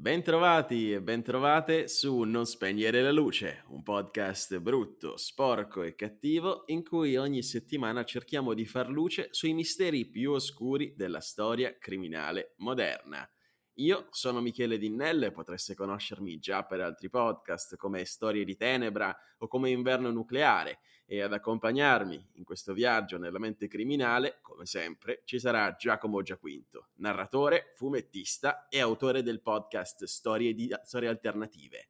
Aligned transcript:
Bentrovati 0.00 0.94
e 0.94 1.02
bentrovate 1.02 1.86
su 1.86 2.20
Non 2.20 2.46
spegnere 2.46 3.02
la 3.02 3.12
luce, 3.12 3.64
un 3.66 3.82
podcast 3.82 4.58
brutto, 4.58 5.18
sporco 5.18 5.82
e 5.82 5.94
cattivo 5.94 6.62
in 6.68 6.82
cui 6.82 7.18
ogni 7.18 7.42
settimana 7.42 8.02
cerchiamo 8.02 8.54
di 8.54 8.64
far 8.64 8.88
luce 8.88 9.28
sui 9.30 9.52
misteri 9.52 10.06
più 10.06 10.32
oscuri 10.32 10.94
della 10.96 11.20
storia 11.20 11.76
criminale 11.78 12.54
moderna. 12.60 13.30
Io 13.74 14.06
sono 14.08 14.40
Michele 14.40 14.78
Dinnelle 14.78 15.32
potreste 15.32 15.74
conoscermi 15.74 16.38
già 16.38 16.64
per 16.64 16.80
altri 16.80 17.10
podcast 17.10 17.76
come 17.76 18.06
Storie 18.06 18.46
di 18.46 18.56
Tenebra 18.56 19.14
o 19.36 19.48
come 19.48 19.68
Inverno 19.68 20.10
Nucleare 20.10 20.78
e 21.12 21.22
ad 21.22 21.32
accompagnarmi 21.32 22.28
in 22.34 22.44
questo 22.44 22.72
viaggio 22.72 23.18
nella 23.18 23.40
mente 23.40 23.66
criminale, 23.66 24.38
come 24.42 24.64
sempre, 24.64 25.22
ci 25.24 25.40
sarà 25.40 25.74
Giacomo 25.76 26.22
Giaquinto, 26.22 26.90
narratore, 26.98 27.72
fumettista 27.74 28.68
e 28.68 28.78
autore 28.78 29.24
del 29.24 29.40
podcast 29.40 30.04
Storie, 30.04 30.54
di, 30.54 30.72
Storie 30.84 31.08
Alternative. 31.08 31.88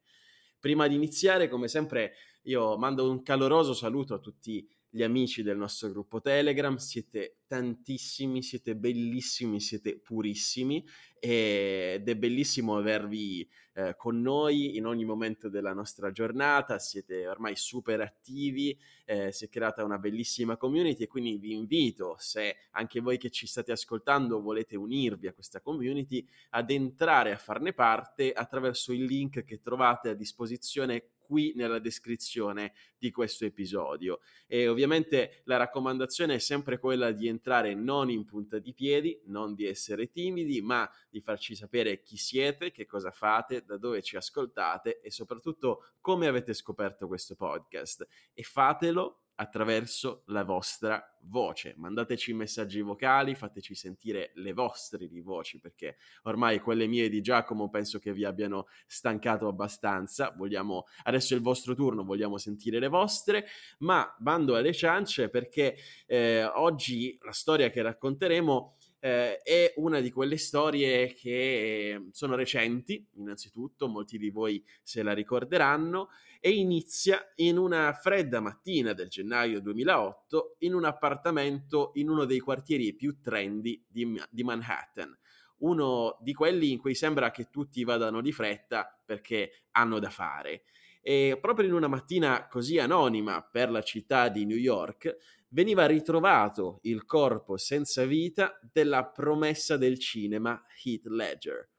Prima 0.59 0.87
di 0.87 0.95
iniziare, 0.95 1.49
come 1.49 1.67
sempre, 1.67 2.13
io 2.45 2.75
mando 2.79 3.07
un 3.11 3.21
caloroso 3.21 3.75
saluto 3.75 4.15
a 4.15 4.17
tutti 4.17 4.67
gli 4.93 5.03
amici 5.03 5.41
del 5.41 5.55
nostro 5.55 5.89
gruppo 5.89 6.19
Telegram, 6.19 6.75
siete 6.75 7.37
tantissimi, 7.47 8.43
siete 8.43 8.75
bellissimi, 8.75 9.61
siete 9.61 9.97
purissimi 9.97 10.85
ed 11.17 12.09
è 12.09 12.15
bellissimo 12.15 12.75
avervi 12.75 13.49
eh, 13.73 13.95
con 13.95 14.21
noi 14.21 14.75
in 14.75 14.85
ogni 14.85 15.05
momento 15.05 15.47
della 15.47 15.71
nostra 15.71 16.11
giornata, 16.11 16.77
siete 16.77 17.25
ormai 17.25 17.55
super 17.55 18.01
attivi, 18.01 18.77
eh, 19.05 19.31
si 19.31 19.45
è 19.45 19.49
creata 19.49 19.85
una 19.85 19.97
bellissima 19.97 20.57
community 20.57 21.03
e 21.03 21.07
quindi 21.07 21.37
vi 21.37 21.53
invito, 21.53 22.15
se 22.19 22.57
anche 22.71 22.99
voi 22.99 23.17
che 23.17 23.29
ci 23.29 23.47
state 23.47 23.71
ascoltando 23.71 24.41
volete 24.41 24.75
unirvi 24.75 25.27
a 25.27 25.33
questa 25.33 25.61
community, 25.61 26.27
ad 26.49 26.69
entrare 26.69 27.31
a 27.31 27.37
farne 27.37 27.71
parte 27.71 28.33
attraverso 28.33 28.91
il 28.91 29.05
link 29.05 29.45
che 29.45 29.61
trovate 29.61 30.09
a 30.09 30.13
disposizione 30.15 31.05
qui 31.31 31.53
nella 31.55 31.79
descrizione 31.79 32.73
di 32.97 33.09
questo 33.09 33.45
episodio. 33.45 34.19
E 34.47 34.67
ovviamente 34.67 35.43
la 35.45 35.55
raccomandazione 35.55 36.35
è 36.35 36.39
sempre 36.39 36.77
quella 36.77 37.13
di 37.13 37.29
entrare 37.29 37.73
non 37.73 38.09
in 38.09 38.25
punta 38.25 38.59
di 38.59 38.73
piedi, 38.73 39.17
non 39.27 39.55
di 39.55 39.65
essere 39.65 40.11
timidi, 40.11 40.61
ma 40.61 40.91
di 41.09 41.21
farci 41.21 41.55
sapere 41.55 42.01
chi 42.01 42.17
siete, 42.17 42.71
che 42.71 42.85
cosa 42.85 43.11
fate, 43.11 43.63
da 43.63 43.77
dove 43.77 44.01
ci 44.01 44.17
ascoltate 44.17 44.99
e 44.99 45.09
soprattutto 45.09 45.93
come 46.01 46.27
avete 46.27 46.53
scoperto 46.53 47.07
questo 47.07 47.35
podcast. 47.35 48.05
E 48.33 48.43
fatelo 48.43 49.27
attraverso 49.41 50.21
la 50.27 50.43
vostra 50.43 51.03
voce. 51.23 51.73
Mandateci 51.75 52.31
messaggi 52.33 52.81
vocali, 52.81 53.33
fateci 53.33 53.73
sentire 53.73 54.31
le 54.35 54.53
vostre 54.53 55.07
di 55.07 55.19
voci, 55.19 55.59
perché 55.59 55.97
ormai 56.23 56.59
quelle 56.59 56.85
mie 56.85 57.09
di 57.09 57.21
Giacomo 57.21 57.67
penso 57.69 57.97
che 57.97 58.13
vi 58.13 58.23
abbiano 58.23 58.67
stancato 58.85 59.47
abbastanza. 59.47 60.31
Vogliamo, 60.37 60.85
adesso 61.03 61.33
è 61.33 61.37
il 61.37 61.41
vostro 61.41 61.73
turno, 61.73 62.03
vogliamo 62.03 62.37
sentire 62.37 62.77
le 62.77 62.87
vostre, 62.87 63.47
ma 63.79 64.15
bando 64.19 64.55
alle 64.55 64.73
ciance 64.73 65.29
perché 65.29 65.75
eh, 66.05 66.43
oggi 66.43 67.17
la 67.23 67.33
storia 67.33 67.71
che 67.71 67.81
racconteremo 67.81 68.77
eh, 69.03 69.37
è 69.39 69.73
una 69.77 69.99
di 69.99 70.11
quelle 70.11 70.37
storie 70.37 71.13
che 71.13 72.09
sono 72.11 72.35
recenti, 72.35 73.05
innanzitutto, 73.15 73.87
molti 73.87 74.19
di 74.19 74.29
voi 74.29 74.63
se 74.83 75.01
la 75.01 75.13
ricorderanno, 75.13 76.09
e 76.39 76.51
inizia 76.51 77.19
in 77.35 77.57
una 77.57 77.91
fredda 77.93 78.39
mattina 78.39 78.93
del 78.93 79.09
gennaio 79.09 79.59
2008 79.59 80.55
in 80.59 80.75
un 80.75 80.85
appartamento 80.85 81.91
in 81.95 82.09
uno 82.09 82.25
dei 82.25 82.39
quartieri 82.39 82.93
più 82.93 83.19
trendy 83.21 83.83
di, 83.87 84.19
di 84.29 84.43
Manhattan 84.43 85.17
uno 85.61 86.17
di 86.21 86.33
quelli 86.33 86.71
in 86.71 86.79
cui 86.79 86.95
sembra 86.95 87.31
che 87.31 87.49
tutti 87.49 87.83
vadano 87.83 88.21
di 88.21 88.31
fretta 88.31 88.99
perché 89.05 89.65
hanno 89.71 89.99
da 89.99 90.09
fare. 90.09 90.63
E 91.01 91.37
proprio 91.41 91.67
in 91.67 91.73
una 91.73 91.87
mattina 91.87 92.47
così 92.47 92.77
anonima 92.77 93.41
per 93.43 93.71
la 93.71 93.81
città 93.81 94.29
di 94.29 94.45
New 94.45 94.57
York, 94.57 95.15
veniva 95.53 95.85
ritrovato 95.85 96.79
il 96.83 97.05
corpo 97.05 97.57
senza 97.57 98.05
vita 98.05 98.59
della 98.71 99.05
promessa 99.05 99.77
del 99.77 99.99
cinema 99.99 100.63
Heath 100.83 101.05
Ledger. 101.05 101.69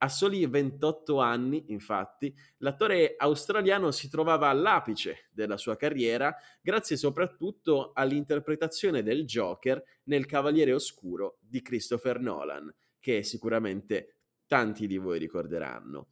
A 0.00 0.08
soli 0.08 0.46
28 0.46 1.18
anni, 1.18 1.72
infatti, 1.72 2.32
l'attore 2.58 3.14
australiano 3.16 3.90
si 3.90 4.08
trovava 4.08 4.48
all'apice 4.48 5.26
della 5.32 5.56
sua 5.56 5.76
carriera 5.76 6.34
grazie 6.62 6.96
soprattutto 6.96 7.90
all'interpretazione 7.94 9.02
del 9.02 9.24
Joker 9.24 9.82
nel 10.04 10.24
Cavaliere 10.26 10.72
Oscuro 10.72 11.38
di 11.40 11.62
Christopher 11.62 12.20
Nolan, 12.20 12.72
che 13.00 13.24
sicuramente 13.24 14.18
tanti 14.46 14.86
di 14.86 14.98
voi 14.98 15.18
ricorderanno. 15.18 16.10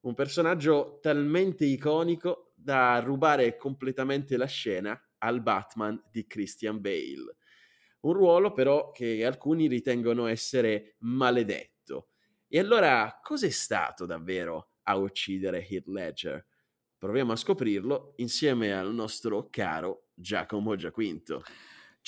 Un 0.00 0.14
personaggio 0.14 0.98
talmente 1.00 1.64
iconico 1.64 2.52
da 2.56 2.98
rubare 2.98 3.56
completamente 3.56 4.36
la 4.36 4.46
scena 4.46 5.00
al 5.18 5.42
Batman 5.42 6.00
di 6.10 6.26
Christian 6.26 6.80
Bale. 6.80 7.36
Un 8.00 8.12
ruolo 8.12 8.52
però 8.52 8.90
che 8.90 9.24
alcuni 9.24 9.66
ritengono 9.66 10.26
essere 10.26 10.96
maledetto. 10.98 12.10
E 12.46 12.58
allora 12.58 13.18
cos'è 13.22 13.50
stato 13.50 14.06
davvero 14.06 14.72
a 14.84 14.96
uccidere 14.96 15.66
Heath 15.66 15.86
Ledger? 15.86 16.46
Proviamo 16.96 17.32
a 17.32 17.36
scoprirlo 17.36 18.14
insieme 18.16 18.72
al 18.72 18.92
nostro 18.94 19.48
caro 19.50 20.08
Giacomo 20.14 20.74
Giaquinto. 20.74 21.42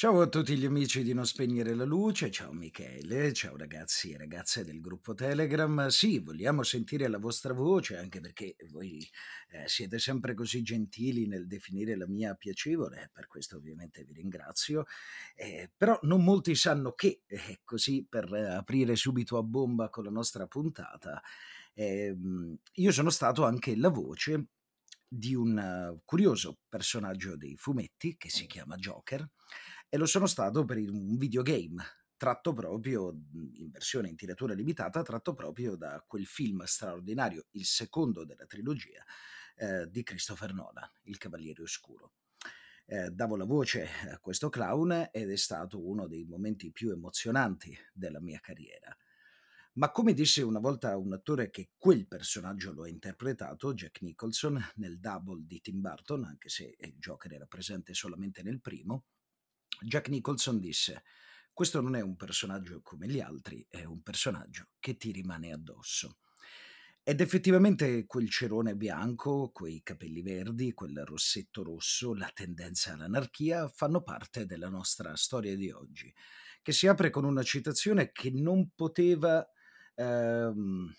Ciao 0.01 0.23
a 0.23 0.29
tutti 0.29 0.57
gli 0.57 0.65
amici 0.65 1.03
di 1.03 1.13
Non 1.13 1.27
Spegnere 1.27 1.75
la 1.75 1.85
Luce, 1.85 2.31
ciao 2.31 2.53
Michele, 2.53 3.35
ciao 3.35 3.55
ragazzi 3.55 4.13
e 4.13 4.17
ragazze 4.17 4.65
del 4.65 4.81
gruppo 4.81 5.13
Telegram. 5.13 5.89
Sì, 5.89 6.21
vogliamo 6.21 6.63
sentire 6.63 7.07
la 7.07 7.19
vostra 7.19 7.53
voce, 7.53 7.99
anche 7.99 8.19
perché 8.19 8.57
voi 8.71 9.07
eh, 9.51 9.69
siete 9.69 9.99
sempre 9.99 10.33
così 10.33 10.63
gentili 10.63 11.27
nel 11.27 11.47
definire 11.47 11.99
la 11.99 12.07
mia 12.07 12.35
piacevole, 12.35 13.11
per 13.13 13.27
questo 13.27 13.59
ovviamente 13.59 14.03
vi 14.03 14.15
ringrazio. 14.15 14.87
Eh, 15.35 15.71
però 15.77 15.99
non 16.05 16.25
molti 16.25 16.55
sanno 16.55 16.93
che, 16.93 17.21
eh, 17.27 17.61
così 17.63 18.07
per 18.09 18.33
aprire 18.33 18.97
subito 18.97 19.37
a 19.37 19.43
bomba 19.43 19.91
con 19.91 20.05
la 20.05 20.11
nostra 20.11 20.47
puntata, 20.47 21.21
ehm, 21.75 22.57
io 22.73 22.91
sono 22.91 23.11
stato 23.11 23.45
anche 23.45 23.77
la 23.77 23.91
voce 23.91 24.47
di 25.07 25.35
un 25.35 26.01
curioso 26.07 26.61
personaggio 26.71 27.37
dei 27.37 27.57
fumetti 27.59 28.17
che 28.17 28.31
si 28.31 28.47
chiama 28.47 28.77
Joker 28.77 29.29
e 29.91 29.99
lo 29.99 30.07
sono 30.07 30.27
stato 30.27 30.65
per 30.65 30.79
un 30.79 31.19
videogame 31.19 31.85
tratto 32.17 32.53
proprio 32.53 33.11
in 33.55 33.71
versione 33.71 34.09
in 34.11 34.15
tiratura 34.15 34.55
limitata, 34.55 35.03
tratto 35.03 35.35
proprio 35.35 35.75
da 35.75 36.05
quel 36.07 36.27
film 36.27 36.63
straordinario, 36.65 37.47
il 37.53 37.65
secondo 37.65 38.25
della 38.25 38.45
trilogia 38.45 39.03
eh, 39.57 39.89
di 39.91 40.03
Christopher 40.03 40.53
Nolan, 40.53 40.89
Il 41.05 41.17
Cavaliere 41.17 41.63
Oscuro. 41.63 42.13
Eh, 42.85 43.11
davo 43.11 43.37
la 43.37 43.47
voce 43.47 43.89
a 44.11 44.19
questo 44.19 44.49
clown 44.49 45.09
ed 45.11 45.31
è 45.31 45.37
stato 45.37 45.83
uno 45.83 46.07
dei 46.07 46.25
momenti 46.25 46.71
più 46.71 46.91
emozionanti 46.91 47.77
della 47.93 48.21
mia 48.21 48.39
carriera. 48.39 48.95
Ma 49.75 49.91
come 49.91 50.13
disse 50.13 50.43
una 50.43 50.59
volta 50.59 50.97
un 50.99 51.15
attore 51.15 51.49
che 51.49 51.71
quel 51.79 52.07
personaggio 52.07 52.73
lo 52.73 52.83
ha 52.83 52.89
interpretato, 52.89 53.73
Jack 53.73 54.03
Nicholson, 54.03 54.63
nel 54.75 55.01
Double 55.01 55.47
di 55.47 55.61
Tim 55.61 55.81
Burton, 55.81 56.25
anche 56.25 56.49
se 56.49 56.77
il 56.79 56.97
Joker 56.99 57.33
era 57.33 57.47
presente 57.47 57.95
solamente 57.95 58.43
nel 58.43 58.61
primo, 58.61 59.05
Jack 59.83 60.09
Nicholson 60.09 60.59
disse: 60.59 61.05
Questo 61.53 61.81
non 61.81 61.97
è 61.97 62.01
un 62.01 62.17
personaggio 62.17 62.81
come 62.83 63.07
gli 63.09 63.21
altri, 63.21 63.67
è 63.69 63.85
un 63.85 64.03
personaggio 64.03 64.69
che 64.79 64.97
ti 64.97 65.11
rimane 65.13 65.53
addosso. 65.53 66.19
Ed 67.03 67.21
effettivamente 67.21 68.05
quel 68.07 68.29
cerone 68.29 68.77
bianco, 68.77 69.51
quei 69.53 69.83
capelli 69.83 70.23
verdi, 70.23 70.75
quel 70.75 71.03
rossetto 71.05 71.63
rosso, 71.63 72.15
la 72.15 72.31
tendenza 72.33 72.93
all'anarchia 72.93 73.69
fanno 73.69 74.03
parte 74.03 74.45
della 74.47 74.69
nostra 74.69 75.17
storia 75.17 75.57
di 75.57 75.71
oggi, 75.71 76.15
che 76.63 76.73
si 76.73 76.87
apre 76.87 77.11
con 77.11 77.25
una 77.25 77.43
citazione 77.43 78.13
che 78.13 78.31
non 78.31 78.71
poteva 78.75 79.49
ehm, 79.95 80.95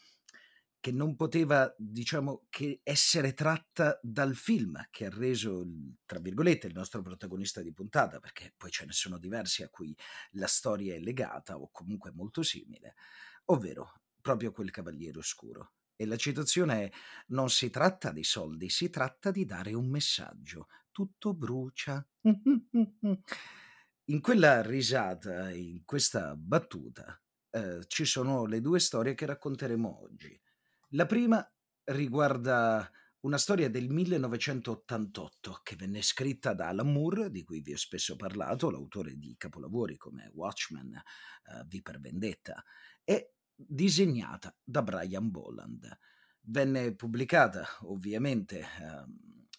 che 0.82 0.92
non 0.92 1.16
poteva, 1.16 1.74
diciamo, 1.78 2.48
che 2.50 2.82
essere 2.84 3.34
tratta 3.34 4.00
dal 4.04 4.36
film 4.36 4.84
che 4.90 5.06
ha 5.06 5.10
reso, 5.10 5.66
tra 6.06 6.20
virgolette, 6.20 6.68
il 6.68 6.74
nostro 6.74 7.02
protagonista 7.02 7.62
di 7.62 7.72
puntata, 7.72 8.20
perché 8.20 8.54
poi 8.58 8.72
ce 8.72 8.86
ne 8.86 8.92
sono 8.92 9.18
diversi 9.20 9.64
a 9.64 9.70
cui 9.70 9.96
la 10.32 10.48
storia 10.48 10.96
è 10.96 11.00
legata 11.00 11.58
o 11.58 11.70
comunque 11.72 12.12
molto 12.12 12.44
simile, 12.44 12.96
ovvero 13.46 13.94
proprio 14.20 14.52
quel 14.52 14.72
Cavaliere 14.72 15.20
Oscuro. 15.20 15.74
E 15.96 16.06
la 16.06 16.18
citazione 16.18 16.86
è: 16.86 16.92
Non 17.28 17.50
si 17.52 17.70
tratta 17.70 18.12
di 18.12 18.24
soldi, 18.24 18.70
si 18.70 18.90
tratta 18.90 19.30
di 19.32 19.46
dare 19.46 19.74
un 19.74 19.88
messaggio. 19.88 20.68
Tutto 20.92 21.34
brucia. 21.36 22.06
In 24.06 24.20
quella 24.22 24.62
risata, 24.62 25.52
in 25.52 25.84
questa 25.86 26.36
battuta, 26.36 27.22
eh, 27.52 27.84
ci 27.88 28.06
sono 28.06 28.46
le 28.46 28.60
due 28.62 28.80
storie 28.80 29.14
che 29.14 29.26
racconteremo 29.26 30.02
oggi. 30.02 30.41
La 30.94 31.06
prima 31.06 31.42
riguarda 31.86 32.92
una 33.22 33.38
storia 33.38 33.70
del 33.70 33.88
1988 33.90 35.62
che 35.64 35.78
venne 35.78 36.02
scritta 36.02 36.54
da 36.54 36.68
Alan 36.68 36.92
Moore, 36.92 37.32
di 37.32 37.44
cui 37.44 37.62
vi 37.62 37.72
ho 37.72 37.78
spesso 37.78 38.18
parlato, 38.18 38.70
l'autore 38.70 39.16
di 39.16 39.36
capolavori 39.38 39.96
come 39.96 40.30
Watchmen, 40.34 40.92
uh, 40.92 41.66
V 41.66 41.82
per 41.82 42.02
Vendetta, 42.02 42.62
e 43.06 43.36
disegnata 43.56 44.54
da 44.62 44.82
Brian 44.82 45.32
Boland. 45.32 45.98
Venne 46.42 46.94
pubblicata 46.94 47.66
ovviamente 47.84 48.60
eh, 48.60 49.06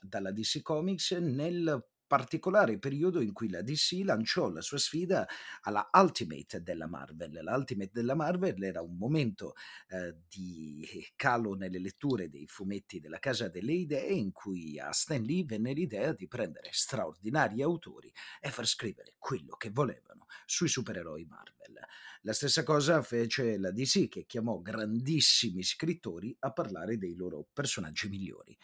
dalla 0.03 0.33
DC 0.33 0.61
Comics 0.61 1.13
nel 1.13 1.92
particolare 2.13 2.79
periodo 2.79 3.23
in 3.23 3.33
cui 3.33 3.49
la 3.49 3.63
DC 3.63 4.03
lanciò 4.05 4.51
la 4.51 4.61
sua 4.61 4.77
sfida 4.77 5.27
alla 5.63 5.89
Ultimate 5.95 6.63
della 6.63 6.87
Marvel. 6.87 7.41
La 7.43 7.57
Ultimate 7.57 7.91
della 7.91 8.15
Marvel 8.15 8.63
era 8.63 8.83
un 8.83 8.99
momento 8.99 9.55
eh, 9.89 10.17
di 10.29 10.87
calo 11.17 11.55
nelle 11.55 11.79
letture 11.79 12.29
dei 12.29 12.47
fumetti 12.47 13.01
della 13.01 13.19
Casa 13.19 13.49
delle 13.49 13.73
Idee 13.73 14.13
in 14.13 14.31
cui 14.31 14.79
a 14.79 14.93
Stan 14.93 15.23
Lee 15.23 15.47
venne 15.47 15.73
l'idea 15.73 16.13
di 16.13 16.29
prendere 16.29 16.69
straordinari 16.71 17.63
autori 17.63 18.13
e 18.43 18.51
far 18.51 18.67
scrivere 18.67 19.15
quello 19.17 19.57
che 19.57 19.71
volevano 19.71 20.27
sui 20.45 20.69
supereroi 20.69 21.25
Marvel. 21.25 21.81
La 22.25 22.35
stessa 22.35 22.63
cosa 22.63 23.01
fece 23.01 23.57
la 23.57 23.71
DC 23.71 24.09
che 24.09 24.27
chiamò 24.27 24.61
grandissimi 24.61 25.63
scrittori 25.63 26.37
a 26.41 26.53
parlare 26.53 26.99
dei 26.99 27.15
loro 27.15 27.49
personaggi 27.55 28.11
migliori. 28.11 28.55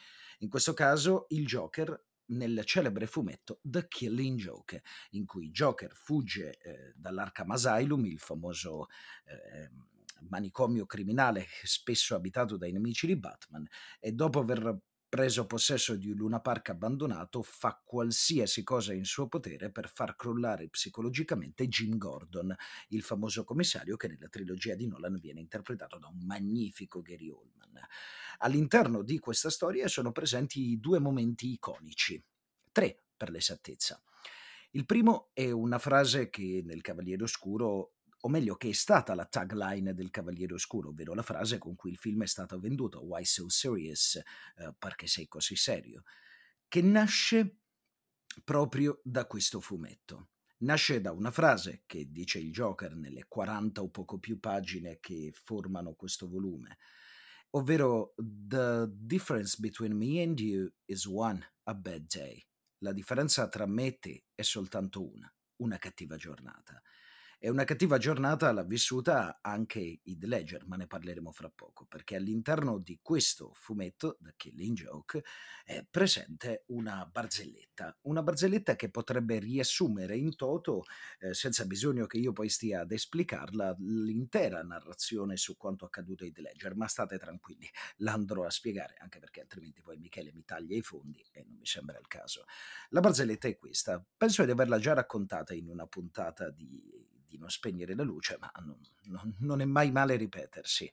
In 0.41 0.51
questo 0.51 0.75
caso 0.75 1.25
il 1.31 1.47
Joker 1.47 2.08
nel 2.29 2.63
celebre 2.65 3.07
fumetto 3.07 3.61
The 3.63 3.87
Killing 3.89 4.39
Joke, 4.39 4.83
in 5.11 5.25
cui 5.25 5.51
Joker 5.51 5.95
fugge 5.95 6.59
eh, 6.59 6.93
dall'Arkham 6.97 7.51
Asylum, 7.51 8.05
il 8.07 8.19
famoso 8.19 8.87
eh, 9.25 9.71
manicomio 10.29 10.87
criminale 10.87 11.47
spesso 11.63 12.15
abitato 12.15 12.57
dai 12.57 12.73
nemici 12.73 13.07
di 13.07 13.17
Batman, 13.17 13.67
e 14.01 14.13
dopo 14.13 14.41
aver 14.41 14.79
preso 15.09 15.47
possesso 15.47 15.97
di 15.97 16.11
un 16.11 16.17
Luna 16.17 16.41
Park 16.41 16.69
abbandonato, 16.69 17.43
fa 17.43 17.81
qualsiasi 17.83 18.63
cosa 18.63 18.93
in 18.93 19.05
suo 19.05 19.27
potere 19.27 19.71
per 19.71 19.91
far 19.93 20.17
crollare 20.17 20.69
psicologicamente 20.69 21.67
Jim 21.69 21.97
Gordon, 21.97 22.55
il 22.89 23.03
famoso 23.03 23.45
commissario 23.45 23.97
che 23.97 24.09
nella 24.09 24.29
trilogia 24.29 24.75
di 24.75 24.87
Nolan 24.87 25.19
viene 25.19 25.41
interpretato 25.41 25.99
da 25.99 26.09
un 26.09 26.25
magnifico 26.27 27.01
Gary 27.01 27.31
Oldman. 27.31 27.81
All'interno 28.39 29.03
di 29.03 29.19
questa 29.19 29.51
storia 29.51 29.89
sono 29.89 30.13
presenti 30.13 30.79
due 30.79 30.99
momenti 30.99 31.53
iconici, 31.53 32.23
tre 32.71 33.05
per 33.17 33.31
l'esattezza. 33.31 34.03
Il 34.73 34.85
primo 34.85 35.31
è 35.33 35.51
una 35.51 35.79
frase 35.79 36.29
che 36.29 36.63
nel 36.65 36.83
Cavaliere 36.83 37.23
Oscuro 37.23 37.95
o 38.21 38.29
meglio 38.29 38.57
che 38.57 38.71
è 38.71 38.73
stata 38.73 39.15
la 39.15 39.27
tagline 39.27 39.95
del 39.95 40.11
Cavaliere 40.11 40.55
Oscuro, 40.55 40.89
ovvero 40.89 41.15
la 41.15 41.23
frase 41.23 41.59
con 41.59 41.77
cui 41.77 41.91
il 41.91 41.99
film 41.99 42.23
è 42.23 42.27
stato 42.27 42.59
venduto, 42.59 43.05
Why 43.05 43.25
so 43.25 43.49
serious? 43.49 44.17
Eh, 44.17 44.75
perché 44.79 45.07
sei 45.07 45.29
così 45.29 45.57
serio? 45.57 46.03
Che 46.67 46.83
nasce 46.83 47.59
proprio 48.45 49.01
da 49.05 49.27
questo 49.27 49.61
fumetto. 49.61 50.31
Nasce 50.59 51.01
da 51.01 51.13
una 51.13 51.31
frase 51.31 51.85
che 51.87 52.11
dice 52.11 52.41
il 52.41 52.51
Joker 52.51 52.97
nelle 52.97 53.27
40 53.29 53.81
o 53.81 53.91
poco 53.91 54.19
più 54.19 54.41
pagine 54.41 54.99
che 54.99 55.31
formano 55.33 55.95
questo 55.95 56.29
volume, 56.29 56.79
ovvero 57.51 58.15
The 58.17 58.87
difference 58.91 59.57
between 59.61 59.97
me 59.97 60.21
and 60.23 60.39
you 60.41 60.69
is 60.87 61.07
one, 61.07 61.47
a 61.65 61.75
bad 61.75 62.07
day. 62.13 62.45
La 62.79 62.93
differenza 62.93 63.49
tra 63.49 63.67
me 63.67 63.87
e 63.87 63.99
te 63.99 64.25
è 64.35 64.43
soltanto 64.43 65.09
una, 65.09 65.33
una 65.59 65.79
cattiva 65.79 66.17
giornata. 66.17 66.83
E 67.41 67.49
una 67.51 67.63
cattiva 67.63 67.99
giornata 67.99 68.51
l'ha 68.51 68.65
vissuta 68.65 69.39
anche 69.41 70.01
Heath 70.03 70.25
Ledger, 70.25 70.67
ma 70.67 70.75
ne 70.75 70.89
parleremo 70.89 71.31
fra 71.31 71.49
poco, 71.49 71.87
perché 71.87 72.17
all'interno 72.17 72.79
di 72.79 72.99
questo 73.01 73.53
fumetto, 73.55 74.19
The 74.21 74.35
Killing 74.37 74.77
Joke, 74.77 75.23
è 75.63 75.87
presente 75.89 76.65
una 76.71 77.07
barzelletta, 77.07 77.97
una 78.03 78.25
barzelletta 78.25 78.75
che 78.75 78.91
potrebbe 78.91 79.39
riassumere 79.39 80.17
in 80.17 80.35
toto, 80.35 80.83
eh, 81.21 81.33
senza 81.33 81.65
bisogno 81.65 82.07
che 82.07 82.19
io 82.19 82.33
poi 82.33 82.49
stia 82.49 82.81
ad 82.81 82.91
esplicarla, 82.91 83.77
l'intera 83.79 84.61
narrazione 84.65 85.37
su 85.37 85.57
quanto 85.57 85.85
accaduto 85.85 86.25
a 86.25 86.27
Heath 86.27 86.39
Ledger, 86.39 86.75
ma 86.75 86.89
state 86.89 87.19
tranquilli, 87.19 87.71
l'andrò 87.99 88.47
a 88.47 88.51
spiegare, 88.51 88.97
anche 88.99 89.21
perché 89.21 89.43
altrimenti 89.43 89.81
poi 89.81 89.97
Michele 89.97 90.33
mi 90.33 90.45
taglia 90.45 90.75
i 90.77 90.83
fondi 90.83 91.25
e 91.31 91.45
non 91.47 91.55
mi 91.55 91.67
sembra 91.67 92.01
il 92.01 92.09
caso. 92.09 92.47
La 92.89 92.99
barzelletta 92.99 93.47
è 93.47 93.57
questa, 93.57 94.05
penso 94.17 94.45
di 94.45 94.51
averla 94.51 94.81
già 94.81 94.93
raccontata 94.93 95.55
in 95.55 95.69
una 95.69 95.87
puntata 95.87 96.51
di 96.51 97.17
di 97.29 97.39
non 97.39 97.51
spegnere 97.51 97.95
la 97.95 98.03
luce, 98.03 98.37
ma 98.41 98.51
non, 99.05 99.35
non, 99.41 99.61
è 99.61 99.65
mai 99.65 99.91
male 99.91 100.17
ripetersi. 100.17 100.91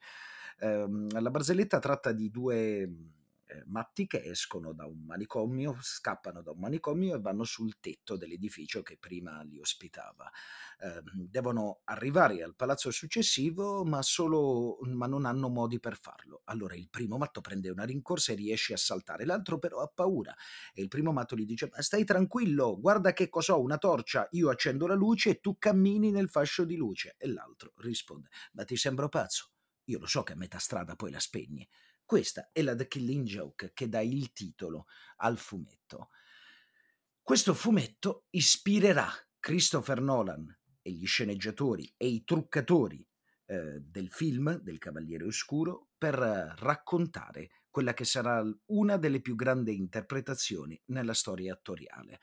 Eh, 0.59 0.87
la 1.09 1.31
barzelletta 1.31 1.79
tratta 1.79 2.11
di 2.11 2.29
due 2.29 2.89
eh, 3.55 3.63
matti 3.67 4.07
che 4.07 4.23
escono 4.23 4.73
da 4.73 4.85
un 4.85 5.03
manicomio, 5.05 5.77
scappano 5.81 6.41
da 6.41 6.51
un 6.51 6.59
manicomio 6.59 7.15
e 7.15 7.19
vanno 7.19 7.43
sul 7.43 7.79
tetto 7.79 8.17
dell'edificio 8.17 8.81
che 8.81 8.97
prima 8.97 9.41
li 9.43 9.59
ospitava. 9.59 10.29
Eh, 10.79 11.01
devono 11.27 11.81
arrivare 11.85 12.43
al 12.43 12.55
palazzo 12.55 12.91
successivo, 12.91 13.83
ma, 13.85 14.01
solo, 14.01 14.77
ma 14.83 15.07
non 15.07 15.25
hanno 15.25 15.49
modi 15.49 15.79
per 15.79 15.97
farlo. 15.97 16.41
Allora 16.45 16.75
il 16.75 16.89
primo 16.89 17.17
matto 17.17 17.41
prende 17.41 17.69
una 17.69 17.83
rincorsa 17.85 18.31
e 18.31 18.35
riesce 18.35 18.73
a 18.73 18.77
saltare, 18.77 19.25
l'altro 19.25 19.57
però 19.59 19.79
ha 19.81 19.87
paura. 19.93 20.35
E 20.73 20.81
il 20.81 20.87
primo 20.87 21.11
matto 21.11 21.35
gli 21.35 21.45
dice: 21.45 21.69
Ma 21.71 21.81
stai 21.81 22.03
tranquillo, 22.03 22.79
guarda 22.79 23.13
che 23.13 23.29
cos'ho, 23.29 23.61
una 23.61 23.77
torcia, 23.77 24.27
io 24.31 24.49
accendo 24.49 24.87
la 24.87 24.95
luce 24.95 25.29
e 25.31 25.39
tu 25.39 25.57
cammini 25.57 26.11
nel 26.11 26.29
fascio 26.29 26.65
di 26.65 26.75
luce. 26.75 27.15
E 27.17 27.27
l'altro 27.27 27.73
risponde: 27.77 28.29
Ma 28.53 28.63
ti 28.63 28.75
sembro 28.75 29.09
pazzo? 29.09 29.51
Io 29.85 29.99
lo 29.99 30.07
so 30.07 30.23
che 30.23 30.33
a 30.33 30.35
metà 30.35 30.57
strada 30.57 30.95
poi 30.95 31.11
la 31.11 31.19
spegni. 31.19 31.67
Questa 32.05 32.49
è 32.51 32.61
la 32.61 32.75
The 32.75 32.87
Killing 32.87 33.25
Joke 33.25 33.71
che 33.73 33.89
dà 33.89 33.99
il 33.99 34.31
titolo 34.31 34.85
al 35.17 35.37
fumetto. 35.37 36.09
Questo 37.19 37.55
fumetto 37.55 38.27
ispirerà 38.29 39.11
Christopher 39.39 40.01
Nolan 40.01 40.47
e 40.83 40.91
gli 40.91 41.07
sceneggiatori 41.07 41.91
e 41.97 42.07
i 42.07 42.23
truccatori 42.23 43.07
eh, 43.47 43.79
del 43.81 44.11
film 44.11 44.59
del 44.59 44.77
Cavaliere 44.77 45.25
Oscuro 45.25 45.89
per 45.97 46.13
raccontare 46.13 47.49
quella 47.71 47.95
che 47.95 48.05
sarà 48.05 48.43
una 48.67 48.97
delle 48.97 49.21
più 49.21 49.35
grandi 49.35 49.75
interpretazioni 49.75 50.79
nella 50.87 51.15
storia 51.15 51.53
attoriale. 51.53 52.19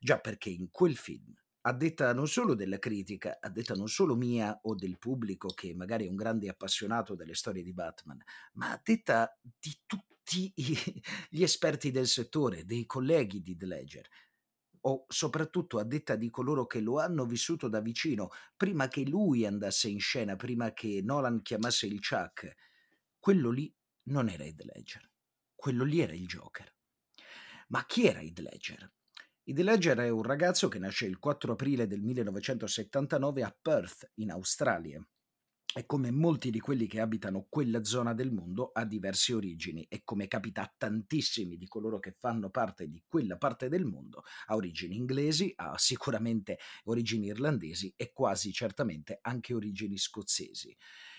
Già 0.00 0.18
perché 0.18 0.50
in 0.50 0.70
quel 0.70 0.96
film 0.96 1.32
a 1.62 1.72
detta 1.72 2.12
non 2.12 2.26
solo 2.26 2.54
della 2.54 2.78
critica, 2.78 3.38
a 3.40 3.48
detta 3.48 3.74
non 3.74 3.88
solo 3.88 4.16
mia 4.16 4.58
o 4.62 4.74
del 4.74 4.98
pubblico 4.98 5.48
che 5.48 5.74
magari 5.74 6.06
è 6.06 6.08
un 6.08 6.16
grande 6.16 6.48
appassionato 6.48 7.14
delle 7.14 7.34
storie 7.34 7.62
di 7.62 7.72
Batman, 7.72 8.20
ma 8.54 8.72
a 8.72 8.80
detta 8.82 9.38
di 9.40 9.78
tutti 9.86 10.52
gli 11.28 11.42
esperti 11.42 11.90
del 11.90 12.06
settore, 12.06 12.64
dei 12.64 12.84
colleghi 12.86 13.42
di 13.42 13.56
The 13.56 13.66
Ledger, 13.66 14.08
o 14.84 15.04
soprattutto 15.08 15.78
a 15.78 15.84
detta 15.84 16.16
di 16.16 16.30
coloro 16.30 16.66
che 16.66 16.80
lo 16.80 16.98
hanno 16.98 17.26
vissuto 17.26 17.68
da 17.68 17.80
vicino, 17.80 18.30
prima 18.56 18.88
che 18.88 19.04
lui 19.04 19.46
andasse 19.46 19.88
in 19.88 20.00
scena, 20.00 20.34
prima 20.34 20.72
che 20.72 21.00
Nolan 21.02 21.42
chiamasse 21.42 21.86
il 21.86 22.00
Chuck, 22.00 22.54
quello 23.20 23.50
lì 23.50 23.72
non 24.04 24.28
era 24.28 24.44
Heath 24.44 24.62
Ledger, 24.64 25.10
quello 25.54 25.84
lì 25.84 26.00
era 26.00 26.12
il 26.12 26.26
Joker. 26.26 26.74
Ma 27.68 27.86
chi 27.86 28.06
era 28.06 28.20
Heath 28.20 28.40
Ledger? 28.40 28.92
Heath 29.44 29.58
Ledger 29.58 29.98
è 29.98 30.08
un 30.08 30.22
ragazzo 30.22 30.68
che 30.68 30.78
nasce 30.78 31.06
il 31.06 31.18
4 31.18 31.54
aprile 31.54 31.88
del 31.88 32.00
1979 32.00 33.42
a 33.42 33.56
Perth, 33.60 34.12
in 34.14 34.30
Australia. 34.30 35.04
E 35.74 35.84
come 35.84 36.12
molti 36.12 36.50
di 36.50 36.60
quelli 36.60 36.86
che 36.86 37.00
abitano 37.00 37.46
quella 37.48 37.82
zona 37.82 38.14
del 38.14 38.30
mondo 38.30 38.70
ha 38.72 38.84
diverse 38.84 39.34
origini 39.34 39.84
e 39.88 40.02
come 40.04 40.28
capita 40.28 40.62
a 40.62 40.72
tantissimi 40.76 41.56
di 41.56 41.66
coloro 41.66 41.98
che 41.98 42.14
fanno 42.16 42.50
parte 42.50 42.86
di 42.86 43.02
quella 43.04 43.36
parte 43.36 43.68
del 43.68 43.84
mondo 43.84 44.22
ha 44.46 44.54
origini 44.54 44.94
inglesi, 44.94 45.52
ha 45.56 45.76
sicuramente 45.76 46.58
origini 46.84 47.26
irlandesi 47.26 47.92
e 47.96 48.12
quasi 48.12 48.52
certamente 48.52 49.18
anche 49.22 49.54
origini 49.54 49.98
scozzesi. 49.98 50.76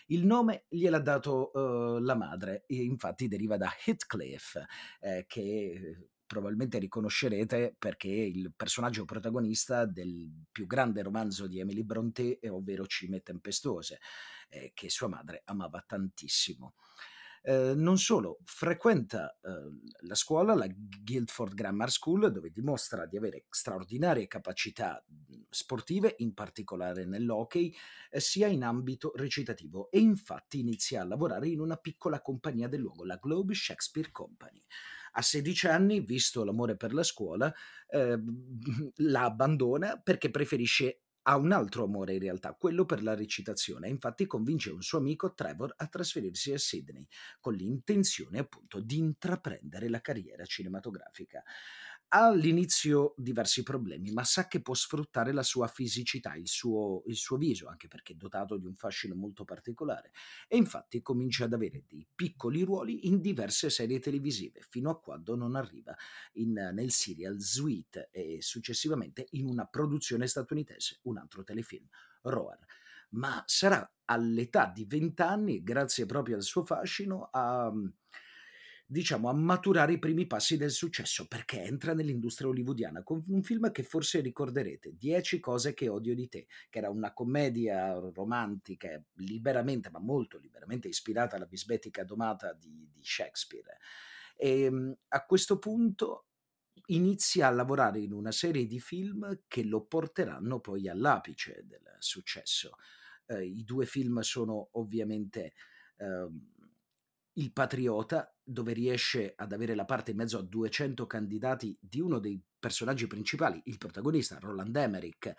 Il 0.07 0.25
nome 0.25 0.63
gliel'ha 0.69 0.99
dato 0.99 1.51
uh, 1.51 1.97
la 1.99 2.15
madre, 2.15 2.63
infatti 2.67 3.27
deriva 3.27 3.57
da 3.57 3.69
Heathcliff, 3.85 4.57
eh, 5.01 5.25
che 5.27 6.11
probabilmente 6.25 6.79
riconoscerete 6.79 7.75
perché 7.77 8.09
è 8.09 8.21
il 8.21 8.53
personaggio 8.55 9.05
protagonista 9.05 9.85
del 9.85 10.31
più 10.51 10.65
grande 10.65 11.01
romanzo 11.01 11.47
di 11.47 11.59
Emily 11.59 11.83
Brontë, 11.83 12.39
ovvero 12.49 12.85
Cime 12.85 13.21
Tempestose, 13.21 13.99
eh, 14.49 14.71
che 14.73 14.89
sua 14.89 15.07
madre 15.07 15.41
amava 15.45 15.83
tantissimo. 15.85 16.75
Eh, 17.45 17.73
non 17.75 17.97
solo, 17.97 18.39
frequenta 18.45 19.37
eh, 19.41 19.49
la 20.07 20.15
scuola, 20.15 20.53
la 20.53 20.67
Guildford 20.69 21.53
Grammar 21.53 21.91
School, 21.91 22.31
dove 22.31 22.51
dimostra 22.51 23.05
di 23.05 23.17
avere 23.17 23.45
straordinarie 23.49 24.27
capacità 24.27 25.03
sportive, 25.49 26.15
in 26.19 26.33
particolare 26.33 27.05
nell'hockey, 27.05 27.75
eh, 28.11 28.21
sia 28.21 28.47
in 28.47 28.63
ambito 28.63 29.11
recitativo 29.15 29.91
e 29.91 29.99
infatti 29.99 30.59
inizia 30.59 31.01
a 31.01 31.05
lavorare 31.05 31.49
in 31.49 31.59
una 31.59 31.75
piccola 31.75 32.21
compagnia 32.21 32.69
del 32.69 32.79
luogo, 32.79 33.03
la 33.03 33.19
Globe 33.21 33.53
Shakespeare 33.53 34.09
Company. 34.09 34.63
A 35.13 35.21
16 35.21 35.67
anni, 35.67 35.99
visto 36.01 36.43
l'amore 36.43 36.75
per 36.75 36.93
la 36.93 37.03
scuola, 37.03 37.53
eh, 37.87 38.19
la 38.97 39.23
abbandona 39.23 39.99
perché 39.99 40.29
preferisce 40.29 41.03
ha 41.23 41.37
un 41.37 41.51
altro 41.51 41.83
amore 41.83 42.13
in 42.13 42.19
realtà, 42.19 42.53
quello 42.53 42.85
per 42.85 43.01
la 43.01 43.15
recitazione. 43.15 43.87
Infatti 43.87 44.25
convince 44.25 44.71
un 44.71 44.81
suo 44.81 44.97
amico 44.97 45.33
Trevor 45.33 45.73
a 45.77 45.87
trasferirsi 45.87 46.51
a 46.51 46.57
Sydney 46.57 47.07
con 47.39 47.53
l'intenzione 47.53 48.39
appunto 48.39 48.79
di 48.79 48.97
intraprendere 48.97 49.89
la 49.89 50.01
carriera 50.01 50.45
cinematografica. 50.45 51.43
All'inizio 52.15 53.15
diversi 53.17 53.63
problemi, 53.63 54.11
ma 54.11 54.23
sa 54.23 54.47
che 54.47 54.61
può 54.61 54.75
sfruttare 54.75 55.31
la 55.31 55.41
sua 55.41 55.67
fisicità, 55.67 56.35
il 56.35 56.47
suo, 56.47 57.01
il 57.07 57.15
suo 57.15 57.37
viso, 57.37 57.67
anche 57.67 57.87
perché 57.87 58.13
è 58.13 58.15
dotato 58.15 58.57
di 58.57 58.67
un 58.67 58.75
fascino 58.75 59.15
molto 59.15 59.45
particolare. 59.45 60.11
E 60.47 60.57
infatti 60.57 61.01
comincia 61.01 61.45
ad 61.45 61.53
avere 61.53 61.83
dei 61.87 62.07
piccoli 62.13 62.61
ruoli 62.61 63.07
in 63.07 63.19
diverse 63.19 63.71
serie 63.71 63.99
televisive, 63.99 64.61
fino 64.69 64.91
a 64.91 64.99
quando 64.99 65.35
non 65.35 65.55
arriva 65.55 65.95
in, 66.33 66.51
nel 66.51 66.91
serial 66.91 67.39
Sweet 67.39 68.09
e 68.11 68.37
successivamente 68.41 69.25
in 69.31 69.47
una 69.47 69.65
produzione 69.65 70.27
statunitense, 70.27 70.99
un 71.03 71.17
altro 71.17 71.43
telefilm, 71.43 71.87
Roar 72.21 72.59
ma 73.15 73.43
sarà 73.45 73.87
all'età 74.05 74.71
di 74.73 74.85
20 74.85 75.21
anni, 75.21 75.63
grazie 75.63 76.07
proprio 76.07 76.35
al 76.35 76.41
suo 76.41 76.65
fascino, 76.65 77.29
a, 77.31 77.71
diciamo, 78.93 79.27
a 79.27 79.33
maturare 79.33 79.93
i 79.93 79.97
primi 79.97 80.27
passi 80.27 80.55
del 80.55 80.69
successo, 80.69 81.27
perché 81.27 81.63
entra 81.63 81.95
nell'industria 81.95 82.47
hollywoodiana 82.49 83.01
con 83.01 83.23
un 83.27 83.41
film 83.41 83.71
che 83.71 83.81
forse 83.81 84.21
ricorderete, 84.21 84.95
Dieci 84.95 85.39
cose 85.39 85.73
che 85.73 85.89
odio 85.89 86.13
di 86.13 86.29
te, 86.29 86.45
che 86.69 86.77
era 86.77 86.91
una 86.91 87.11
commedia 87.11 87.93
romantica 88.13 89.03
liberamente, 89.15 89.89
ma 89.89 89.99
molto 89.99 90.37
liberamente 90.37 90.87
ispirata 90.87 91.35
alla 91.35 91.47
bisbetica 91.47 92.03
domata 92.03 92.53
di, 92.53 92.87
di 92.93 93.03
Shakespeare. 93.03 93.79
E 94.37 94.61
ehm, 94.65 94.95
a 95.07 95.25
questo 95.25 95.57
punto 95.57 96.27
inizia 96.87 97.47
a 97.47 97.51
lavorare 97.51 97.99
in 97.99 98.13
una 98.13 98.31
serie 98.31 98.67
di 98.67 98.79
film 98.79 99.41
che 99.47 99.63
lo 99.63 99.85
porteranno 99.85 100.59
poi 100.59 100.87
all'apice 100.87 101.63
del 101.65 101.95
successo. 101.97 102.75
Eh, 103.25 103.43
I 103.43 103.63
due 103.63 103.87
film 103.87 104.19
sono 104.19 104.69
ovviamente 104.73 105.53
eh, 105.97 106.27
il 107.33 107.51
Patriota, 107.51 108.35
dove 108.43 108.73
riesce 108.73 109.33
ad 109.35 109.51
avere 109.53 109.75
la 109.75 109.85
parte 109.85 110.11
in 110.11 110.17
mezzo 110.17 110.37
a 110.37 110.43
200 110.43 111.07
candidati 111.07 111.77
di 111.79 111.99
uno 111.99 112.19
dei 112.19 112.41
personaggi 112.59 113.07
principali, 113.07 113.61
il 113.65 113.77
protagonista, 113.77 114.37
Roland 114.39 114.75
Emmerich, 114.75 115.33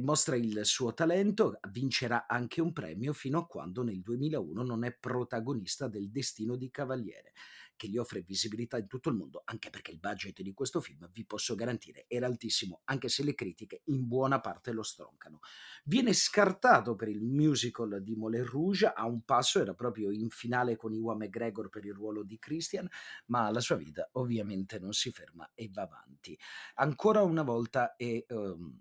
mostra 0.00 0.36
il 0.36 0.60
suo 0.64 0.94
talento, 0.94 1.58
vincerà 1.70 2.26
anche 2.28 2.60
un 2.60 2.72
premio 2.72 3.12
fino 3.12 3.40
a 3.40 3.46
quando 3.46 3.82
nel 3.82 4.00
2001 4.00 4.62
non 4.62 4.84
è 4.84 4.92
protagonista 4.92 5.88
del 5.88 6.10
Destino 6.10 6.56
di 6.56 6.70
Cavaliere 6.70 7.32
che 7.76 7.88
gli 7.88 7.96
offre 7.96 8.22
visibilità 8.22 8.78
in 8.78 8.86
tutto 8.86 9.08
il 9.08 9.16
mondo, 9.16 9.42
anche 9.44 9.70
perché 9.70 9.90
il 9.90 9.98
budget 9.98 10.40
di 10.42 10.52
questo 10.52 10.80
film, 10.80 11.08
vi 11.12 11.24
posso 11.24 11.54
garantire, 11.54 12.04
era 12.08 12.26
altissimo, 12.26 12.82
anche 12.84 13.08
se 13.08 13.24
le 13.24 13.34
critiche 13.34 13.82
in 13.86 14.06
buona 14.06 14.40
parte 14.40 14.72
lo 14.72 14.82
stroncano. 14.82 15.40
Viene 15.84 16.12
scartato 16.12 16.94
per 16.94 17.08
il 17.08 17.20
musical 17.20 18.02
di 18.02 18.14
Moulin 18.14 18.44
Rouge, 18.44 18.86
a 18.86 19.06
un 19.06 19.22
passo 19.24 19.60
era 19.60 19.74
proprio 19.74 20.10
in 20.10 20.30
finale 20.30 20.76
con 20.76 20.94
Iwan 20.94 21.18
McGregor 21.18 21.68
per 21.68 21.84
il 21.84 21.94
ruolo 21.94 22.22
di 22.22 22.38
Christian, 22.38 22.88
ma 23.26 23.50
la 23.50 23.60
sua 23.60 23.76
vita 23.76 24.08
ovviamente 24.12 24.78
non 24.78 24.92
si 24.92 25.10
ferma 25.10 25.50
e 25.54 25.68
va 25.72 25.82
avanti. 25.82 26.38
Ancora 26.74 27.22
una 27.22 27.42
volta 27.42 27.96
è... 27.96 28.24
Um, 28.28 28.80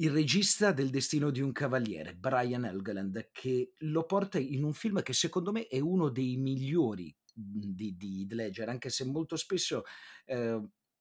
il 0.00 0.12
regista 0.12 0.70
del 0.70 0.90
destino 0.90 1.30
di 1.30 1.40
un 1.40 1.50
cavaliere, 1.50 2.14
Brian 2.14 2.64
Helgeland, 2.64 3.30
che 3.32 3.72
lo 3.78 4.04
porta 4.04 4.38
in 4.38 4.62
un 4.62 4.72
film 4.72 5.02
che 5.02 5.12
secondo 5.12 5.50
me 5.50 5.66
è 5.66 5.80
uno 5.80 6.08
dei 6.08 6.36
migliori 6.36 7.12
Mhmm, 7.38 7.74
di, 7.74 7.96
di 7.96 8.26
Ledger, 8.30 8.68
anche 8.68 8.90
se 8.90 9.04
molto 9.04 9.36
spesso 9.36 9.84
eh, 10.26 10.60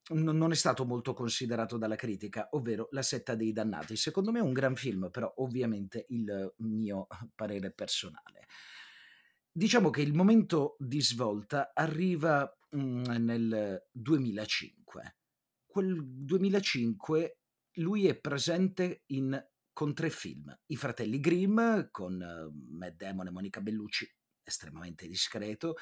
non 0.10 0.52
è 0.52 0.56
stato 0.56 0.86
molto 0.86 1.14
considerato 1.14 1.78
dalla 1.78 1.96
critica, 1.96 2.48
ovvero 2.52 2.88
La 2.92 3.02
setta 3.02 3.36
dei 3.36 3.52
dannati. 3.52 3.96
Secondo 3.98 4.32
me 4.32 4.40
è 4.40 4.44
un 4.44 4.54
gran 4.54 4.76
film, 4.76 5.10
però 5.12 5.34
ovviamente 5.38 6.06
il 6.10 6.54
mio 6.58 7.08
parere 7.36 7.72
personale. 7.72 8.48
Diciamo 9.52 9.90
che 9.90 10.02
il 10.02 10.14
momento 10.14 10.76
di 10.80 11.02
svolta 11.02 11.72
arriva 11.74 12.48
mh, 12.70 13.18
nel 13.18 13.88
2005. 13.92 15.18
Quel 15.66 16.00
2005 16.06 17.40
lui 17.78 18.08
è 18.08 18.20
presente 18.20 19.04
in, 19.08 19.44
con 19.74 19.94
tre 19.94 20.10
film. 20.10 20.56
I 20.68 20.76
fratelli 20.76 21.20
Grimm 21.20 21.90
con 21.92 22.14
uh, 22.22 22.76
Matt 22.76 22.96
Damon 22.96 23.28
e 23.28 23.32
Monica 23.32 23.62
Bellucci, 23.62 24.08
estremamente 24.48 25.08
discreto, 25.08 25.76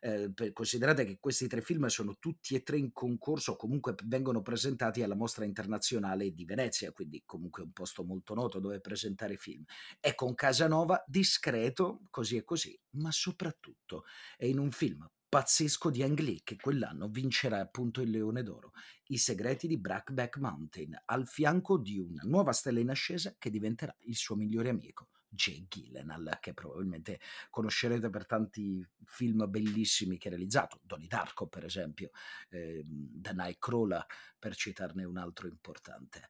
eh, 0.00 0.32
considerate 0.52 1.04
che 1.04 1.18
questi 1.18 1.46
tre 1.46 1.62
film 1.62 1.86
sono 1.86 2.16
tutti 2.18 2.54
e 2.54 2.62
tre 2.62 2.78
in 2.78 2.92
concorso, 2.92 3.56
comunque 3.56 3.94
vengono 4.04 4.42
presentati 4.42 5.02
alla 5.02 5.14
Mostra 5.14 5.44
Internazionale 5.44 6.32
di 6.32 6.44
Venezia, 6.44 6.92
quindi 6.92 7.22
comunque 7.24 7.62
un 7.62 7.72
posto 7.72 8.04
molto 8.04 8.34
noto 8.34 8.60
dove 8.60 8.80
presentare 8.80 9.36
film. 9.36 9.64
È 9.98 10.14
con 10.14 10.34
Casanova, 10.34 11.02
discreto, 11.06 12.02
così 12.10 12.36
e 12.36 12.44
così, 12.44 12.78
ma 12.92 13.10
soprattutto 13.10 14.04
è 14.36 14.44
in 14.44 14.58
un 14.58 14.70
film 14.70 15.08
pazzesco 15.30 15.90
di 15.90 16.02
Ang 16.02 16.18
Lee 16.18 16.40
che 16.42 16.56
quell'anno 16.56 17.08
vincerà 17.08 17.60
appunto 17.60 18.00
il 18.00 18.10
Leone 18.10 18.42
d'Oro, 18.42 18.72
I 19.06 19.16
segreti 19.16 19.68
di 19.68 19.78
Brackback 19.78 20.38
Mountain, 20.38 21.00
al 21.04 21.28
fianco 21.28 21.78
di 21.78 21.98
una 21.98 22.22
nuova 22.24 22.52
stella 22.52 22.80
in 22.80 22.90
ascesa 22.90 23.36
che 23.38 23.48
diventerà 23.48 23.94
il 24.00 24.16
suo 24.16 24.34
migliore 24.34 24.70
amico. 24.70 25.08
Jay 25.30 25.66
Gillenal, 25.68 26.38
che 26.40 26.52
probabilmente 26.52 27.20
conoscerete 27.48 28.10
per 28.10 28.26
tanti 28.26 28.84
film 29.04 29.48
bellissimi 29.48 30.18
che 30.18 30.28
ha 30.28 30.30
realizzato, 30.30 30.80
Donnie 30.82 31.08
Darko 31.08 31.46
per 31.46 31.64
esempio, 31.64 32.10
eh, 32.50 32.84
The 32.86 33.32
Nightcrawler 33.32 34.04
per 34.38 34.54
citarne 34.56 35.04
un 35.04 35.16
altro 35.16 35.46
importante. 35.46 36.28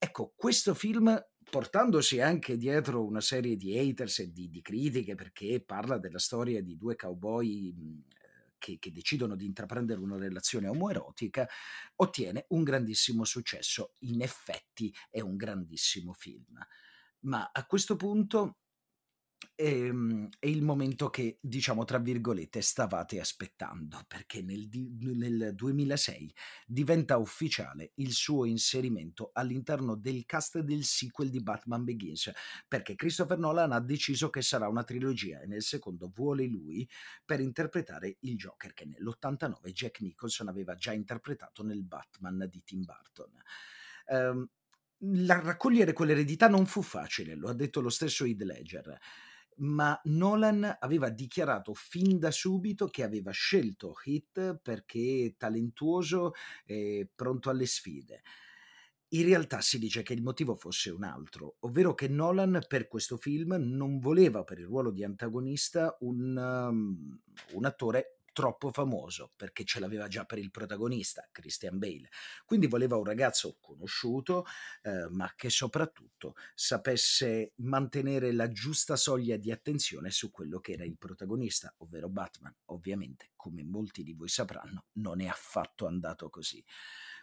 Ecco, 0.00 0.32
questo 0.36 0.74
film, 0.74 1.20
portandosi 1.50 2.20
anche 2.20 2.56
dietro 2.56 3.04
una 3.04 3.20
serie 3.20 3.56
di 3.56 3.76
haters 3.76 4.20
e 4.20 4.32
di, 4.32 4.48
di 4.48 4.62
critiche, 4.62 5.14
perché 5.14 5.60
parla 5.60 5.98
della 5.98 6.20
storia 6.20 6.62
di 6.62 6.76
due 6.76 6.94
cowboy 6.94 8.04
che, 8.58 8.78
che, 8.78 8.92
decidono 8.92 9.34
di 9.34 9.44
intraprendere 9.44 10.00
una 10.00 10.16
relazione 10.16 10.68
omoerotica, 10.68 11.48
ottiene 11.96 12.46
un 12.50 12.62
grandissimo 12.62 13.24
successo. 13.24 13.94
In 14.00 14.22
effetti 14.22 14.94
è 15.10 15.20
un 15.20 15.36
grandissimo 15.36 16.12
film. 16.12 16.58
Ma 17.20 17.50
a 17.52 17.66
questo 17.66 17.96
punto 17.96 18.58
ehm, 19.54 20.28
è 20.38 20.46
il 20.46 20.62
momento 20.62 21.10
che, 21.10 21.38
diciamo, 21.40 21.84
tra 21.84 21.98
virgolette, 21.98 22.60
stavate 22.60 23.18
aspettando, 23.18 24.04
perché 24.06 24.40
nel, 24.42 24.68
nel 24.70 25.52
2006 25.54 26.32
diventa 26.66 27.16
ufficiale 27.16 27.92
il 27.96 28.12
suo 28.12 28.44
inserimento 28.44 29.30
all'interno 29.32 29.96
del 29.96 30.24
cast 30.26 30.60
del 30.60 30.84
sequel 30.84 31.30
di 31.30 31.42
Batman 31.42 31.84
Begins, 31.84 32.30
perché 32.68 32.94
Christopher 32.94 33.38
Nolan 33.38 33.72
ha 33.72 33.80
deciso 33.80 34.30
che 34.30 34.42
sarà 34.42 34.68
una 34.68 34.84
trilogia 34.84 35.40
e 35.40 35.46
nel 35.46 35.62
secondo 35.62 36.10
vuole 36.14 36.46
lui 36.46 36.88
per 37.24 37.40
interpretare 37.40 38.16
il 38.20 38.36
Joker 38.36 38.72
che 38.72 38.84
nell'89 38.84 39.70
Jack 39.72 40.00
Nicholson 40.00 40.48
aveva 40.48 40.74
già 40.74 40.92
interpretato 40.92 41.64
nel 41.64 41.82
Batman 41.82 42.46
di 42.48 42.62
Tim 42.62 42.84
Burton. 42.84 43.32
Um, 44.10 44.48
la, 44.98 45.40
raccogliere 45.40 45.92
quell'eredità 45.92 46.48
non 46.48 46.66
fu 46.66 46.82
facile, 46.82 47.34
lo 47.34 47.48
ha 47.48 47.54
detto 47.54 47.80
lo 47.80 47.88
stesso 47.88 48.24
Heath 48.24 48.42
Ledger, 48.42 48.98
ma 49.58 49.98
Nolan 50.04 50.76
aveva 50.80 51.08
dichiarato 51.08 51.74
fin 51.74 52.18
da 52.18 52.30
subito 52.30 52.86
che 52.86 53.02
aveva 53.02 53.30
scelto 53.30 53.94
Heath 54.04 54.60
perché 54.62 55.34
talentuoso 55.36 56.32
e 56.64 57.08
pronto 57.14 57.50
alle 57.50 57.66
sfide. 57.66 58.22
In 59.12 59.24
realtà 59.24 59.62
si 59.62 59.78
dice 59.78 60.02
che 60.02 60.12
il 60.12 60.22
motivo 60.22 60.54
fosse 60.54 60.90
un 60.90 61.02
altro, 61.02 61.56
ovvero 61.60 61.94
che 61.94 62.08
Nolan 62.08 62.60
per 62.68 62.88
questo 62.88 63.16
film 63.16 63.54
non 63.58 63.98
voleva 63.98 64.44
per 64.44 64.58
il 64.58 64.66
ruolo 64.66 64.90
di 64.90 65.02
antagonista 65.02 65.96
un, 66.00 66.36
um, 66.36 67.18
un 67.52 67.64
attore 67.64 68.17
troppo 68.32 68.70
famoso 68.70 69.32
perché 69.36 69.64
ce 69.64 69.80
l'aveva 69.80 70.08
già 70.08 70.24
per 70.24 70.38
il 70.38 70.50
protagonista, 70.50 71.28
Christian 71.30 71.78
Bale. 71.78 72.08
Quindi 72.44 72.66
voleva 72.66 72.96
un 72.96 73.04
ragazzo 73.04 73.58
conosciuto, 73.60 74.44
eh, 74.82 75.08
ma 75.10 75.32
che 75.36 75.50
soprattutto 75.50 76.34
sapesse 76.54 77.52
mantenere 77.56 78.32
la 78.32 78.50
giusta 78.50 78.96
soglia 78.96 79.36
di 79.36 79.50
attenzione 79.50 80.10
su 80.10 80.30
quello 80.30 80.60
che 80.60 80.72
era 80.72 80.84
il 80.84 80.96
protagonista, 80.96 81.72
ovvero 81.78 82.08
Batman. 82.08 82.54
Ovviamente, 82.66 83.30
come 83.36 83.64
molti 83.64 84.02
di 84.02 84.14
voi 84.14 84.28
sapranno, 84.28 84.86
non 84.94 85.20
è 85.20 85.26
affatto 85.26 85.86
andato 85.86 86.28
così. 86.30 86.64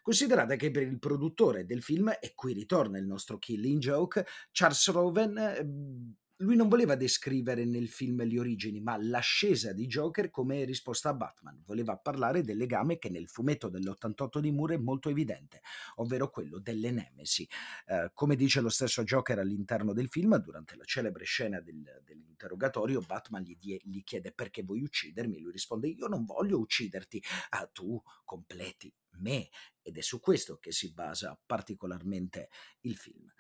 Considerate 0.02 0.56
che 0.56 0.70
per 0.70 0.84
il 0.84 1.00
produttore 1.00 1.66
del 1.66 1.82
film, 1.82 2.16
e 2.20 2.34
qui 2.36 2.54
ritorna 2.54 3.00
il 3.00 3.08
nostro 3.08 3.40
killing 3.40 3.80
joke, 3.80 4.26
Charles 4.52 4.92
Roven 4.92 5.38
ehm, 5.38 6.16
lui 6.40 6.58
non 6.58 6.68
voleva 6.68 6.96
descrivere 6.96 7.64
nel 7.64 7.88
film 7.88 8.26
le 8.26 8.40
origini, 8.40 8.82
ma 8.82 8.98
l'ascesa 8.98 9.72
di 9.72 9.88
Joker 9.88 10.30
come 10.30 10.66
risposta 10.66 11.10
a 11.10 11.14
Batman. 11.14 11.62
Voleva 11.66 11.98
parlare 11.98 12.44
del 12.44 12.58
legame 12.58 12.98
che 12.98 13.10
nel 13.10 13.28
fumetto 13.28 13.70
dell'88 13.70 14.40
di 14.40 14.52
Moore 14.52 14.76
è 14.76 14.80
molto 14.80 15.10
evidente, 15.10 15.62
ovvero 15.96 16.30
quello 16.30 16.60
delle 16.60 16.92
nemesi. 16.92 17.48
Eh, 17.88 18.12
come 18.14 18.36
dice 18.36 18.60
lo 18.60 18.70
stesso 18.70 19.04
Joker 19.04 19.40
all'interno 19.40 19.94
del 19.94 20.10
film, 20.10 20.38
durante 20.38 20.76
la 20.76 20.84
celebre 20.84 21.24
scena 21.24 21.62
del, 21.62 22.02
dell'interrogatorio, 22.04 23.00
Batman 23.00 23.44
gli, 23.44 23.56
die, 23.58 23.80
gli, 23.84 24.04
chiede 24.04 24.34
perché 24.34 24.64
vuoi 24.64 24.82
uccidermi. 24.82 25.40
Lui 25.40 25.54
risponde: 25.54 25.88
Io 25.88 26.08
non 26.08 26.26
voglio 26.26 26.60
ucciderti, 26.60 27.24
ah, 27.52 27.68
tu 27.68 28.02
completi 28.26 28.94
me. 29.20 29.50
Ed 29.82 29.98
è 29.98 30.02
su 30.02 30.20
questo 30.20 30.58
che 30.58 30.72
si 30.72 30.92
basa 30.92 31.40
particolarmente 31.46 32.50
il 32.82 32.98
film. 32.98 33.32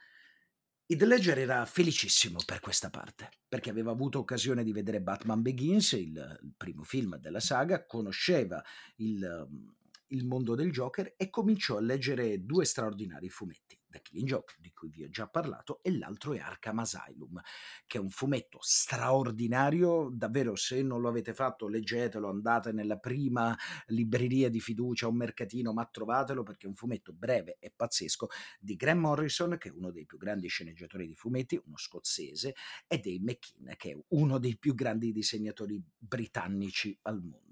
Heath 0.88 1.02
Ledger 1.02 1.40
era 1.40 1.66
felicissimo 1.66 2.38
per 2.46 2.60
questa 2.60 2.92
parte, 2.92 3.30
perché 3.48 3.72
aveva 3.72 3.90
avuto 3.90 4.20
occasione 4.20 4.64
di 4.64 4.72
vedere 4.72 5.02
Batman 5.02 5.42
Begins, 5.42 5.94
il, 5.94 6.40
il 6.44 6.54
primo 6.56 6.84
film 6.84 7.18
della 7.18 7.40
saga, 7.40 7.88
conosceva 7.88 8.64
il, 8.98 9.50
il 10.10 10.26
mondo 10.26 10.54
del 10.54 10.72
Joker 10.72 11.16
e 11.18 11.32
cominciò 11.32 11.78
a 11.78 11.82
leggere 11.82 12.46
due 12.46 12.66
straordinari 12.66 13.30
fumetti, 13.30 13.80
The 13.96 14.02
Killing 14.02 14.28
Joke, 14.28 14.56
di 14.60 14.74
cui 14.74 14.90
vi 14.90 15.04
ho 15.04 15.10
già 15.10 15.28
parlato, 15.28 15.80
e 15.82 15.98
l'altro 15.98 16.34
è 16.34 16.40
Arkham 16.40 16.80
Asylum, 16.80 17.42
che 17.88 17.98
è 17.98 18.02
un 18.02 18.10
fumetto 18.10 18.58
straordinario, 18.62 20.10
davvero 20.12 20.56
se 20.56 20.82
non 20.82 21.00
lo 21.00 21.08
avete 21.08 21.34
fatto 21.34 21.68
leggetelo, 21.68 22.28
andate 22.28 22.74
nella 22.74 22.98
prima 22.98 23.58
libreria 23.88 24.50
di 24.50 24.60
fiducia 24.60 25.08
o 25.08 25.12
mercatino, 25.14 25.72
ma 25.72 25.86
trovatelo 25.86 26.44
perché 26.44 26.66
è 26.66 26.70
un 26.70 26.76
fumetto 26.76 27.14
breve 27.14 27.58
e 27.60 27.72
pazzesco 27.74 28.28
di 28.60 28.76
Graham 28.76 29.00
Morrison, 29.00 29.58
che 29.58 29.70
è 29.70 29.72
uno 29.72 29.92
dei 29.92 30.06
più 30.06 30.18
grandi 30.18 30.48
sceneggiatori 30.48 31.08
di 31.08 31.16
fumetti, 31.16 31.62
uno 31.66 31.78
scozzese, 31.78 32.54
e 32.88 33.00
Dave 33.00 33.20
McKean, 33.20 33.76
che 33.78 33.92
è 33.92 33.98
uno 34.10 34.40
dei 34.40 34.58
più 34.58 34.74
grandi 34.74 35.14
disegnatori 35.14 35.82
britannici 35.98 36.98
al 37.04 37.22
mondo 37.22 37.45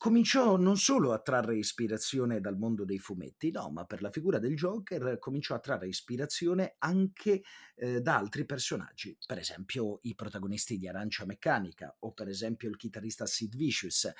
cominciò 0.00 0.56
non 0.56 0.78
solo 0.78 1.12
a 1.12 1.18
trarre 1.18 1.58
ispirazione 1.58 2.40
dal 2.40 2.56
mondo 2.56 2.86
dei 2.86 2.98
fumetti, 2.98 3.50
no, 3.50 3.68
ma 3.68 3.84
per 3.84 4.00
la 4.00 4.10
figura 4.10 4.38
del 4.38 4.56
Joker 4.56 5.18
cominciò 5.18 5.54
a 5.54 5.58
trarre 5.58 5.88
ispirazione 5.88 6.76
anche 6.78 7.42
eh, 7.74 8.00
da 8.00 8.16
altri 8.16 8.46
personaggi, 8.46 9.14
per 9.26 9.36
esempio 9.36 9.98
i 10.04 10.14
protagonisti 10.14 10.78
di 10.78 10.88
Arancia 10.88 11.26
Meccanica 11.26 11.94
o 11.98 12.12
per 12.12 12.28
esempio 12.28 12.70
il 12.70 12.78
chitarrista 12.78 13.26
Sid 13.26 13.54
Vicious. 13.54 14.10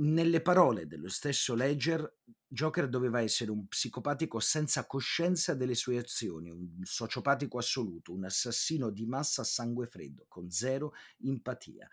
Nelle 0.00 0.42
parole 0.42 0.88
dello 0.88 1.08
stesso 1.08 1.54
Ledger, 1.54 2.16
Joker 2.48 2.88
doveva 2.88 3.20
essere 3.20 3.52
un 3.52 3.68
psicopatico 3.68 4.40
senza 4.40 4.84
coscienza 4.84 5.54
delle 5.54 5.76
sue 5.76 5.98
azioni, 5.98 6.50
un 6.50 6.80
sociopatico 6.82 7.58
assoluto, 7.58 8.12
un 8.12 8.24
assassino 8.24 8.90
di 8.90 9.06
massa 9.06 9.42
a 9.42 9.44
sangue 9.44 9.86
freddo, 9.86 10.24
con 10.26 10.50
zero 10.50 10.92
empatia. 11.18 11.88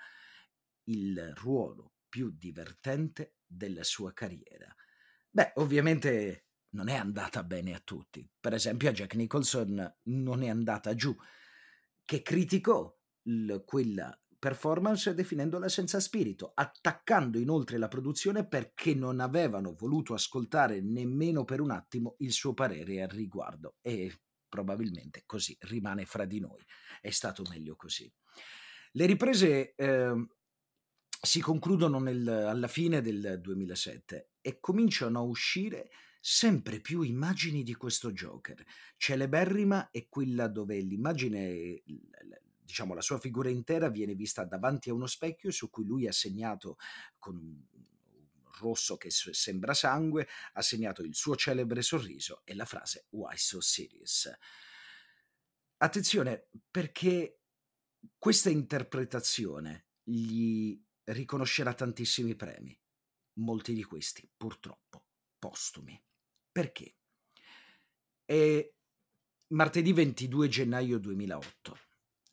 Il 0.85 1.33
ruolo 1.35 1.94
più 2.15 2.31
divertente 2.31 3.39
della 3.45 3.83
sua 3.83 4.13
carriera. 4.13 4.73
Beh, 5.29 5.51
ovviamente 5.55 6.45
non 6.69 6.87
è 6.87 6.95
andata 6.95 7.43
bene 7.43 7.75
a 7.75 7.81
tutti. 7.83 8.25
Per 8.39 8.53
esempio 8.53 8.87
a 8.87 8.93
Jack 8.93 9.15
Nicholson 9.15 9.97
non 10.03 10.41
è 10.41 10.47
andata 10.47 10.95
giù, 10.95 11.13
che 12.05 12.21
criticò 12.21 12.89
l- 13.23 13.57
quella 13.65 14.17
performance 14.39 15.13
definendola 15.13 15.67
senza 15.67 15.99
spirito, 15.99 16.53
attaccando 16.55 17.37
inoltre 17.37 17.77
la 17.77 17.89
produzione 17.89 18.47
perché 18.47 18.95
non 18.95 19.19
avevano 19.19 19.73
voluto 19.73 20.13
ascoltare 20.13 20.79
nemmeno 20.79 21.43
per 21.43 21.59
un 21.59 21.71
attimo 21.71 22.15
il 22.19 22.31
suo 22.31 22.53
parere 22.53 23.01
al 23.01 23.09
riguardo. 23.09 23.75
E 23.81 24.21
probabilmente 24.47 25.23
così 25.25 25.53
rimane 25.63 26.05
fra 26.05 26.23
di 26.23 26.39
noi. 26.39 26.63
È 27.01 27.09
stato 27.09 27.43
meglio 27.49 27.75
così. 27.75 28.09
Le 28.93 29.05
riprese 29.05 29.75
eh, 29.75 30.27
si 31.21 31.39
concludono 31.41 31.99
nel, 31.99 32.27
alla 32.27 32.67
fine 32.67 33.01
del 33.01 33.39
2007 33.41 34.31
e 34.41 34.59
cominciano 34.59 35.19
a 35.19 35.23
uscire 35.23 35.89
sempre 36.19 36.79
più 36.79 37.01
immagini 37.01 37.61
di 37.63 37.75
questo 37.75 38.11
Joker. 38.11 38.63
Celeberrima 38.97 39.91
è 39.91 40.07
quella 40.07 40.47
dove 40.47 40.79
l'immagine, 40.79 41.83
diciamo 42.57 42.93
la 42.93 43.01
sua 43.01 43.19
figura 43.19 43.49
intera 43.49 43.89
viene 43.89 44.15
vista 44.15 44.43
davanti 44.43 44.89
a 44.89 44.93
uno 44.93 45.05
specchio 45.05 45.51
su 45.51 45.69
cui 45.69 45.85
lui 45.85 46.07
ha 46.07 46.11
segnato 46.11 46.77
con 47.19 47.35
un 47.37 47.63
rosso 48.59 48.97
che 48.97 49.09
sembra 49.11 49.73
sangue, 49.73 50.27
ha 50.53 50.61
segnato 50.61 51.03
il 51.03 51.13
suo 51.13 51.35
celebre 51.35 51.81
sorriso 51.81 52.41
e 52.43 52.55
la 52.55 52.65
frase 52.65 53.05
Why 53.09 53.37
so 53.37 53.61
serious? 53.61 54.31
Attenzione 55.77 56.47
perché 56.71 57.41
questa 58.17 58.49
interpretazione 58.49 59.89
gli 60.01 60.79
riconoscerà 61.05 61.73
tantissimi 61.73 62.35
premi, 62.35 62.77
molti 63.39 63.73
di 63.73 63.83
questi 63.83 64.29
purtroppo 64.35 65.05
postumi. 65.37 66.01
Perché? 66.51 66.95
È 68.23 68.73
martedì 69.47 69.93
22 69.93 70.47
gennaio 70.47 70.97
2008 70.97 71.77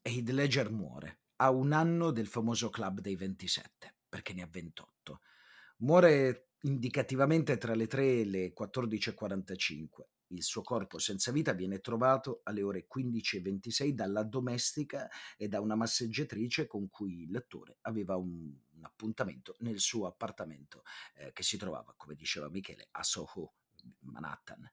e 0.00 0.14
Heath 0.14 0.28
Ledger 0.30 0.70
muore 0.70 1.20
a 1.36 1.50
un 1.50 1.72
anno 1.72 2.10
del 2.10 2.26
famoso 2.26 2.70
club 2.70 3.00
dei 3.00 3.16
27, 3.16 3.96
perché 4.08 4.32
ne 4.32 4.42
ha 4.42 4.48
28. 4.48 5.20
Muore 5.78 6.50
indicativamente 6.62 7.58
tra 7.58 7.74
le 7.74 7.86
3 7.86 8.20
e 8.20 8.24
le 8.24 8.52
14.45 8.52 9.86
il 10.32 10.42
suo 10.42 10.62
corpo 10.62 10.98
senza 10.98 11.30
vita 11.32 11.52
viene 11.52 11.80
trovato 11.80 12.40
alle 12.44 12.62
ore 12.62 12.86
15.26 12.92 13.90
dalla 13.90 14.22
domestica 14.22 15.08
e 15.36 15.48
da 15.48 15.60
una 15.60 15.74
masseggiatrice 15.74 16.66
con 16.66 16.88
cui 16.88 17.30
l'attore 17.30 17.78
aveva 17.82 18.16
un, 18.16 18.52
un 18.82 18.84
appuntamento 18.84 19.56
nel 19.60 19.78
suo 19.78 20.06
appartamento 20.06 20.82
eh, 21.16 21.32
che 21.32 21.42
si 21.42 21.56
trovava, 21.56 21.94
come 21.96 22.14
diceva 22.14 22.48
Michele, 22.48 22.88
a 22.92 23.02
Soho, 23.02 23.54
Manhattan. 24.00 24.68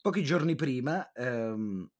Pochi 0.00 0.22
giorni 0.22 0.54
prima 0.54 1.10
ehm, 1.12 1.90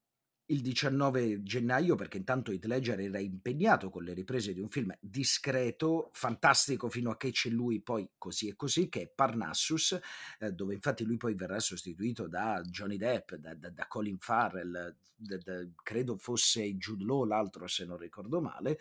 il 0.47 0.61
19 0.61 1.43
gennaio 1.43 1.97
perché 1.97 2.19
intanto 2.19 2.53
Heath 2.53 2.67
Ledger 2.67 3.01
era 3.01 3.19
impegnato 3.19 3.91
con 3.91 4.05
le 4.05 4.13
riprese 4.13 4.53
di 4.53 4.61
un 4.61 4.69
film 4.69 4.97
discreto, 5.01 6.11
fantastico 6.13 6.89
fino 6.89 7.11
a 7.11 7.17
che 7.17 7.33
c'è 7.33 7.49
lui 7.49 7.81
poi 7.81 8.09
così 8.17 8.49
e 8.49 8.57
così, 8.57 8.89
che 8.89 9.03
è 9.03 9.09
Parnassus, 9.09 9.99
eh, 10.39 10.53
dove 10.53 10.75
infatti 10.75 11.05
lui 11.05 11.17
poi 11.17 11.35
verrà 11.35 11.59
sostituito 11.59 12.29
da 12.29 12.61
Johnny 12.63 12.97
Depp, 12.97 13.35
da, 13.35 13.55
da, 13.55 13.71
da 13.71 13.87
Colin 13.89 14.19
Farrell, 14.19 14.95
da, 15.17 15.39
credo 15.83 16.17
fosse 16.17 16.77
Jude 16.77 17.05
Law 17.05 17.25
l'altro 17.25 17.67
se 17.67 17.85
non 17.85 17.97
ricordo 17.97 18.41
male, 18.41 18.79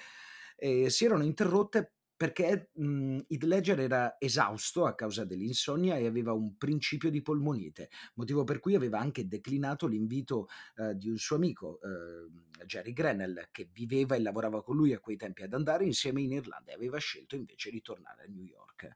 e 0.56 0.90
si 0.90 1.06
erano 1.06 1.24
interrotte 1.24 1.95
perché 2.18 2.70
mh, 2.74 3.20
Heath 3.28 3.44
Ledger 3.44 3.80
era 3.80 4.16
esausto 4.20 4.86
a 4.86 4.96
causa 4.96 5.26
dell'insonnia 5.26 5.98
e 5.98 6.06
aveva 6.06 6.32
un 6.34 6.58
principio 6.58 7.10
di 7.10 7.22
polmonite, 7.22 7.90
motivo 8.16 8.44
per 8.44 8.60
cui 8.60 8.76
aveva 8.76 9.00
anche 9.00 9.28
declinato 9.28 9.86
l'invito 9.88 10.48
eh, 10.78 10.96
di 10.96 11.10
un 11.10 11.18
suo 11.18 11.36
amico, 11.36 11.80
eh, 11.82 12.66
Jerry 12.66 12.94
Grenell, 12.94 13.50
che 13.52 13.70
viveva 13.72 14.16
e 14.16 14.22
lavorava 14.22 14.64
con 14.64 14.76
lui 14.76 14.94
a 14.94 15.00
quei 15.00 15.18
tempi 15.18 15.44
ad 15.44 15.54
andare 15.54 15.86
insieme 15.86 16.22
in 16.22 16.32
Irlanda 16.32 16.72
e 16.72 16.76
aveva 16.76 16.98
scelto 17.00 17.36
invece 17.36 17.70
di 17.70 17.82
tornare 17.82 18.24
a 18.24 18.28
New 18.28 18.44
York. 18.44 18.96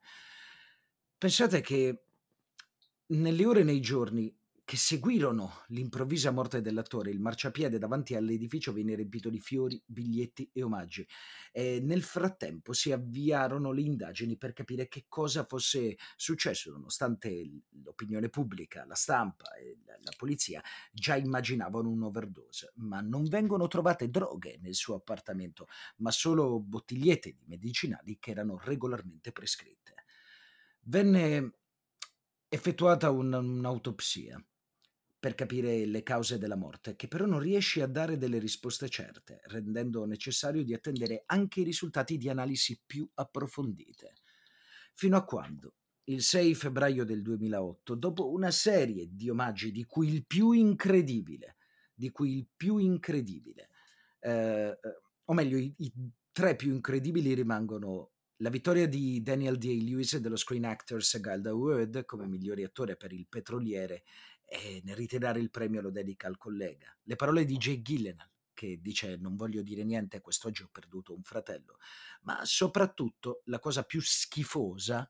Pensate 1.17 1.59
che 1.59 2.03
nelle 3.07 3.45
ore 3.45 3.61
e 3.61 3.63
nei 3.63 3.81
giorni 3.81 4.33
che 4.69 4.77
seguirono 4.77 5.63
l'improvvisa 5.69 6.29
morte 6.29 6.61
dell'attore, 6.61 7.09
il 7.09 7.19
marciapiede 7.19 7.79
davanti 7.79 8.13
all'edificio 8.13 8.71
venne 8.71 8.93
riempito 8.93 9.27
di 9.31 9.39
fiori, 9.39 9.81
biglietti 9.83 10.47
e 10.53 10.61
omaggi. 10.61 11.07
E 11.51 11.79
nel 11.81 12.03
frattempo 12.03 12.71
si 12.73 12.91
avviarono 12.91 13.71
le 13.71 13.81
indagini 13.81 14.37
per 14.37 14.53
capire 14.53 14.87
che 14.87 15.05
cosa 15.07 15.43
fosse 15.43 15.97
successo, 16.15 16.69
nonostante 16.69 17.49
l'opinione 17.81 18.29
pubblica, 18.29 18.85
la 18.85 18.93
stampa 18.93 19.55
e 19.55 19.79
la, 19.87 19.97
la 20.03 20.13
polizia 20.15 20.61
già 20.91 21.15
immaginavano 21.15 21.89
un'overdose. 21.89 22.73
Ma 22.75 23.01
non 23.01 23.23
vengono 23.23 23.67
trovate 23.67 24.11
droghe 24.11 24.59
nel 24.61 24.75
suo 24.75 24.93
appartamento, 24.93 25.65
ma 25.95 26.11
solo 26.11 26.59
bottigliette 26.59 27.31
di 27.31 27.43
medicinali 27.47 28.19
che 28.19 28.29
erano 28.29 28.59
regolarmente 28.63 29.31
prescritte. 29.31 29.95
Venne 30.81 31.53
effettuata 32.47 33.09
un, 33.09 33.33
un'autopsia 33.33 34.39
per 35.19 35.35
capire 35.35 35.85
le 35.85 36.01
cause 36.01 36.37
della 36.37 36.55
morte, 36.55 36.95
che 36.95 37.09
però 37.09 37.25
non 37.25 37.39
riesce 37.39 37.81
a 37.81 37.87
dare 37.87 38.17
delle 38.17 38.39
risposte 38.39 38.87
certe, 38.87 39.41
rendendo 39.47 40.05
necessario 40.05 40.63
di 40.63 40.73
attendere 40.73 41.23
anche 41.25 41.59
i 41.59 41.63
risultati 41.63 42.17
di 42.17 42.29
analisi 42.29 42.81
più 42.85 43.07
approfondite. 43.15 44.13
Fino 44.93 45.17
a 45.17 45.25
quando, 45.25 45.73
il 46.05 46.21
6 46.21 46.55
febbraio 46.55 47.03
del 47.03 47.21
2008, 47.21 47.95
dopo 47.95 48.31
una 48.31 48.51
serie 48.51 49.09
di 49.11 49.29
omaggi 49.29 49.71
di 49.71 49.83
cui 49.83 50.07
il 50.07 50.25
più 50.25 50.51
incredibile, 50.51 51.57
di 51.93 52.09
cui 52.11 52.37
il 52.37 52.47
più 52.55 52.77
incredibile, 52.77 53.69
eh, 54.21 54.79
o 55.25 55.33
meglio, 55.33 55.57
i, 55.57 55.73
i 55.77 55.93
tre 56.31 56.55
più 56.55 56.71
incredibili 56.73 57.33
rimangono 57.33 58.11
la 58.37 58.49
vittoria 58.49 58.87
di 58.87 59.21
Daniel 59.21 59.57
Day-Lewis 59.57 60.17
dello 60.17 60.37
Screen 60.37 60.63
Actors 60.63 61.19
Guild 61.19 61.45
Award 61.45 62.05
come 62.05 62.25
migliore 62.25 62.63
attore 62.63 62.95
per 62.95 63.11
Il 63.11 63.27
Petroliere 63.27 64.03
e 64.49 64.81
nel 64.83 64.95
ritirare 64.95 65.39
il 65.39 65.51
premio 65.51 65.81
lo 65.81 65.91
dedica 65.91 66.27
al 66.27 66.37
collega. 66.37 66.95
Le 67.03 67.15
parole 67.15 67.45
di 67.45 67.57
Jay 67.57 67.81
Gillenal 67.81 68.29
che 68.59 68.81
dice 68.81 69.15
non 69.15 69.37
voglio 69.37 69.61
dire 69.61 69.85
niente, 69.85 70.19
quest'oggi 70.19 70.63
ho 70.63 70.69
perduto 70.69 71.15
un 71.15 71.23
fratello, 71.23 71.77
ma 72.23 72.41
soprattutto 72.43 73.41
la 73.45 73.57
cosa 73.57 73.83
più 73.83 74.01
schifosa 74.01 75.09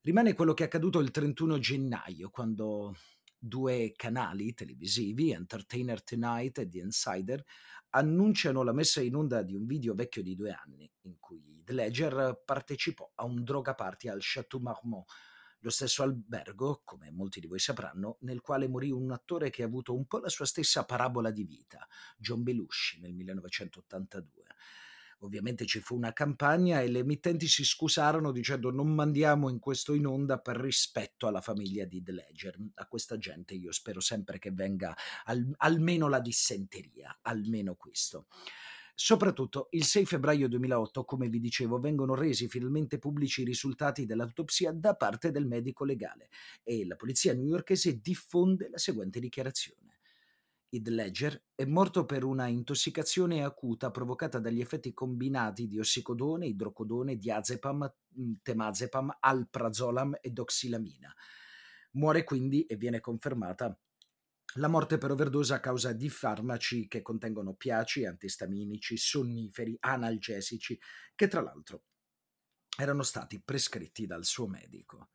rimane 0.00 0.34
quello 0.34 0.52
che 0.52 0.64
è 0.64 0.66
accaduto 0.66 0.98
il 0.98 1.12
31 1.12 1.60
gennaio 1.60 2.28
quando 2.28 2.96
due 3.38 3.92
canali 3.94 4.52
televisivi, 4.52 5.30
Entertainer 5.30 6.02
Tonight 6.02 6.58
e 6.58 6.68
The 6.68 6.78
Insider, 6.78 7.44
annunciano 7.90 8.64
la 8.64 8.72
messa 8.72 9.00
in 9.00 9.14
onda 9.14 9.42
di 9.42 9.54
un 9.54 9.64
video 9.64 9.94
vecchio 9.94 10.24
di 10.24 10.34
due 10.34 10.50
anni 10.50 10.90
in 11.02 11.20
cui 11.20 11.62
The 11.64 11.72
Ledger 11.72 12.42
partecipò 12.44 13.12
a 13.14 13.24
un 13.24 13.44
droga 13.44 13.74
party 13.74 14.08
al 14.08 14.18
Chateau 14.20 14.60
Marmont, 14.60 15.06
lo 15.66 15.72
stesso 15.72 16.04
albergo, 16.04 16.82
come 16.84 17.10
molti 17.10 17.40
di 17.40 17.48
voi 17.48 17.58
sapranno, 17.58 18.18
nel 18.20 18.40
quale 18.40 18.68
morì 18.68 18.92
un 18.92 19.10
attore 19.10 19.50
che 19.50 19.64
ha 19.64 19.66
avuto 19.66 19.96
un 19.96 20.06
po' 20.06 20.18
la 20.18 20.28
sua 20.28 20.46
stessa 20.46 20.84
parabola 20.84 21.32
di 21.32 21.42
vita, 21.42 21.84
John 22.16 22.44
Belushi, 22.44 23.00
nel 23.00 23.12
1982. 23.12 24.44
Ovviamente 25.20 25.66
ci 25.66 25.80
fu 25.80 25.96
una 25.96 26.12
campagna 26.12 26.80
e 26.80 26.88
le 26.88 27.00
emittenti 27.00 27.48
si 27.48 27.64
scusarono 27.64 28.30
dicendo 28.30 28.70
non 28.70 28.94
mandiamo 28.94 29.48
in 29.48 29.58
questo 29.58 29.92
in 29.94 30.06
onda 30.06 30.38
per 30.38 30.56
rispetto 30.56 31.26
alla 31.26 31.40
famiglia 31.40 31.84
di 31.84 32.00
The 32.00 32.12
Ledger. 32.12 32.56
A 32.74 32.86
questa 32.86 33.16
gente 33.18 33.54
io 33.54 33.72
spero 33.72 33.98
sempre 33.98 34.38
che 34.38 34.52
venga 34.52 34.96
al, 35.24 35.52
almeno 35.56 36.08
la 36.08 36.20
dissenteria, 36.20 37.18
almeno 37.22 37.74
questo. 37.74 38.28
Soprattutto 38.98 39.68
il 39.72 39.84
6 39.84 40.06
febbraio 40.06 40.48
2008, 40.48 41.04
come 41.04 41.28
vi 41.28 41.38
dicevo, 41.38 41.78
vengono 41.78 42.14
resi 42.14 42.48
finalmente 42.48 42.98
pubblici 42.98 43.42
i 43.42 43.44
risultati 43.44 44.06
dell'autopsia 44.06 44.72
da 44.72 44.96
parte 44.96 45.30
del 45.30 45.44
medico 45.46 45.84
legale 45.84 46.30
e 46.62 46.86
la 46.86 46.96
polizia 46.96 47.34
newyorkese 47.34 48.00
diffonde 48.00 48.70
la 48.70 48.78
seguente 48.78 49.20
dichiarazione. 49.20 49.98
Id 50.70 50.88
Ledger 50.88 51.44
è 51.54 51.66
morto 51.66 52.06
per 52.06 52.24
una 52.24 52.46
intossicazione 52.46 53.44
acuta 53.44 53.90
provocata 53.90 54.38
dagli 54.38 54.62
effetti 54.62 54.94
combinati 54.94 55.66
di 55.66 55.78
ossicodone, 55.78 56.46
idrocodone, 56.46 57.18
diazepam, 57.18 57.92
mm, 58.18 58.32
temazepam, 58.42 59.14
alprazolam 59.20 60.16
e 60.22 60.30
doxilamina. 60.30 61.14
Muore 61.92 62.24
quindi 62.24 62.64
e 62.64 62.76
viene 62.76 63.00
confermata 63.00 63.78
la 64.54 64.68
morte 64.68 64.98
per 64.98 65.10
overdose 65.10 65.54
a 65.54 65.60
causa 65.60 65.92
di 65.92 66.08
farmaci 66.08 66.88
che 66.88 67.02
contengono 67.02 67.54
piaci, 67.54 68.06
antistaminici, 68.06 68.96
sonniferi, 68.96 69.76
analgesici, 69.80 70.80
che 71.14 71.28
tra 71.28 71.42
l'altro 71.42 71.84
erano 72.78 73.02
stati 73.02 73.40
prescritti 73.40 74.06
dal 74.06 74.24
suo 74.24 74.46
medico. 74.46 75.10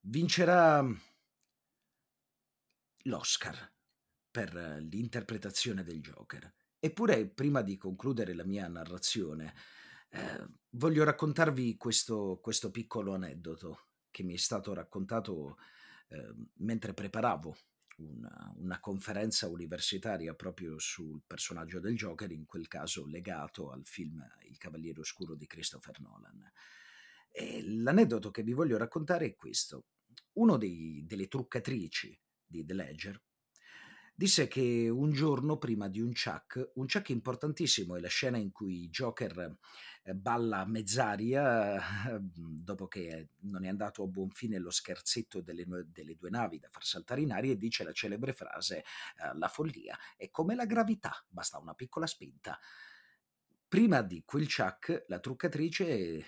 Vincerà 0.00 0.86
l'Oscar 3.02 3.72
per 4.30 4.54
l'interpretazione 4.88 5.82
del 5.82 6.00
Joker. 6.00 6.52
Eppure, 6.78 7.26
prima 7.26 7.62
di 7.62 7.76
concludere 7.76 8.34
la 8.34 8.44
mia 8.44 8.68
narrazione, 8.68 9.54
eh, 10.10 10.46
voglio 10.70 11.04
raccontarvi 11.04 11.76
questo, 11.76 12.38
questo, 12.40 12.70
piccolo 12.70 13.14
aneddoto 13.14 13.88
che 14.10 14.22
mi 14.22 14.34
è 14.34 14.38
stato 14.38 14.72
raccontato 14.72 15.58
eh, 16.08 16.34
mentre 16.58 16.94
preparavo 16.94 17.56
una, 17.98 18.52
una, 18.56 18.80
conferenza 18.80 19.48
universitaria 19.48 20.34
proprio 20.34 20.78
sul 20.78 21.22
personaggio 21.26 21.80
del 21.80 21.96
Joker, 21.96 22.30
in 22.30 22.46
quel 22.46 22.68
caso 22.68 23.06
legato 23.06 23.70
al 23.70 23.84
film 23.84 24.24
Il 24.48 24.58
Cavaliere 24.58 25.00
Oscuro 25.00 25.34
di 25.34 25.46
Christopher 25.46 26.00
Nolan. 26.00 26.50
E 27.30 27.62
l'aneddoto 27.64 28.30
che 28.30 28.42
vi 28.42 28.52
voglio 28.52 28.76
raccontare 28.76 29.26
è 29.26 29.34
questo. 29.34 29.86
Dei, 30.38 31.04
delle 31.04 31.26
truccatrici 31.26 32.16
di 32.46 32.64
The 32.64 32.72
Ledger 32.72 33.20
disse 34.18 34.48
che 34.48 34.88
un 34.88 35.12
giorno 35.12 35.58
prima 35.58 35.86
di 35.86 36.00
un 36.00 36.12
chuck, 36.12 36.72
un 36.74 36.86
chuck 36.86 37.10
importantissimo 37.10 37.94
è 37.94 38.00
la 38.00 38.08
scena 38.08 38.36
in 38.36 38.50
cui 38.50 38.88
Joker 38.88 39.56
eh, 40.02 40.12
balla 40.12 40.58
a 40.58 40.66
mezz'aria 40.66 41.80
dopo 42.18 42.88
che 42.88 43.28
non 43.42 43.64
è 43.64 43.68
andato 43.68 44.02
a 44.02 44.08
buon 44.08 44.30
fine 44.30 44.58
lo 44.58 44.70
scherzetto 44.70 45.40
delle, 45.40 45.64
delle 45.86 46.16
due 46.16 46.30
navi 46.30 46.58
da 46.58 46.68
far 46.68 46.84
saltare 46.84 47.20
in 47.20 47.30
aria 47.30 47.52
e 47.52 47.56
dice 47.56 47.84
la 47.84 47.92
celebre 47.92 48.32
frase 48.32 48.78
eh, 48.78 49.38
la 49.38 49.46
follia 49.46 49.96
è 50.16 50.30
come 50.30 50.56
la 50.56 50.66
gravità, 50.66 51.24
basta 51.28 51.58
una 51.58 51.74
piccola 51.74 52.08
spinta. 52.08 52.58
Prima 53.68 54.02
di 54.02 54.24
quel 54.24 54.52
chuck 54.52 55.04
la 55.06 55.20
truccatrice 55.20 55.86
eh, 55.86 56.26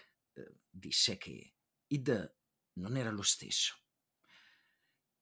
disse 0.71 1.17
che 1.17 1.55
Id 1.89 2.35
non 2.75 2.97
era 2.97 3.11
lo 3.11 3.23
stesso, 3.23 3.81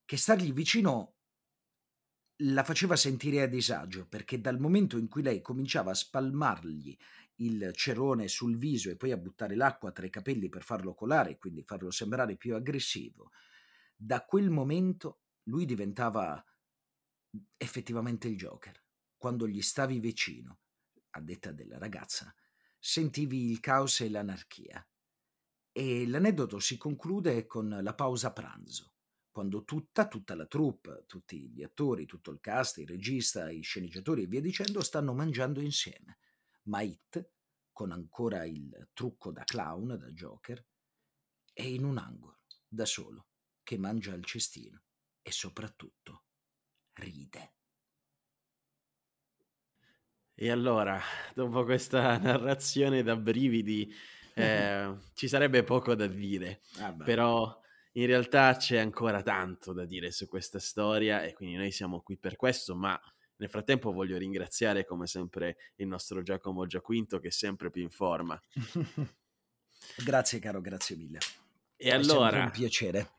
che 0.04 0.18
stargli 0.18 0.52
vicino 0.52 1.17
la 2.42 2.62
faceva 2.62 2.94
sentire 2.94 3.42
a 3.42 3.46
disagio 3.46 4.07
perché 4.07 4.40
dal 4.40 4.61
momento 4.61 4.96
in 4.96 5.09
cui 5.09 5.22
lei 5.22 5.40
cominciava 5.40 5.90
a 5.90 5.94
spalmargli 5.94 6.96
il 7.37 7.72
cerone 7.74 8.29
sul 8.29 8.57
viso 8.57 8.90
e 8.90 8.96
poi 8.96 9.12
a 9.12 9.16
buttare 9.16 9.57
l'acqua 9.57 9.90
tra 9.90 10.07
i 10.07 10.11
capelli 10.11 10.48
per 10.48 10.62
farlo 10.62 10.94
colare 10.94 11.31
e 11.31 11.38
quindi 11.38 11.62
farlo 11.62 11.90
sembrare 11.90 12.37
più 12.37 12.55
aggressivo, 12.55 13.31
da 13.96 14.24
quel 14.24 14.51
momento 14.51 15.22
lui 15.44 15.64
diventava 15.64 16.44
effettivamente 17.57 18.29
il 18.29 18.37
Joker. 18.37 18.85
Quando 19.16 19.48
gli 19.48 19.62
stavi 19.62 19.98
vicino, 19.98 20.59
a 21.11 21.20
detta 21.20 21.51
della 21.51 21.79
ragazza, 21.79 22.33
sentivi 22.79 23.51
il 23.51 23.59
caos 23.59 24.01
e 24.01 24.11
l'anarchia. 24.11 24.87
E 25.72 26.07
l'aneddoto 26.07 26.61
si 26.61 26.77
conclude 26.77 27.46
con 27.46 27.79
la 27.83 27.94
pausa 27.94 28.33
pranzo 28.33 28.97
quando 29.38 29.62
tutta, 29.62 30.09
tutta 30.09 30.35
la 30.35 30.46
troupe, 30.46 31.05
tutti 31.07 31.51
gli 31.51 31.62
attori, 31.62 32.07
tutto 32.07 32.33
il 32.33 32.40
cast, 32.40 32.79
il 32.79 32.88
regista, 32.88 33.48
i 33.48 33.61
sceneggiatori 33.61 34.24
e 34.24 34.27
via 34.27 34.40
dicendo 34.40 34.83
stanno 34.83 35.14
mangiando 35.14 35.61
insieme. 35.61 36.18
Ma 36.64 36.81
It, 36.81 37.31
con 37.70 37.92
ancora 37.92 38.44
il 38.44 38.88
trucco 38.92 39.31
da 39.31 39.44
clown, 39.44 39.96
da 39.96 40.11
Joker, 40.11 40.66
è 41.53 41.62
in 41.62 41.85
un 41.85 41.98
angolo, 41.98 42.40
da 42.66 42.85
solo, 42.85 43.29
che 43.62 43.79
mangia 43.79 44.12
il 44.12 44.24
cestino 44.24 44.83
e 45.22 45.31
soprattutto 45.31 46.24
ride. 46.94 47.53
E 50.35 50.51
allora, 50.51 51.01
dopo 51.33 51.62
questa 51.62 52.18
narrazione 52.18 53.05
da 53.05 53.14
brividi, 53.14 53.94
eh, 54.35 54.96
ci 55.14 55.29
sarebbe 55.29 55.62
poco 55.62 55.94
da 55.94 56.09
dire, 56.09 56.61
ah 56.79 56.92
però 56.92 57.66
in 57.98 58.06
realtà 58.06 58.54
c'è 58.56 58.78
ancora 58.78 59.22
tanto 59.22 59.72
da 59.72 59.84
dire 59.84 60.12
su 60.12 60.28
questa 60.28 60.61
storia 60.61 61.22
e 61.22 61.32
quindi 61.32 61.56
noi 61.56 61.72
siamo 61.72 62.00
qui 62.00 62.16
per 62.16 62.37
questo, 62.37 62.76
ma 62.76 62.98
nel 63.37 63.50
frattempo 63.50 63.92
voglio 63.92 64.16
ringraziare 64.16 64.84
come 64.84 65.06
sempre 65.06 65.56
il 65.76 65.88
nostro 65.88 66.22
Giacomo 66.22 66.64
Giaquinto 66.66 67.18
che 67.18 67.28
è 67.28 67.32
sempre 67.32 67.70
più 67.70 67.82
in 67.82 67.90
forma. 67.90 68.40
grazie 70.04 70.38
caro, 70.38 70.61
grazie 70.61 70.96
mille. 70.96 71.18
E 71.76 71.90
è 71.90 71.94
allora... 71.94 72.44
un 72.44 72.50
piacere 72.50 73.17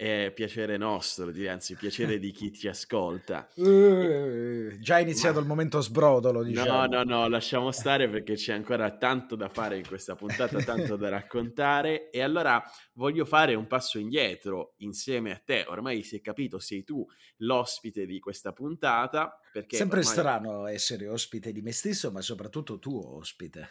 è 0.00 0.32
piacere 0.34 0.78
nostro, 0.78 1.30
anzi 1.46 1.74
piacere 1.74 2.18
di 2.18 2.30
chi 2.30 2.50
ti 2.50 2.66
ascolta. 2.68 3.46
Uh, 3.56 4.70
già 4.78 4.96
è 4.96 5.02
iniziato 5.02 5.34
Ma... 5.34 5.40
il 5.42 5.46
momento 5.46 5.82
sbrodolo, 5.82 6.42
diciamo. 6.42 6.86
No, 6.86 6.86
no, 6.86 7.02
no, 7.02 7.28
lasciamo 7.28 7.70
stare 7.70 8.08
perché 8.08 8.32
c'è 8.32 8.54
ancora 8.54 8.96
tanto 8.96 9.36
da 9.36 9.50
fare 9.50 9.76
in 9.76 9.86
questa 9.86 10.14
puntata, 10.14 10.58
tanto 10.64 10.96
da 10.96 11.10
raccontare 11.10 12.08
e 12.08 12.22
allora 12.22 12.64
voglio 12.94 13.26
fare 13.26 13.54
un 13.54 13.66
passo 13.66 13.98
indietro 13.98 14.72
insieme 14.78 15.32
a 15.32 15.42
te. 15.44 15.66
Ormai 15.68 16.02
si 16.02 16.16
è 16.16 16.22
capito, 16.22 16.58
sei 16.58 16.82
tu 16.82 17.04
l'ospite 17.36 18.06
di 18.06 18.20
questa 18.20 18.52
puntata. 18.52 19.38
Perché 19.52 19.76
Sempre 19.76 19.98
ormai... 19.98 20.14
strano 20.14 20.66
essere 20.66 21.08
ospite 21.08 21.52
di 21.52 21.60
me 21.60 21.72
stesso, 21.72 22.12
ma 22.12 22.20
soprattutto 22.20 22.78
tu 22.78 22.96
ospite. 22.96 23.68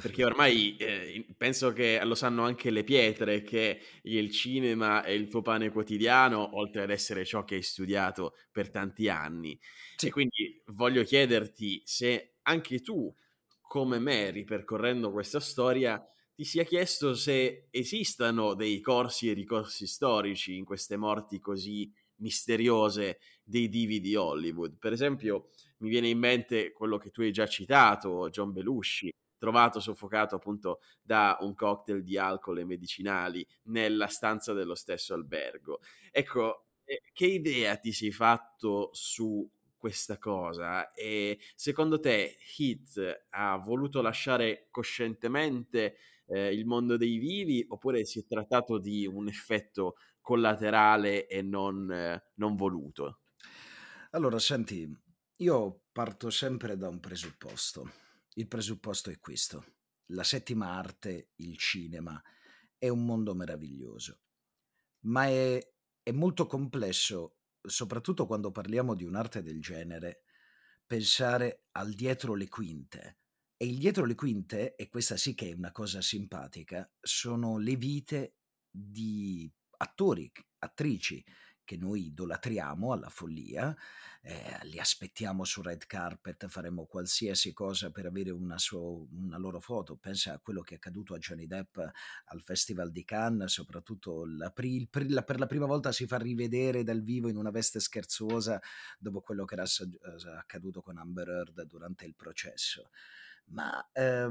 Perché 0.00 0.24
ormai 0.24 0.76
eh, 0.76 1.26
penso 1.36 1.72
che 1.72 2.00
lo 2.04 2.14
sanno 2.14 2.44
anche 2.44 2.70
le 2.70 2.84
pietre 2.84 3.42
che 3.42 3.80
il 4.02 4.30
cinema 4.30 5.02
è 5.02 5.10
il 5.10 5.28
tuo 5.28 5.42
pane 5.42 5.70
quotidiano, 5.70 6.56
oltre 6.56 6.82
ad 6.82 6.90
essere 6.90 7.24
ciò 7.24 7.44
che 7.44 7.56
hai 7.56 7.62
studiato 7.62 8.36
per 8.52 8.70
tanti 8.70 9.08
anni. 9.08 9.58
Sì. 9.96 10.06
E 10.06 10.10
quindi 10.10 10.62
voglio 10.66 11.02
chiederti 11.02 11.82
se 11.84 12.36
anche 12.42 12.80
tu, 12.80 13.12
come 13.60 13.98
me, 13.98 14.30
ripercorrendo 14.30 15.10
questa 15.10 15.40
storia, 15.40 16.00
ti 16.32 16.44
sia 16.44 16.62
chiesto 16.62 17.14
se 17.14 17.66
esistano 17.70 18.54
dei 18.54 18.80
corsi 18.80 19.28
e 19.28 19.32
ricorsi 19.32 19.88
storici 19.88 20.56
in 20.56 20.64
queste 20.64 20.96
morti 20.96 21.40
così 21.40 21.92
misteriose 22.18 23.18
dei 23.42 23.68
divi 23.68 24.00
di 24.00 24.14
Hollywood. 24.14 24.76
Per 24.78 24.92
esempio, 24.92 25.48
mi 25.78 25.88
viene 25.88 26.08
in 26.08 26.18
mente 26.18 26.72
quello 26.72 26.98
che 26.98 27.10
tu 27.10 27.22
hai 27.22 27.32
già 27.32 27.46
citato, 27.46 28.28
John 28.30 28.52
Belushi, 28.52 29.10
trovato 29.38 29.80
soffocato 29.80 30.34
appunto 30.34 30.80
da 31.00 31.38
un 31.40 31.54
cocktail 31.54 32.02
di 32.02 32.18
alcol 32.18 32.58
e 32.58 32.64
medicinali 32.64 33.46
nella 33.64 34.08
stanza 34.08 34.52
dello 34.52 34.74
stesso 34.74 35.14
albergo. 35.14 35.80
Ecco, 36.10 36.66
eh, 36.84 37.02
che 37.12 37.26
idea 37.26 37.76
ti 37.76 37.92
sei 37.92 38.10
fatto 38.10 38.90
su 38.92 39.48
questa 39.76 40.18
cosa 40.18 40.90
e 40.92 41.38
secondo 41.54 42.00
te 42.00 42.36
Heath 42.58 43.26
ha 43.30 43.56
voluto 43.58 44.02
lasciare 44.02 44.66
coscientemente 44.72 45.96
eh, 46.26 46.52
il 46.52 46.66
mondo 46.66 46.96
dei 46.96 47.16
vivi 47.18 47.64
oppure 47.68 48.04
si 48.04 48.18
è 48.18 48.24
trattato 48.24 48.78
di 48.78 49.06
un 49.06 49.28
effetto 49.28 49.94
collaterale 50.28 51.26
e 51.26 51.40
non, 51.40 51.90
eh, 51.90 52.32
non 52.34 52.54
voluto? 52.54 53.20
Allora, 54.10 54.38
senti, 54.38 54.86
io 55.36 55.84
parto 55.90 56.28
sempre 56.28 56.76
da 56.76 56.88
un 56.88 57.00
presupposto 57.00 58.06
il 58.38 58.46
presupposto 58.46 59.10
è 59.10 59.18
questo. 59.18 59.74
La 60.12 60.22
settima 60.22 60.70
arte, 60.70 61.32
il 61.36 61.58
cinema, 61.58 62.22
è 62.78 62.88
un 62.88 63.04
mondo 63.04 63.34
meraviglioso, 63.34 64.20
ma 65.06 65.26
è, 65.26 65.74
è 66.02 66.12
molto 66.12 66.46
complesso, 66.46 67.38
soprattutto 67.60 68.26
quando 68.26 68.52
parliamo 68.52 68.94
di 68.94 69.04
un'arte 69.04 69.42
del 69.42 69.60
genere, 69.60 70.22
pensare 70.86 71.66
al 71.72 71.92
dietro 71.92 72.34
le 72.34 72.48
quinte. 72.48 73.18
E 73.56 73.66
il 73.66 73.78
dietro 73.78 74.04
le 74.04 74.14
quinte, 74.14 74.76
e 74.76 74.88
questa 74.88 75.16
sì 75.16 75.34
che 75.34 75.50
è 75.50 75.54
una 75.54 75.72
cosa 75.72 76.00
simpatica, 76.00 76.88
sono 77.00 77.58
le 77.58 77.74
vite 77.74 78.36
di 78.70 79.52
attori, 79.78 80.30
attrici 80.58 81.24
che 81.68 81.76
noi 81.76 82.06
idolatriamo 82.06 82.92
alla 82.92 83.10
follia, 83.10 83.76
eh, 84.22 84.58
li 84.62 84.78
aspettiamo 84.78 85.44
sul 85.44 85.64
red 85.64 85.84
carpet, 85.86 86.48
faremo 86.48 86.86
qualsiasi 86.86 87.52
cosa 87.52 87.90
per 87.90 88.06
avere 88.06 88.30
una, 88.30 88.56
suo, 88.56 89.06
una, 89.12 89.36
loro 89.36 89.60
foto. 89.60 89.96
Pensa 89.96 90.32
a 90.32 90.38
quello 90.38 90.62
che 90.62 90.72
è 90.72 90.76
accaduto 90.76 91.12
a 91.12 91.18
Johnny 91.18 91.46
Depp 91.46 91.76
al 91.76 92.40
Festival 92.40 92.90
di 92.90 93.04
Cannes, 93.04 93.52
soprattutto 93.52 94.24
per 94.50 95.10
la 95.10 95.46
prima 95.46 95.66
volta 95.66 95.92
si 95.92 96.06
fa 96.06 96.16
rivedere 96.16 96.84
dal 96.84 97.02
vivo 97.02 97.28
in 97.28 97.36
una 97.36 97.50
veste 97.50 97.80
scherzosa 97.80 98.58
dopo 98.98 99.20
quello 99.20 99.44
che 99.44 99.54
era 99.54 99.66
accaduto 100.38 100.80
con 100.80 100.96
Amber 100.96 101.28
Heard 101.28 101.62
durante 101.64 102.06
il 102.06 102.14
processo. 102.14 102.88
Ma 103.48 103.90
eh, 103.92 104.30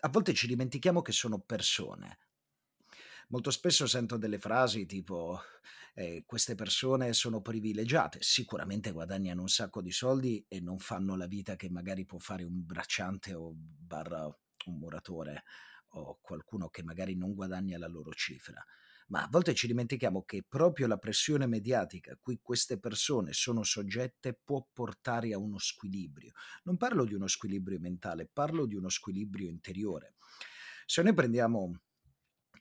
a 0.00 0.08
volte 0.08 0.34
ci 0.34 0.48
dimentichiamo 0.48 1.02
che 1.02 1.12
sono 1.12 1.38
persone. 1.38 2.18
Molto 3.28 3.50
spesso 3.50 3.86
sento 3.86 4.16
delle 4.16 4.38
frasi 4.38 4.86
tipo 4.86 5.40
eh, 5.94 6.24
queste 6.26 6.54
persone 6.54 7.12
sono 7.12 7.40
privilegiate, 7.40 8.18
sicuramente 8.20 8.90
guadagnano 8.90 9.42
un 9.42 9.48
sacco 9.48 9.80
di 9.80 9.92
soldi 9.92 10.44
e 10.48 10.60
non 10.60 10.78
fanno 10.78 11.16
la 11.16 11.26
vita 11.26 11.56
che 11.56 11.70
magari 11.70 12.04
può 12.04 12.18
fare 12.18 12.44
un 12.44 12.64
bracciante 12.64 13.34
o 13.34 13.52
barra 13.54 14.26
un 14.66 14.78
muratore 14.78 15.44
o 15.96 16.18
qualcuno 16.20 16.68
che 16.68 16.82
magari 16.82 17.14
non 17.14 17.34
guadagna 17.34 17.78
la 17.78 17.86
loro 17.86 18.12
cifra. 18.12 18.64
Ma 19.08 19.22
a 19.22 19.28
volte 19.30 19.54
ci 19.54 19.66
dimentichiamo 19.66 20.22
che 20.24 20.42
proprio 20.48 20.86
la 20.86 20.96
pressione 20.96 21.46
mediatica 21.46 22.12
a 22.12 22.18
cui 22.18 22.40
queste 22.42 22.78
persone 22.78 23.32
sono 23.32 23.62
soggette 23.62 24.38
può 24.42 24.66
portare 24.72 25.34
a 25.34 25.38
uno 25.38 25.58
squilibrio. 25.58 26.32
Non 26.64 26.78
parlo 26.78 27.04
di 27.04 27.14
uno 27.14 27.26
squilibrio 27.26 27.78
mentale, 27.78 28.28
parlo 28.32 28.64
di 28.66 28.74
uno 28.74 28.88
squilibrio 28.88 29.48
interiore. 29.48 30.14
Se 30.86 31.02
noi 31.02 31.14
prendiamo 31.14 31.80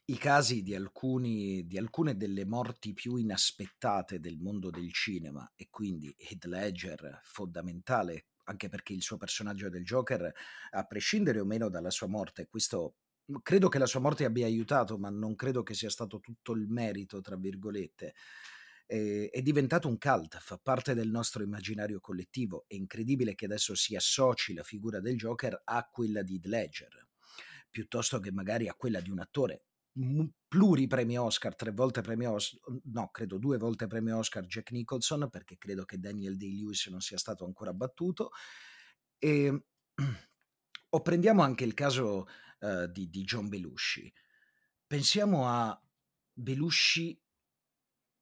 i 0.06 0.18
casi 0.18 0.64
di, 0.64 0.76
alcuni, 0.76 1.66
di 1.66 1.78
alcune 1.78 2.18
delle 2.18 2.46
morti 2.46 2.94
più 2.94 3.16
inaspettate 3.16 4.20
del 4.20 4.38
mondo 4.38 4.70
del 4.70 4.92
cinema 4.92 5.50
e 5.56 5.68
quindi 5.70 6.14
Heath 6.18 6.46
Ledger 6.46 7.22
fondamentale 7.24 8.26
anche 8.46 8.68
perché 8.68 8.92
il 8.92 9.02
suo 9.02 9.16
personaggio 9.16 9.70
del 9.70 9.86
Joker, 9.86 10.30
a 10.72 10.84
prescindere 10.86 11.40
o 11.40 11.46
meno 11.46 11.70
dalla 11.70 11.90
sua 11.90 12.08
morte, 12.08 12.48
questo 12.48 12.96
credo 13.42 13.70
che 13.70 13.78
la 13.78 13.86
sua 13.86 14.02
morte 14.02 14.26
abbia 14.26 14.46
aiutato, 14.46 14.98
ma 14.98 15.10
non 15.10 15.36
credo 15.36 15.64
che 15.64 15.74
sia 15.74 15.90
stato 15.90 16.20
tutto 16.20 16.52
il 16.52 16.68
merito, 16.68 17.22
tra 17.22 17.38
virgolette. 17.38 18.14
È, 18.86 19.30
è 19.32 19.42
diventato 19.42 19.88
un 19.88 19.98
cult, 19.98 20.38
fa 20.42 20.58
parte 20.58 20.94
del 20.94 21.10
nostro 21.10 21.42
immaginario 21.42 22.02
collettivo. 22.02 22.66
È 22.68 22.76
incredibile 22.76 23.34
che 23.34 23.46
adesso 23.46 23.76
si 23.76 23.96
associ 23.96 24.54
la 24.54 24.64
figura 24.64 25.00
del 25.00 25.16
Joker 25.16 25.62
a 25.64 25.88
quella 25.90 26.22
di 26.22 26.34
Heath 26.34 26.46
Ledger, 26.48 27.08
piuttosto 27.70 28.20
che 28.20 28.34
magari 28.34 28.68
a 28.68 28.74
quella 28.74 29.00
di 29.00 29.10
un 29.10 29.20
attore 29.20 29.68
pluripremi 30.48 31.18
Oscar, 31.18 31.56
tre 31.56 31.72
volte 31.72 32.02
premio 32.02 32.34
Oscar, 32.34 32.60
no, 32.86 33.10
credo 33.10 33.38
due 33.38 33.58
volte 33.58 33.88
premio 33.88 34.18
Oscar 34.18 34.46
Jack 34.46 34.72
Nicholson, 34.72 35.30
perché 35.30 35.58
credo 35.58 35.86
che 35.86 36.00
Daniel 36.00 36.38
Day-Lewis 36.38 36.88
non 36.88 37.02
sia 37.02 37.18
stato 37.18 37.46
ancora 37.46 37.74
battuto. 37.74 38.32
E, 39.18 39.66
o 40.90 41.02
prendiamo 41.02 41.42
anche 41.42 41.64
il 41.64 41.74
caso 41.74 42.28
uh, 42.60 42.88
di, 42.88 43.10
di 43.10 43.24
John 43.24 43.50
Belushi. 43.50 44.12
Pensiamo 44.86 45.48
a 45.48 45.80
Belushi 46.34 47.20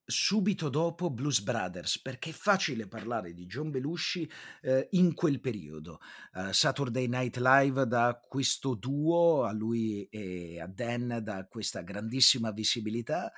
subito 0.05 0.69
dopo 0.69 1.09
Blues 1.09 1.41
Brothers, 1.41 1.99
perché 1.99 2.29
è 2.31 2.33
facile 2.33 2.87
parlare 2.87 3.33
di 3.33 3.45
John 3.45 3.71
Belushi 3.71 4.29
eh, 4.61 4.87
in 4.91 5.13
quel 5.13 5.39
periodo. 5.39 5.99
Uh, 6.33 6.51
Saturday 6.51 7.07
Night 7.07 7.37
Live 7.37 7.85
da 7.87 8.19
questo 8.27 8.75
duo, 8.75 9.43
a 9.43 9.51
lui 9.51 10.07
e 10.09 10.59
a 10.59 10.67
Dan 10.67 11.19
da 11.23 11.45
questa 11.47 11.81
grandissima 11.81 12.51
visibilità. 12.51 13.31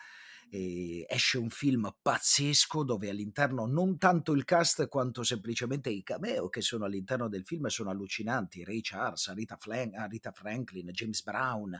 E 0.55 1.07
esce 1.09 1.39
un 1.39 1.49
film 1.49 1.95
pazzesco 1.99 2.83
dove 2.83 3.09
all'interno 3.09 3.65
non 3.65 3.97
tanto 3.97 4.33
il 4.33 4.45
cast 4.45 4.87
quanto 4.87 5.23
semplicemente 5.23 5.89
i 5.89 6.03
cameo 6.03 6.47
che 6.49 6.61
sono 6.61 6.85
all'interno 6.85 7.27
del 7.27 7.43
film 7.43 7.65
sono 7.69 7.89
allucinanti. 7.89 8.63
Ray 8.63 8.81
Charles, 8.81 9.33
Rita, 9.33 9.57
Flan- 9.57 9.91
Franklin, 10.31 10.91
James 10.91 11.23
Brown, 11.23 11.75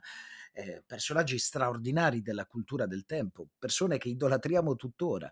eh, 0.54 0.82
personaggi 0.88 1.38
straordinari 1.38 2.24
della 2.24 2.48
cultura 2.48 2.88
del 2.88 3.06
tempo, 3.06 3.48
persone 3.60 4.00
che 4.00 4.10
idolatriamo 4.10 4.76
tuttora. 4.76 5.30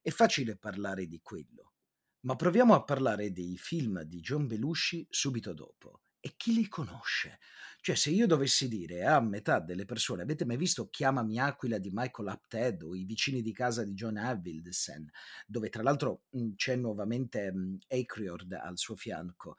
È 0.00 0.10
facile 0.10 0.56
parlare 0.56 1.08
di 1.08 1.18
quello, 1.20 1.72
ma 2.20 2.36
proviamo 2.36 2.74
a 2.74 2.84
parlare 2.84 3.32
dei 3.32 3.56
film 3.58 4.02
di 4.02 4.20
John 4.20 4.46
Belushi 4.46 5.04
subito 5.10 5.52
dopo. 5.52 6.02
E 6.20 6.34
chi 6.36 6.52
li 6.52 6.68
conosce? 6.68 7.38
Cioè, 7.80 7.94
se 7.94 8.10
io 8.10 8.26
dovessi 8.26 8.68
dire 8.68 9.06
a 9.06 9.20
metà 9.20 9.60
delle 9.60 9.84
persone, 9.84 10.22
avete 10.22 10.44
mai 10.44 10.56
visto 10.56 10.88
Chiamami 10.88 11.38
Aquila 11.38 11.78
di 11.78 11.90
Michael 11.92 12.28
Apted 12.28 12.82
o 12.82 12.94
I 12.94 13.04
vicini 13.04 13.40
di 13.40 13.52
casa 13.52 13.84
di 13.84 13.94
John 13.94 14.16
Avildsen, 14.16 15.08
dove 15.46 15.68
tra 15.68 15.82
l'altro 15.82 16.24
c'è 16.56 16.74
nuovamente 16.74 17.52
mh, 17.52 17.78
Acriord 17.88 18.52
al 18.52 18.76
suo 18.78 18.96
fianco, 18.96 19.56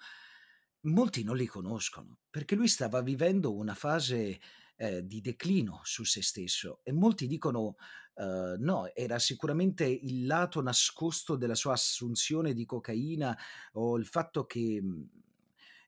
molti 0.81 1.23
non 1.23 1.37
li 1.37 1.45
conoscono, 1.45 2.19
perché 2.29 2.55
lui 2.55 2.67
stava 2.67 3.01
vivendo 3.01 3.55
una 3.55 3.73
fase 3.73 4.39
eh, 4.75 5.05
di 5.05 5.21
declino 5.21 5.81
su 5.83 6.03
se 6.03 6.21
stesso 6.21 6.79
e 6.83 6.91
molti 6.93 7.27
dicono 7.27 7.75
uh, 8.15 8.55
no, 8.57 8.93
era 8.93 9.19
sicuramente 9.19 9.85
il 9.85 10.25
lato 10.25 10.61
nascosto 10.61 11.35
della 11.35 11.55
sua 11.55 11.73
assunzione 11.73 12.53
di 12.53 12.65
cocaina 12.65 13.37
o 13.73 13.97
il 13.97 14.05
fatto 14.05 14.45
che 14.45 14.81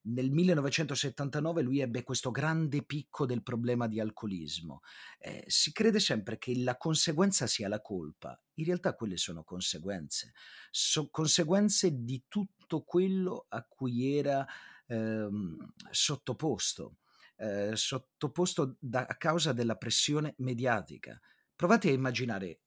nel 0.03 0.31
1979 0.31 1.61
lui 1.61 1.79
ebbe 1.79 2.03
questo 2.03 2.31
grande 2.31 2.83
picco 2.83 3.25
del 3.25 3.43
problema 3.43 3.87
di 3.87 3.99
alcolismo. 3.99 4.81
Eh, 5.19 5.43
si 5.47 5.71
crede 5.71 5.99
sempre 5.99 6.37
che 6.37 6.57
la 6.57 6.77
conseguenza 6.77 7.47
sia 7.47 7.67
la 7.67 7.81
colpa, 7.81 8.39
in 8.55 8.65
realtà 8.65 8.95
quelle 8.95 9.17
sono 9.17 9.43
conseguenze, 9.43 10.33
so, 10.69 11.09
conseguenze 11.09 12.03
di 12.03 12.23
tutto 12.27 12.83
quello 12.83 13.45
a 13.49 13.63
cui 13.63 14.17
era 14.17 14.45
ehm, 14.87 15.73
sottoposto 15.89 16.95
eh, 17.41 17.75
sottoposto 17.75 18.75
da, 18.79 19.05
a 19.07 19.15
causa 19.15 19.51
della 19.51 19.75
pressione 19.75 20.35
mediatica. 20.37 21.19
Provate 21.55 21.89
a 21.89 21.93
immaginare, 21.93 22.61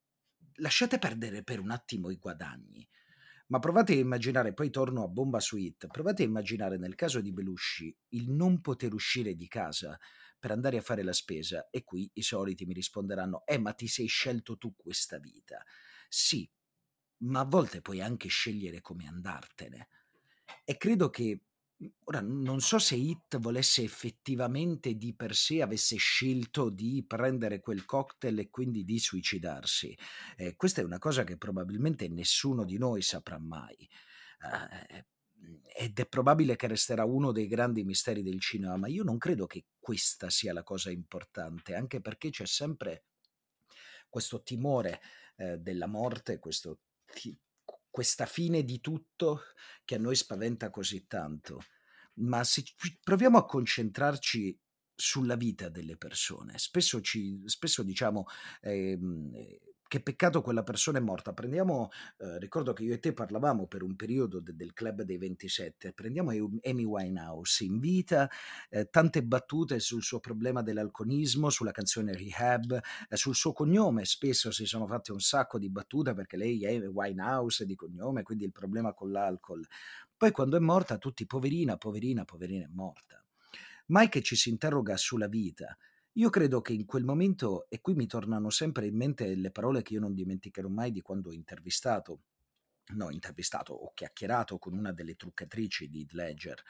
lasciate 0.54 0.98
perdere 0.98 1.44
per 1.44 1.60
un 1.60 1.70
attimo 1.70 2.10
i 2.10 2.16
guadagni, 2.16 2.86
ma 3.54 3.60
provate 3.60 3.92
a 3.92 3.98
immaginare, 3.98 4.52
poi 4.52 4.68
torno 4.68 5.04
a 5.04 5.06
bomba 5.08 5.38
su 5.38 5.56
It, 5.56 5.86
provate 5.86 6.24
a 6.24 6.26
immaginare 6.26 6.76
nel 6.76 6.96
caso 6.96 7.20
di 7.20 7.32
Belushi 7.32 7.96
il 8.08 8.28
non 8.32 8.60
poter 8.60 8.92
uscire 8.92 9.36
di 9.36 9.46
casa 9.46 9.96
per 10.40 10.50
andare 10.50 10.78
a 10.78 10.80
fare 10.80 11.04
la 11.04 11.12
spesa 11.12 11.68
e 11.70 11.84
qui 11.84 12.10
i 12.14 12.22
soliti 12.22 12.66
mi 12.66 12.72
risponderanno, 12.74 13.46
eh 13.46 13.58
ma 13.58 13.72
ti 13.72 13.86
sei 13.86 14.06
scelto 14.06 14.58
tu 14.58 14.74
questa 14.74 15.20
vita. 15.20 15.62
Sì, 16.08 16.50
ma 17.18 17.40
a 17.40 17.44
volte 17.44 17.80
puoi 17.80 18.00
anche 18.00 18.26
scegliere 18.26 18.80
come 18.80 19.06
andartene. 19.06 19.88
E 20.64 20.76
credo 20.76 21.08
che 21.08 21.42
ora 22.04 22.20
non 22.20 22.60
so 22.60 22.78
se 22.78 22.94
Hit 22.94 23.38
volesse 23.38 23.82
effettivamente 23.82 24.94
di 24.94 25.14
per 25.14 25.34
sé 25.34 25.62
avesse 25.62 25.96
scelto 25.96 26.70
di 26.70 27.04
prendere 27.06 27.60
quel 27.60 27.84
cocktail 27.84 28.38
e 28.38 28.50
quindi 28.50 28.84
di 28.84 28.98
suicidarsi. 28.98 29.96
Eh, 30.36 30.56
questa 30.56 30.80
è 30.80 30.84
una 30.84 30.98
cosa 30.98 31.24
che 31.24 31.36
probabilmente 31.36 32.08
nessuno 32.08 32.64
di 32.64 32.78
noi 32.78 33.02
saprà 33.02 33.38
mai. 33.38 33.76
Eh, 33.76 35.06
ed 35.76 35.98
è 35.98 36.06
probabile 36.06 36.56
che 36.56 36.66
resterà 36.66 37.04
uno 37.04 37.32
dei 37.32 37.48
grandi 37.48 37.84
misteri 37.84 38.22
del 38.22 38.40
cinema, 38.40 38.76
ma 38.76 38.88
io 38.88 39.02
non 39.02 39.18
credo 39.18 39.46
che 39.46 39.66
questa 39.78 40.30
sia 40.30 40.52
la 40.52 40.62
cosa 40.62 40.90
importante, 40.90 41.74
anche 41.74 42.00
perché 42.00 42.30
c'è 42.30 42.46
sempre 42.46 43.04
questo 44.08 44.42
timore 44.42 45.00
eh, 45.36 45.58
della 45.58 45.86
morte, 45.86 46.38
questo 46.38 46.78
ti- 47.04 47.38
questa 47.90 48.26
fine 48.26 48.64
di 48.64 48.80
tutto 48.80 49.42
che 49.84 49.94
a 49.94 49.98
noi 49.98 50.16
spaventa 50.16 50.70
così 50.70 51.06
tanto. 51.06 51.60
Ma 52.16 52.44
se 52.44 52.62
proviamo 53.02 53.38
a 53.38 53.44
concentrarci 53.44 54.58
sulla 54.94 55.34
vita 55.34 55.68
delle 55.68 55.96
persone, 55.96 56.58
spesso, 56.58 57.00
ci, 57.00 57.42
spesso 57.46 57.82
diciamo 57.82 58.26
ehm, 58.62 59.32
che 59.86 60.00
peccato 60.00 60.40
quella 60.42 60.62
persona 60.62 60.98
è 60.98 61.00
morta. 61.00 61.32
Prendiamo, 61.32 61.90
eh, 62.18 62.38
ricordo 62.38 62.72
che 62.72 62.84
io 62.84 62.94
e 62.94 62.98
te 62.98 63.12
parlavamo 63.12 63.66
per 63.66 63.82
un 63.82 63.94
periodo 63.96 64.40
de- 64.40 64.54
del 64.54 64.72
club 64.72 65.02
dei 65.02 65.18
27, 65.18 65.92
prendiamo 65.92 66.30
Amy 66.30 66.84
Winehouse 66.84 67.64
in 67.64 67.78
vita, 67.78 68.28
eh, 68.70 68.88
tante 68.90 69.22
battute 69.22 69.78
sul 69.80 70.02
suo 70.02 70.20
problema 70.20 70.62
dell'alcolismo, 70.62 71.50
sulla 71.50 71.70
canzone 71.70 72.16
Rehab, 72.16 72.80
eh, 73.08 73.16
sul 73.16 73.34
suo 73.34 73.52
cognome, 73.52 74.04
spesso 74.04 74.50
si 74.50 74.64
sono 74.66 74.86
fatte 74.86 75.12
un 75.12 75.20
sacco 75.20 75.58
di 75.58 75.70
battute 75.70 76.14
perché 76.14 76.36
lei 76.36 76.64
è 76.64 76.88
Winehouse 76.88 77.64
di 77.66 77.74
cognome, 77.74 78.22
quindi 78.22 78.44
il 78.44 78.52
problema 78.52 78.94
con 78.94 79.10
l'alcol. 79.12 79.64
Poi 80.24 80.32
quando 80.32 80.56
è 80.56 80.60
morta 80.60 80.96
tutti 80.96 81.26
poverina, 81.26 81.76
poverina, 81.76 82.24
poverina 82.24 82.64
è 82.64 82.70
morta. 82.70 83.22
Mai 83.88 84.08
che 84.08 84.22
ci 84.22 84.36
si 84.36 84.48
interroga 84.48 84.96
sulla 84.96 85.28
vita, 85.28 85.76
io 86.12 86.30
credo 86.30 86.62
che 86.62 86.72
in 86.72 86.86
quel 86.86 87.04
momento, 87.04 87.68
e 87.68 87.82
qui 87.82 87.92
mi 87.92 88.06
tornano 88.06 88.48
sempre 88.48 88.86
in 88.86 88.96
mente 88.96 89.34
le 89.34 89.50
parole 89.50 89.82
che 89.82 89.92
io 89.92 90.00
non 90.00 90.14
dimenticherò 90.14 90.66
mai 90.70 90.92
di 90.92 91.02
quando 91.02 91.28
ho 91.28 91.32
intervistato, 91.34 92.22
no, 92.94 93.10
intervistato, 93.10 93.74
ho 93.74 93.92
chiacchierato 93.92 94.56
con 94.56 94.72
una 94.72 94.94
delle 94.94 95.14
truccatrici 95.14 95.90
di 95.90 96.06
Ledger, 96.12 96.62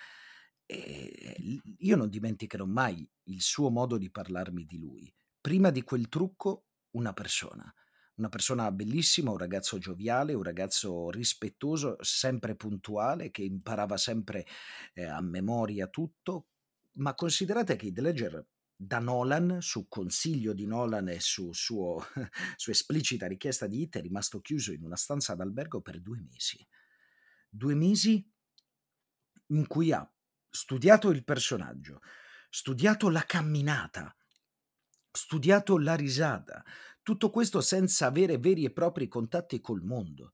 e 0.66 1.62
io 1.78 1.94
non 1.94 2.08
dimenticherò 2.08 2.64
mai 2.64 3.08
il 3.26 3.40
suo 3.40 3.70
modo 3.70 3.98
di 3.98 4.10
parlarmi 4.10 4.64
di 4.64 4.78
lui. 4.78 5.14
Prima 5.40 5.70
di 5.70 5.84
quel 5.84 6.08
trucco, 6.08 6.70
una 6.96 7.12
persona. 7.12 7.72
Una 8.16 8.28
persona 8.28 8.70
bellissima, 8.70 9.32
un 9.32 9.38
ragazzo 9.38 9.78
gioviale, 9.78 10.34
un 10.34 10.42
ragazzo 10.44 11.10
rispettoso, 11.10 11.96
sempre 12.00 12.54
puntuale, 12.54 13.30
che 13.30 13.42
imparava 13.42 13.96
sempre, 13.96 14.46
ehm, 14.94 15.10
a 15.10 15.20
memoria 15.20 15.88
tutto, 15.88 16.46
ma 16.94 17.14
considerate 17.14 17.74
che 17.74 17.86
Heath 17.86 17.98
Ledger 17.98 18.46
da 18.76 19.00
Nolan, 19.00 19.58
su 19.60 19.88
consiglio 19.88 20.52
di 20.52 20.66
Nolan 20.66 21.08
e 21.08 21.18
su 21.20 21.52
suo 21.52 22.04
su 22.56 22.70
esplicita 22.70 23.26
richiesta 23.26 23.66
di 23.66 23.80
Heath, 23.80 23.98
è 23.98 24.00
rimasto 24.00 24.40
chiuso 24.40 24.72
in 24.72 24.84
una 24.84 24.96
stanza 24.96 25.34
d'albergo 25.34 25.80
per 25.80 26.00
2 26.00 26.20
mesi. 26.20 26.64
2 27.48 27.74
mesi 27.74 28.24
in 29.48 29.66
cui 29.66 29.92
ha 29.92 30.08
studiato 30.48 31.10
il 31.10 31.24
personaggio, 31.24 32.00
studiato 32.48 33.08
la 33.08 33.22
camminata, 33.22 34.14
studiato 35.10 35.78
la 35.78 35.94
risata, 35.94 36.64
tutto 37.04 37.30
questo 37.30 37.60
senza 37.60 38.06
avere 38.06 38.38
veri 38.38 38.64
e 38.64 38.72
propri 38.72 39.06
contatti 39.06 39.60
col 39.60 39.82
mondo. 39.82 40.32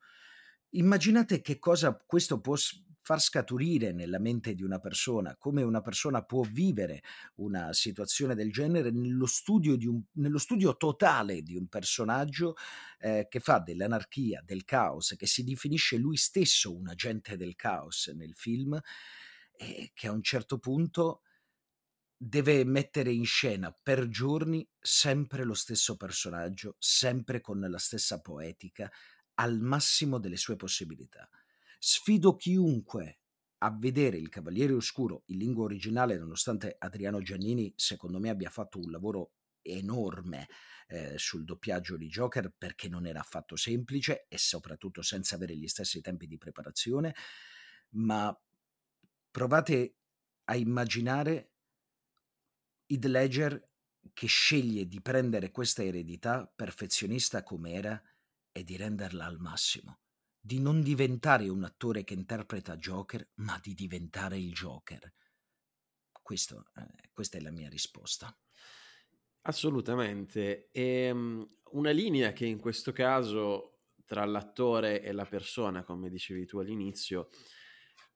Immaginate 0.71 1.43
che 1.43 1.59
cosa 1.59 1.93
questo 2.07 2.41
può 2.41 2.57
far 3.03 3.21
scaturire 3.21 3.93
nella 3.93 4.21
mente 4.21 4.55
di 4.55 4.63
una 4.63 4.79
persona, 4.79 5.37
come 5.37 5.63
una 5.63 5.81
persona 5.81 6.23
può 6.23 6.43
vivere 6.43 7.03
una 7.37 7.73
situazione 7.73 8.37
del 8.37 8.53
genere 8.53 8.93
nello 8.93 9.27
studio, 9.27 9.75
di 9.75 9.87
un, 9.87 10.01
nello 10.13 10.39
studio 10.39 10.77
totale 10.77 11.43
di 11.43 11.57
un 11.57 11.67
personaggio 11.67 12.55
eh, 13.01 13.27
che 13.29 13.41
fa 13.41 13.59
dell'anarchia, 13.59 14.43
del 14.45 14.65
caos, 14.65 15.15
che 15.17 15.27
si 15.27 15.43
definisce 15.43 15.97
lui 15.97 16.17
stesso 16.17 16.73
un 16.73 16.89
agente 16.89 17.37
del 17.37 17.57
caos 17.57 18.13
nel 18.15 18.35
film 18.37 18.81
e 19.57 19.91
che 19.93 20.07
a 20.07 20.13
un 20.13 20.23
certo 20.23 20.59
punto 20.59 21.23
deve 22.23 22.65
mettere 22.65 23.11
in 23.11 23.25
scena 23.25 23.73
per 23.73 24.07
giorni 24.09 24.69
sempre 24.79 25.43
lo 25.43 25.55
stesso 25.55 25.97
personaggio, 25.97 26.77
sempre 26.79 27.41
con 27.41 27.61
la 27.61 27.79
stessa 27.79 28.21
poetica, 28.21 28.91
al 29.37 29.59
massimo 29.59 30.19
delle 30.19 30.37
sue 30.37 30.55
possibilità. 30.55 31.27
Sfido 31.79 32.37
chiunque 32.37 33.21
a 33.63 33.75
vedere 33.75 34.19
il 34.19 34.29
Cavaliere 34.29 34.75
Oscuro 34.75 35.23
in 35.27 35.39
lingua 35.39 35.65
originale, 35.65 36.19
nonostante 36.19 36.77
Adriano 36.79 37.23
Giannini, 37.23 37.73
secondo 37.75 38.19
me, 38.19 38.29
abbia 38.29 38.51
fatto 38.51 38.79
un 38.79 38.91
lavoro 38.91 39.33
enorme 39.63 40.47
eh, 40.89 41.17
sul 41.17 41.45
doppiaggio 41.45 41.97
di 41.97 42.09
Joker 42.09 42.53
perché 42.57 42.91
non 42.91 43.07
era 43.07 43.21
affatto 43.21 43.57
semplice 43.57 44.27
e 44.29 44.37
soprattutto 44.37 45.01
senza 45.01 45.37
avere 45.37 45.57
gli 45.57 45.69
stessi 45.69 46.03
tempi 46.03 46.27
di 46.27 46.37
preparazione, 46.37 47.15
ma 47.93 48.39
provate 49.31 49.95
a 50.45 50.57
immaginare 50.57 51.50
Heath 52.91 53.05
Ledger 53.05 53.69
che 54.13 54.27
sceglie 54.27 54.87
di 54.87 55.01
prendere 55.01 55.51
questa 55.51 55.85
eredità 55.85 56.47
perfezionista 56.47 57.43
come 57.43 57.73
era 57.73 58.03
e 58.51 58.65
di 58.65 58.77
renderla 58.77 59.27
al 59.27 59.39
massimo 59.39 60.01
di 60.41 60.59
non 60.59 60.83
diventare 60.83 61.49
un 61.49 61.65
attore 61.65 62.03
che 62.03 62.15
interpreta 62.15 62.77
Joker, 62.77 63.29
ma 63.37 63.59
di 63.63 63.75
diventare 63.75 64.39
il 64.39 64.53
Joker. 64.53 65.13
Questo, 66.23 66.71
eh, 66.77 67.11
questa 67.13 67.37
è 67.37 67.41
la 67.41 67.51
mia 67.51 67.69
risposta. 67.69 68.35
Assolutamente. 69.43 70.71
E, 70.71 70.83
ehm, 70.83 71.47
una 71.73 71.91
linea 71.91 72.33
che 72.33 72.47
in 72.47 72.59
questo 72.59 72.93
caso 72.93 73.81
tra 74.07 74.25
l'attore 74.25 75.03
e 75.03 75.13
la 75.13 75.27
persona, 75.27 75.85
come 75.85 76.09
dicevi 76.09 76.47
tu 76.47 76.59
all'inizio, 76.59 77.29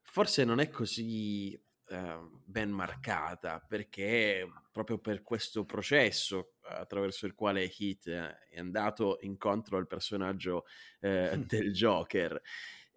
forse 0.01 0.45
non 0.45 0.61
è 0.61 0.71
così 0.71 1.61
Ehm, 1.91 2.41
ben 2.47 2.71
marcata 2.71 3.61
perché 3.61 4.49
proprio 4.73 4.99
per 4.99 5.23
questo 5.23 5.67
processo 5.67 6.55
attraverso 6.63 7.27
il 7.27 7.35
quale 7.35 7.71
Heath 7.79 8.09
è 8.09 8.59
andato 8.59 9.19
incontro 9.21 9.77
al 9.77 9.87
personaggio 9.87 10.65
eh, 11.01 11.37
del 11.47 11.73
Joker. 11.73 12.41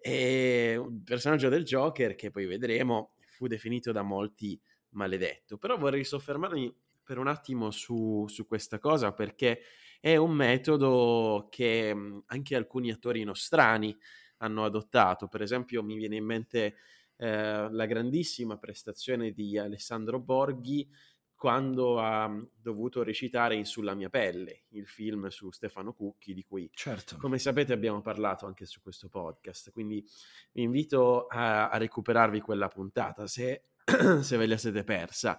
E 0.00 0.76
un 0.78 1.02
personaggio 1.02 1.50
del 1.50 1.64
Joker 1.64 2.14
che 2.14 2.30
poi 2.30 2.46
vedremo 2.46 3.12
fu 3.26 3.46
definito 3.46 3.92
da 3.92 4.02
molti 4.02 4.58
maledetto. 4.90 5.58
Però 5.58 5.76
vorrei 5.76 6.04
soffermarmi 6.04 6.74
per 7.02 7.18
un 7.18 7.26
attimo 7.26 7.70
su, 7.70 8.24
su 8.28 8.46
questa 8.46 8.78
cosa 8.78 9.12
perché 9.12 9.60
è 10.00 10.16
un 10.16 10.32
metodo 10.32 11.48
che 11.50 11.94
anche 12.26 12.56
alcuni 12.56 12.90
attori 12.90 13.22
nostrani 13.24 13.94
hanno 14.38 14.64
adottato. 14.64 15.28
Per 15.28 15.42
esempio 15.42 15.82
mi 15.82 15.96
viene 15.96 16.16
in 16.16 16.24
mente 16.24 16.76
eh, 17.18 17.68
la 17.70 17.86
grandissima 17.86 18.58
prestazione 18.58 19.32
di 19.32 19.58
Alessandro 19.58 20.20
Borghi 20.20 20.88
quando 21.34 22.00
ha 22.00 22.28
dovuto 22.60 23.04
recitare 23.04 23.54
in 23.54 23.64
Sulla 23.64 23.94
mia 23.94 24.08
pelle, 24.08 24.64
il 24.70 24.88
film 24.88 25.28
su 25.28 25.52
Stefano 25.52 25.92
Cucchi, 25.92 26.34
di 26.34 26.42
cui, 26.42 26.68
certo. 26.72 27.16
come 27.16 27.38
sapete, 27.38 27.72
abbiamo 27.72 28.02
parlato 28.02 28.46
anche 28.46 28.66
su 28.66 28.80
questo 28.80 29.08
podcast. 29.08 29.70
Quindi 29.70 30.04
vi 30.52 30.62
invito 30.62 31.26
a, 31.26 31.68
a 31.68 31.76
recuperarvi 31.76 32.40
quella 32.40 32.66
puntata 32.66 33.28
se, 33.28 33.66
se, 34.20 34.36
ve 34.36 34.46
la 34.46 34.56
siete 34.56 34.82
persa. 34.82 35.38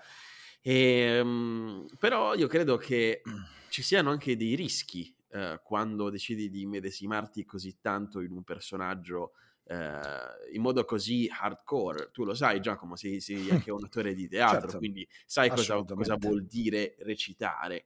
E, 0.61 1.19
um, 1.19 1.85
però 1.99 2.33
io 2.33 2.47
credo 2.47 2.77
che 2.77 3.21
ci 3.67 3.81
siano 3.81 4.09
anche 4.09 4.37
dei 4.37 4.55
rischi 4.55 5.13
uh, 5.31 5.59
quando 5.61 6.09
decidi 6.09 6.49
di 6.49 6.65
medesimarti 6.65 7.43
così 7.43 7.77
tanto 7.81 8.21
in 8.21 8.31
un 8.31 8.43
personaggio 8.43 9.33
eh, 9.69 10.55
in 10.55 10.61
modo 10.61 10.83
così 10.83 11.29
hardcore. 11.31 12.09
Tu 12.11 12.23
lo 12.23 12.33
sai, 12.33 12.59
Giacomo, 12.59 12.95
sei, 12.95 13.19
sei 13.19 13.49
anche 13.51 13.69
un 13.69 13.83
attore 13.83 14.15
di 14.15 14.27
teatro, 14.27 14.61
certo, 14.61 14.77
quindi 14.79 15.07
sai 15.25 15.49
cosa, 15.49 15.83
cosa, 15.83 16.15
vuol 16.17 16.43
dire 16.45 16.95
recitare. 16.99 17.85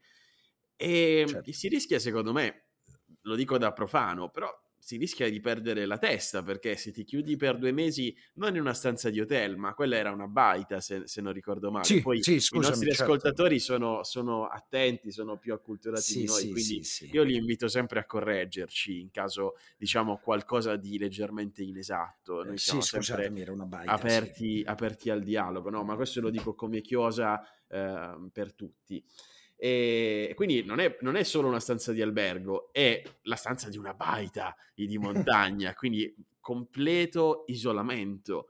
E 0.78 1.26
certo. 1.28 1.52
si 1.52 1.68
rischia, 1.68 2.00
secondo 2.00 2.32
me, 2.32 2.68
lo 3.24 3.36
dico 3.36 3.58
da 3.58 3.74
profano, 3.74 4.30
però 4.30 4.50
si 4.84 4.98
rischia 4.98 5.30
di 5.30 5.40
perdere 5.40 5.86
la 5.86 5.98
testa 5.98 6.44
perché 6.44 6.76
se 6.76 6.92
ti 6.92 7.06
chiudi 7.06 7.38
per 7.38 7.58
due 7.58 7.72
mesi 7.72 8.14
non 8.34 8.54
in 8.54 8.60
una 8.60 8.74
stanza 8.74 9.10
di 9.10 9.22
hotel, 9.22 9.56
ma 9.56 9.74
quella 9.74 9.96
era 9.96 10.12
una 10.12 10.28
baita 10.28 10.82
se, 10.82 11.04
se 11.08 11.22
non 11.22 11.32
ricordo 11.32 11.72
male. 11.72 11.86
Sì, 11.86 12.02
Poi 12.02 12.22
sì, 12.22 12.42
scusami, 12.42 12.66
i 12.66 12.70
nostri 12.70 12.90
certo. 12.90 13.04
ascoltatori 13.04 13.60
sono, 13.60 14.04
sono, 14.04 14.46
attenti, 14.46 15.10
sono 15.14 15.38
più 15.38 15.54
acculturati 15.54 16.02
sì, 16.02 16.20
di 16.20 16.26
noi, 16.26 16.52
quindi 16.52 16.82
io 17.14 17.24
li 17.24 17.38
invito 17.38 17.70
sempre 17.70 18.02
a 18.02 18.06
correggerci 18.06 19.00
in 19.00 19.10
caso 19.10 19.56
diciamo 19.78 20.18
qualcosa 20.18 20.76
di 20.76 20.98
leggermente 20.98 21.64
inesatto. 21.64 22.44
Noi 22.44 22.58
siamo 22.58 22.82
sempre 22.82 23.32
baita, 23.32 23.90
aperti, 23.90 24.64
aperti, 24.66 25.10
al 25.10 25.24
dialogo, 25.24 25.70
no? 25.70 25.86
ma 25.86 25.96
questo 25.96 26.20
lo 26.20 26.30
dico 26.30 26.56
come 26.56 26.82
chiosa 26.82 27.42
eh, 27.70 28.18
per 28.34 28.54
tutti. 28.54 29.02
E 29.66 30.34
quindi 30.36 30.62
non 30.66 30.80
è, 30.80 30.98
non 31.00 31.16
è, 31.16 31.24
solo 31.24 31.48
una 31.48 31.62
stanza 31.62 31.94
di 31.94 32.02
albergo, 32.02 32.74
è 32.74 33.02
la 33.22 33.38
stanza 33.38 33.70
di 33.70 33.78
una 33.78 33.94
baita 33.94 34.54
di 34.76 34.98
montagna, 35.00 35.74
quindi 35.74 36.14
completo 36.42 37.46
isolamento. 37.48 38.50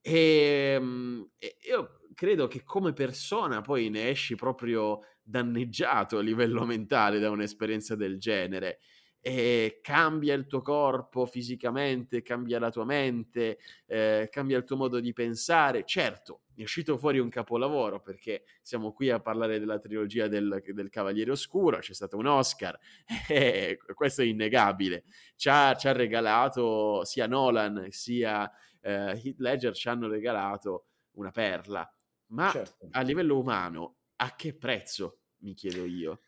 E, 0.00 0.72
ehm, 0.78 1.28
e, 1.36 1.58
io 1.68 2.00
credo 2.14 2.46
che 2.46 2.62
come 2.64 2.94
persona 2.94 3.60
poi 3.60 3.90
ne 3.90 4.08
esci 4.08 4.34
proprio 4.34 5.00
danneggiato 5.22 6.16
a 6.16 6.22
livello 6.22 6.64
mentale 6.64 7.18
da 7.18 7.28
un'esperienza 7.28 7.94
del 7.94 8.18
genere 8.18 8.78
e 9.26 9.80
cambia 9.82 10.34
il 10.34 10.46
tuo 10.46 10.62
corpo 10.62 11.26
fisicamente, 11.26 12.22
cambia 12.22 12.60
la 12.60 12.70
tua 12.70 12.84
mente, 12.84 13.58
eh, 13.86 14.28
cambia 14.30 14.56
il 14.56 14.62
tuo 14.62 14.76
modo 14.76 15.00
di 15.00 15.12
pensare. 15.12 15.82
Certo, 15.84 16.42
è 16.54 16.62
uscito 16.62 16.96
fuori 16.96 17.18
un 17.18 17.28
capolavoro 17.28 18.00
perché 18.00 18.44
siamo 18.62 18.92
qui 18.92 19.10
a 19.10 19.18
parlare 19.18 19.58
della 19.58 19.80
trilogia 19.80 20.28
del, 20.28 20.62
del 20.64 20.90
Cavaliere 20.90 21.32
Oscuro, 21.32 21.78
c'è 21.78 21.92
stato 21.92 22.16
un 22.16 22.26
Oscar, 22.26 22.78
e 23.28 23.80
questo 23.96 24.22
è 24.22 24.26
innegabile. 24.26 25.02
Ci 25.34 25.48
ha, 25.48 25.74
ci 25.74 25.88
ha 25.88 25.92
regalato 25.92 27.04
sia 27.04 27.26
Nolan 27.26 27.86
sia 27.88 28.48
eh, 28.80 29.20
Heath 29.20 29.40
Ledger, 29.40 29.74
ci 29.74 29.88
hanno 29.88 30.06
regalato 30.06 30.86
una 31.16 31.32
perla. 31.32 31.92
Ma 32.26 32.52
certo. 32.52 32.86
a 32.92 33.00
livello 33.00 33.40
umano, 33.40 33.96
a 34.18 34.36
che 34.36 34.54
prezzo, 34.54 35.22
mi 35.38 35.52
chiedo 35.52 35.84
io? 35.84 36.20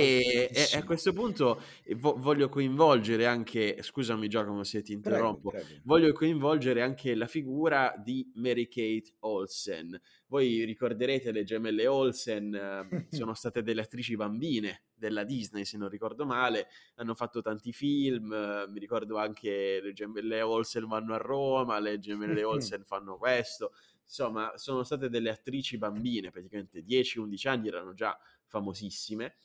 E, 0.00 0.50
e, 0.52 0.76
a 0.76 0.84
questo 0.84 1.12
punto 1.12 1.60
eh, 1.84 1.94
vo- 1.94 2.16
voglio 2.18 2.48
coinvolgere 2.48 3.26
anche, 3.26 3.82
scusami 3.82 4.28
Giacomo 4.28 4.64
se 4.64 4.82
ti 4.82 4.92
interrompo, 4.92 5.50
prego, 5.50 5.64
prego. 5.64 5.80
voglio 5.84 6.12
coinvolgere 6.12 6.82
anche 6.82 7.14
la 7.14 7.26
figura 7.26 7.94
di 7.96 8.30
Mary 8.34 8.68
Kate 8.68 9.14
Olsen. 9.20 10.00
Voi 10.26 10.64
ricorderete 10.64 11.32
le 11.32 11.44
gemelle 11.44 11.86
Olsen, 11.86 12.54
eh, 12.54 13.06
sono 13.10 13.34
state 13.34 13.62
delle 13.62 13.82
attrici 13.82 14.16
bambine 14.16 14.84
della 15.04 15.24
Disney 15.24 15.64
se 15.64 15.76
non 15.76 15.88
ricordo 15.88 16.24
male, 16.24 16.68
hanno 16.96 17.14
fatto 17.14 17.42
tanti 17.42 17.72
film, 17.72 18.32
eh, 18.32 18.66
mi 18.68 18.78
ricordo 18.78 19.18
anche 19.18 19.80
le 19.82 19.92
gemelle 19.92 20.40
Olsen 20.40 20.86
vanno 20.86 21.14
a 21.14 21.18
Roma, 21.18 21.78
le 21.78 21.98
gemelle 21.98 22.42
Olsen 22.44 22.84
fanno 22.84 23.16
questo, 23.16 23.72
insomma 24.02 24.52
sono 24.56 24.82
state 24.82 25.08
delle 25.08 25.30
attrici 25.30 25.76
bambine, 25.76 26.30
praticamente 26.30 26.82
10-11 26.82 27.48
anni 27.48 27.68
erano 27.68 27.94
già 27.94 28.18
famosissime 28.46 29.36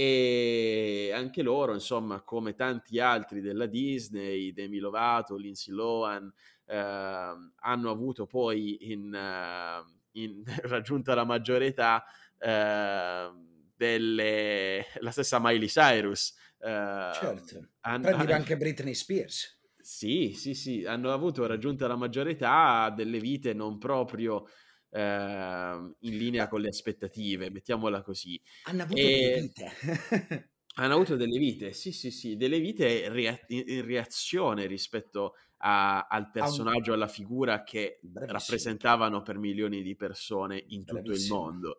e 0.00 1.10
anche 1.12 1.42
loro, 1.42 1.74
insomma, 1.74 2.20
come 2.20 2.54
tanti 2.54 3.00
altri 3.00 3.40
della 3.40 3.66
Disney, 3.66 4.52
Demi 4.52 4.78
Lovato, 4.78 5.34
Lindsay 5.34 5.74
Lohan, 5.74 6.32
eh, 6.66 6.76
hanno 6.76 7.90
avuto 7.90 8.24
poi 8.24 8.92
in, 8.92 9.12
uh, 9.12 9.92
in 10.12 10.44
raggiunta 10.70 11.16
la 11.16 11.24
maggiore 11.24 11.66
età 11.66 12.04
eh, 12.38 13.28
delle... 13.74 14.86
la 15.00 15.10
stessa 15.10 15.40
Miley 15.40 15.66
Cyrus. 15.66 16.32
Uh, 16.58 17.12
certo, 17.14 17.68
han, 17.80 18.00
prendi 18.00 18.30
anche 18.30 18.56
Britney 18.56 18.94
Spears. 18.94 19.60
Sì, 19.80 20.32
sì, 20.36 20.54
sì, 20.54 20.84
hanno 20.84 21.12
avuto 21.12 21.44
raggiunta 21.44 21.88
la 21.88 21.96
maggiore 21.96 22.32
età 22.32 22.92
delle 22.94 23.18
vite 23.18 23.52
non 23.52 23.78
proprio 23.78 24.46
eh, 24.90 25.00
in 25.00 26.16
linea 26.16 26.48
con 26.48 26.60
le 26.60 26.68
aspettative, 26.68 27.50
mettiamola 27.50 28.02
così. 28.02 28.40
Hanno 28.64 28.82
avuto 28.82 29.00
e... 29.00 29.04
delle 29.04 29.40
vite. 29.40 30.48
hanno 30.78 30.94
avuto 30.94 31.16
delle 31.16 31.38
vite, 31.38 31.72
sì, 31.72 31.92
sì, 31.92 32.10
sì, 32.10 32.36
delle 32.36 32.60
vite 32.60 33.08
rea- 33.08 33.38
in 33.48 33.84
reazione 33.84 34.66
rispetto 34.66 35.34
a, 35.58 36.06
al 36.06 36.30
personaggio, 36.30 36.92
alla 36.92 37.08
figura 37.08 37.64
che 37.64 37.98
Bravissimo. 38.00 38.38
rappresentavano 38.38 39.22
per 39.22 39.38
milioni 39.38 39.82
di 39.82 39.96
persone 39.96 40.62
in 40.68 40.84
tutto 40.84 41.02
Bravissimo. 41.02 41.36
il 41.36 41.42
mondo. 41.42 41.78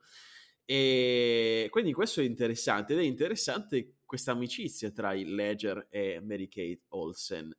E 0.66 1.68
quindi 1.72 1.94
questo 1.94 2.22
è 2.22 2.26
interessante 2.26 2.94
ed 2.94 3.00
è 3.00 3.04
interessante 3.04 3.96
questa 4.06 4.32
amicizia 4.32 4.92
tra 4.92 5.14
il 5.14 5.34
Ledger 5.34 5.88
e 5.90 6.20
Mary 6.22 6.48
Kate 6.48 6.82
Olsen. 6.90 7.56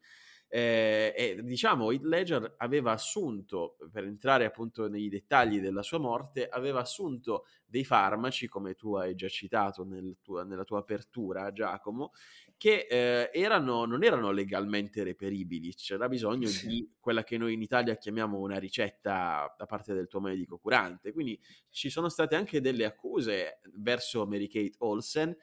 Eh, 0.53 1.15
e 1.17 1.43
diciamo, 1.45 1.93
Heath 1.93 2.03
Ledger 2.03 2.55
aveva 2.59 2.91
assunto, 2.91 3.77
per 3.93 4.03
entrare 4.03 4.45
appunto 4.45 4.89
nei 4.89 5.09
dettagli 5.09 5.61
della 5.61 5.83
sua 5.83 5.99
morte, 5.99 6.49
aveva 6.49 6.81
assunto 6.81 7.47
dei 7.65 7.85
farmaci, 7.85 8.49
come 8.49 8.75
tu 8.75 8.97
hai 8.97 9.15
già 9.15 9.29
citato 9.29 9.85
nel 9.85 10.19
tuo, 10.21 10.43
nella 10.43 10.65
tua 10.65 10.81
apertura, 10.81 11.53
Giacomo, 11.53 12.11
che 12.57 12.89
eh, 12.91 13.31
erano, 13.33 13.85
non 13.85 14.03
erano 14.03 14.33
legalmente 14.33 15.05
reperibili, 15.05 15.73
c'era 15.73 16.09
bisogno 16.09 16.49
sì. 16.49 16.67
di 16.67 16.91
quella 16.99 17.23
che 17.23 17.39
noi 17.39 17.53
in 17.53 17.63
Italia 17.63 17.95
chiamiamo 17.95 18.41
una 18.41 18.59
ricetta 18.59 19.55
da 19.57 19.67
parte 19.67 19.95
del 19.95 20.09
tuo 20.09 20.19
medico 20.19 20.59
curante. 20.59 21.13
Quindi 21.13 21.41
ci 21.71 21.91
sono 21.91 22.09
state 22.09 22.35
anche 22.35 22.61
delle 22.61 22.85
accuse 22.85 23.61
verso 23.75 24.27
Mary 24.27 24.49
Kate 24.49 24.75
Olsen 24.79 25.35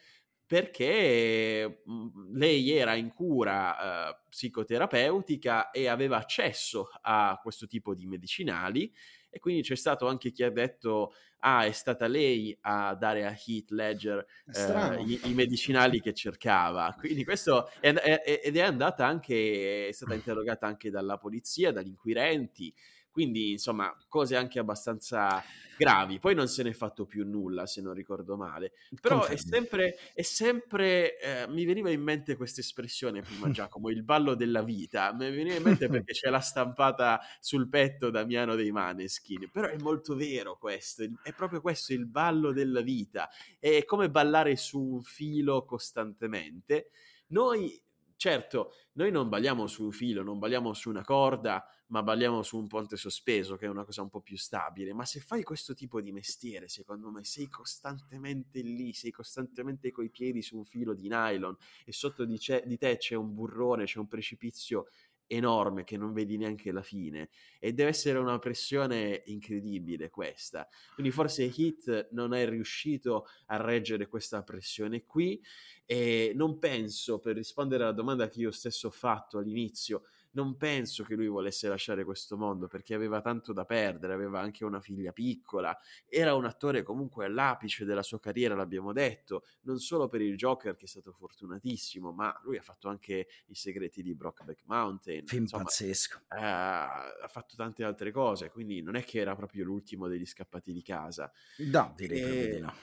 perché 0.47 1.81
mhmm, 1.83 2.37
lei 2.37 2.71
era 2.71 2.95
in 2.95 3.13
cura 3.13 4.09
eh, 4.09 4.17
psicoterapeutica 4.29 5.71
e 5.71 5.87
aveva 5.87 6.17
accesso 6.17 6.89
a 7.01 7.37
questo 7.43 7.67
tipo 7.67 7.93
di 7.93 8.05
medicinali 8.05 8.91
e 9.29 9.39
quindi 9.39 9.61
c'è 9.61 9.75
stato 9.75 10.07
anche 10.07 10.31
chi 10.31 10.43
ha 10.43 10.49
detto 10.49 11.13
ah 11.39 11.65
è 11.65 11.71
stata 11.71 12.07
lei 12.07 12.57
a 12.61 12.95
dare 12.95 13.25
a 13.25 13.37
Heath 13.45 13.71
Ledger 13.71 14.25
eh, 14.55 15.01
i, 15.03 15.19
i, 15.25 15.33
medicinali 15.33 15.99
che 15.99 16.13
cercava 16.13 16.95
quindi 16.97 17.25
questo 17.25 17.69
è, 17.81 17.93
è, 17.93 18.41
ed 18.43 18.55
è 18.55 18.61
andata 18.61 19.05
anche 19.05 19.89
è 19.89 19.91
stata 19.91 20.13
interrogata 20.15 20.65
anche 20.65 20.89
dalla 20.89 21.17
polizia 21.17 21.73
dagli 21.73 21.89
inquirenti 21.89 22.73
quindi, 23.18 23.49
insomma, 23.49 23.91
cose 24.07 24.36
anche 24.36 24.59
abbastanza 24.59 25.43
gravi. 25.76 26.20
Poi 26.20 26.36
non 26.36 26.47
se 26.47 26.61
ne 26.61 26.70
è 26.70 26.74
fatto 26.74 27.07
più 27.07 27.28
nulla, 27.28 27.65
se 27.65 27.82
non 27.82 27.95
ricordo 27.95 28.38
male. 28.38 28.74
Però 29.01 29.18
Confermi. 29.18 29.36
è 29.36 29.43
sempre, 29.43 29.97
è 30.13 30.22
sempre 30.22 31.20
eh, 31.20 31.47
mi 31.47 31.65
veniva 31.65 31.89
in 31.89 32.03
mente 32.03 32.36
questa 32.36 32.61
espressione 32.61 33.24
prima, 33.24 33.49
Giacomo, 33.49 33.89
il 33.89 34.03
ballo 34.03 34.36
della 34.36 34.61
vita. 34.61 35.11
Mi 35.13 35.32
veniva 35.32 35.55
in 35.55 35.63
mente 35.63 35.88
perché 35.89 36.13
ce 36.13 36.30
l'ha 36.30 36.39
stampata 36.39 37.20
sul 37.39 37.68
petto 37.70 38.11
Damiano 38.11 38.53
dei 38.53 38.70
Maneskin. 38.70 39.49
Però 39.51 39.68
è 39.68 39.78
molto 39.80 40.13
vero 40.13 40.55
questo, 40.59 41.03
è 41.24 41.34
proprio 41.34 41.59
questo 41.59 41.93
il 41.93 42.05
ballo 42.05 42.51
della 42.51 42.82
vita. 42.82 43.32
È 43.57 43.84
come 43.84 44.11
ballare 44.11 44.55
su 44.57 44.80
un 44.80 45.01
filo 45.01 45.65
costantemente. 45.65 46.91
Noi 47.30 47.82
certo, 48.15 48.74
noi 48.93 49.11
non 49.11 49.30
balliamo 49.30 49.65
su 49.68 49.86
un 49.86 49.91
filo, 49.91 50.24
non 50.24 50.39
balliamo 50.39 50.74
su 50.74 50.89
una 50.89 51.03
corda, 51.03 51.65
ma 51.88 52.03
balliamo 52.03 52.43
su 52.43 52.57
un 52.57 52.67
ponte 52.67 52.97
sospeso, 52.97 53.55
che 53.55 53.65
è 53.65 53.69
una 53.69 53.85
cosa 53.85 54.01
un 54.01 54.09
po' 54.09 54.21
più 54.21 54.38
stabile. 54.38 54.93
Ma 54.93 55.05
se 55.05 55.19
fai 55.19 55.43
questo 55.43 55.73
tipo 55.73 56.01
di 56.01 56.11
mestiere, 56.11 56.67
secondo 56.67 57.09
me, 57.11 57.23
sei 57.23 57.47
costantemente 57.47 58.61
lì, 58.61 58.93
sei 58.93 59.11
costantemente 59.11 59.91
coi 59.91 60.09
piedi 60.09 60.41
su 60.41 60.57
un 60.57 60.65
filo 60.65 60.93
di 60.93 61.07
nylon 61.07 61.55
e 61.85 61.91
sotto 61.91 62.25
di, 62.25 62.39
di 62.65 62.77
te 62.77 62.97
c'è 62.97 63.15
un 63.15 63.33
burrone, 63.33 63.85
c'è 63.85 63.99
un 63.99 64.07
precipizio 64.07 64.88
enorme 65.27 65.83
che 65.83 65.97
non 65.97 66.13
vedi 66.13 66.38
neanche 66.38 66.71
la 66.71 66.81
fine 66.81 67.29
e 67.59 67.73
deve 67.73 67.89
essere 67.89 68.17
una 68.17 68.39
pressione 68.39 69.23
incredibile 69.25 70.09
questa 70.09 70.67
quindi 70.93 71.11
forse 71.11 71.43
Hit 71.43 72.09
non 72.11 72.33
è 72.33 72.47
riuscito 72.47 73.27
a 73.47 73.57
reggere 73.57 74.07
questa 74.07 74.41
pressione 74.43 75.03
qui 75.03 75.41
e 75.85 76.31
non 76.33 76.59
penso 76.59 77.19
per 77.19 77.35
rispondere 77.35 77.83
alla 77.83 77.91
domanda 77.91 78.29
che 78.29 78.39
io 78.39 78.51
stesso 78.51 78.88
ho 78.88 78.91
fatto 78.91 79.38
all'inizio 79.38 80.03
non 80.38 80.55
penso 80.55 81.03
che 81.03 81.15
lui 81.15 81.27
volesse 81.27 81.67
lasciare 81.67 82.03
questo 82.03 82.38
mondo 82.38 82.67
perché 82.67 82.93
aveva 82.93 83.21
tanto 83.21 83.53
da 83.53 83.65
perdere, 83.65 84.13
aveva 84.13 84.39
anche 84.39 84.63
una 84.63 84.79
figlia 84.79 85.11
piccola, 85.11 85.75
era 86.07 86.35
un 86.35 86.45
attore 86.45 86.83
comunque 86.83 87.25
all'apice 87.25 87.85
della 87.85 88.03
sua 88.03 88.19
carriera, 88.19 88.53
l'abbiamo 88.53 88.93
detto, 88.93 89.45
non 89.61 89.79
solo 89.79 90.07
per 90.07 90.21
il 90.21 90.38
Joker 90.38 90.75
che 90.75 90.85
è 90.85 90.88
stato 90.88 91.11
fortunatissimo, 91.11 92.11
ma 92.11 92.39
lui 92.43 92.57
ha 92.57 92.61
fatto 92.61 92.88
anche 92.88 93.27
i 93.47 93.55
segreti 93.55 94.03
di 94.03 94.13
Brockback 94.13 94.61
Mountain. 94.65 95.25
Film 95.25 95.41
Insomma, 95.41 95.63
pazzesco. 95.63 96.19
Eh, 96.29 96.38
ha 96.39 97.27
fatto 97.27 97.55
tante 97.55 97.83
altre 97.83 98.11
cose, 98.11 98.51
quindi 98.51 98.83
non 98.83 98.95
è 98.95 99.03
che 99.03 99.19
era 99.19 99.35
proprio 99.35 99.65
l'ultimo 99.65 100.07
degli 100.07 100.25
scappati 100.25 100.71
di 100.71 100.83
casa. 100.83 101.31
No, 101.57 101.93
direi 101.95 102.19
e... 102.19 102.21
proprio 102.21 102.53
di 102.53 102.59
no. 102.59 102.73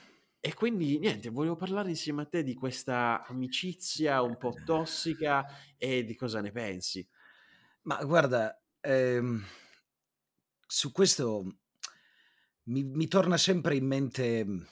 E 0.47 0.53
quindi 0.53 0.99
niente, 0.99 1.31
volevo 1.31 1.57
parlare 1.57 1.89
insieme 1.89 2.21
a 2.21 2.27
te 2.27 2.43
di 2.43 2.53
questa 2.53 3.25
amicizia 3.27 4.21
un 4.21 4.37
po' 4.37 4.53
tossica 4.63 5.47
e 5.79 6.05
di 6.05 6.15
cosa 6.15 6.43
ne 6.43 6.51
pensi. 6.51 7.09
Ma 7.85 8.03
guarda, 8.03 8.59
ehm, 8.81 9.45
su 10.67 10.91
questo 10.91 11.59
mi, 12.65 12.83
mi 12.83 13.07
torna 13.09 13.37
sempre 13.37 13.77
in 13.77 13.87
mente 13.87 14.43
mhmm, 14.43 14.67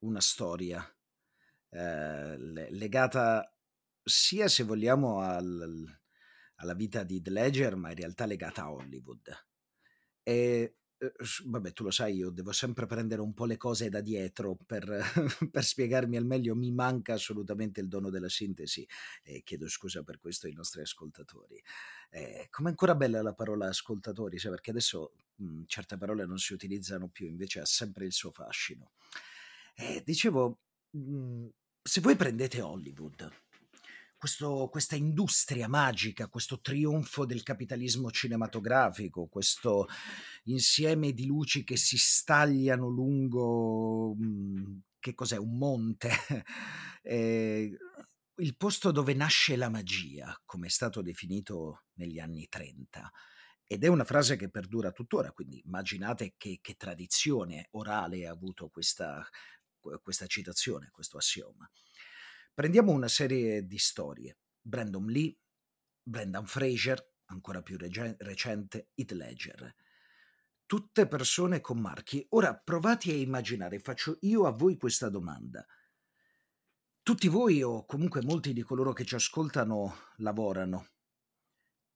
una 0.00 0.20
storia 0.20 0.86
eh, 1.70 2.36
legata 2.36 3.50
sia, 4.02 4.46
se 4.48 4.64
vogliamo, 4.64 5.20
al, 5.20 6.00
alla 6.56 6.74
vita 6.74 7.02
di 7.02 7.22
The 7.22 7.30
Ledger, 7.30 7.76
ma 7.76 7.90
in 7.90 7.96
realtà 7.96 8.26
legata 8.26 8.64
a 8.64 8.72
Hollywood. 8.72 9.28
E 10.22 10.79
vabbè, 11.44 11.72
tu 11.72 11.84
lo 11.84 11.90
sai, 11.90 12.16
io 12.16 12.30
devo 12.30 12.52
sempre 12.52 12.86
prendere 12.86 13.20
un 13.22 13.32
po' 13.34 13.46
le 13.46 13.56
cose 13.56 13.88
da 13.88 14.00
dietro 14.00 14.56
per, 14.66 14.84
per 15.50 15.64
spiegarmi 15.64 16.16
al 16.16 16.26
meglio. 16.26 16.54
Mi 16.54 16.70
manca 16.72 17.14
assolutamente 17.14 17.80
il 17.80 17.88
dono 17.88 18.10
della 18.10 18.28
sintesi 18.28 18.86
e 19.22 19.42
chiedo 19.42 19.68
scusa 19.68 20.02
per 20.02 20.18
questo 20.18 20.46
ai 20.46 20.52
nostri 20.52 20.82
ascoltatori. 20.82 21.62
Eh, 22.10 22.48
Come 22.50 22.68
ancora 22.70 22.94
bella 22.94 23.22
la 23.22 23.34
parola 23.34 23.68
ascoltatori, 23.68 24.38
sai, 24.38 24.50
perché 24.50 24.70
adesso 24.70 25.12
mh, 25.36 25.62
certe 25.66 25.96
parole 25.96 26.26
non 26.26 26.38
si 26.38 26.52
utilizzano 26.52 27.08
più, 27.08 27.26
invece 27.26 27.60
ha 27.60 27.64
sempre 27.66 28.04
il 28.04 28.12
suo 28.12 28.30
fascino. 28.30 28.92
Eh, 29.74 30.02
dicevo, 30.04 30.60
mh, 30.90 31.46
se 31.82 32.00
voi 32.00 32.16
prendete 32.16 32.60
Hollywood, 32.60 33.30
questo, 34.20 34.68
questa 34.70 34.96
industria 34.96 35.66
magica, 35.66 36.28
questo 36.28 36.60
trionfo 36.60 37.24
del 37.24 37.42
capitalismo 37.42 38.10
cinematografico, 38.10 39.28
questo 39.28 39.86
insieme 40.44 41.14
di 41.14 41.24
luci 41.24 41.64
che 41.64 41.78
si 41.78 41.96
stagliano 41.96 42.88
lungo, 42.88 44.14
mhmm, 44.14 44.80
che 44.98 45.14
cos'è, 45.14 45.38
un 45.38 45.56
monte, 45.56 46.10
eh, 47.02 47.74
il 48.36 48.56
posto 48.58 48.90
dove 48.90 49.14
nasce 49.14 49.56
la 49.56 49.70
magia, 49.70 50.38
come 50.44 50.66
è 50.66 50.70
stato 50.70 51.00
definito 51.00 51.84
negli 51.94 52.18
anni 52.18 52.46
30. 52.46 53.10
Ed 53.66 53.84
è 53.84 53.86
una 53.86 54.04
frase 54.04 54.36
che 54.36 54.50
perdura 54.50 54.92
tuttora, 54.92 55.32
quindi 55.32 55.62
immaginate 55.64 56.34
che, 56.36 56.58
che 56.60 56.74
tradizione 56.74 57.68
orale 57.70 58.26
ha 58.26 58.32
avuto 58.32 58.68
questa, 58.68 59.26
questa 60.02 60.26
citazione, 60.26 60.90
questo 60.90 61.16
assioma. 61.16 61.66
Prendiamo 62.60 62.92
una 62.92 63.08
serie 63.08 63.66
di 63.66 63.78
storie. 63.78 64.36
Brandon 64.60 65.06
Lee, 65.06 65.34
Brendan 66.02 66.44
Fraser, 66.44 67.14
ancora 67.28 67.62
più 67.62 67.78
reg- 67.78 68.16
recente, 68.18 68.90
Heath 68.96 69.12
Ledger. 69.12 69.74
Tutte 70.66 71.08
persone 71.08 71.62
con 71.62 71.80
marchi. 71.80 72.22
Ora 72.32 72.54
provate 72.54 73.12
a 73.12 73.14
immaginare, 73.14 73.78
faccio 73.78 74.18
io 74.20 74.44
a 74.44 74.50
voi 74.50 74.76
questa 74.76 75.08
domanda. 75.08 75.64
Tutti 77.02 77.28
voi 77.28 77.62
o 77.62 77.86
comunque 77.86 78.20
molti 78.22 78.52
di 78.52 78.60
coloro 78.60 78.92
che 78.92 79.06
ci 79.06 79.14
ascoltano 79.14 79.94
lavorano 80.16 80.88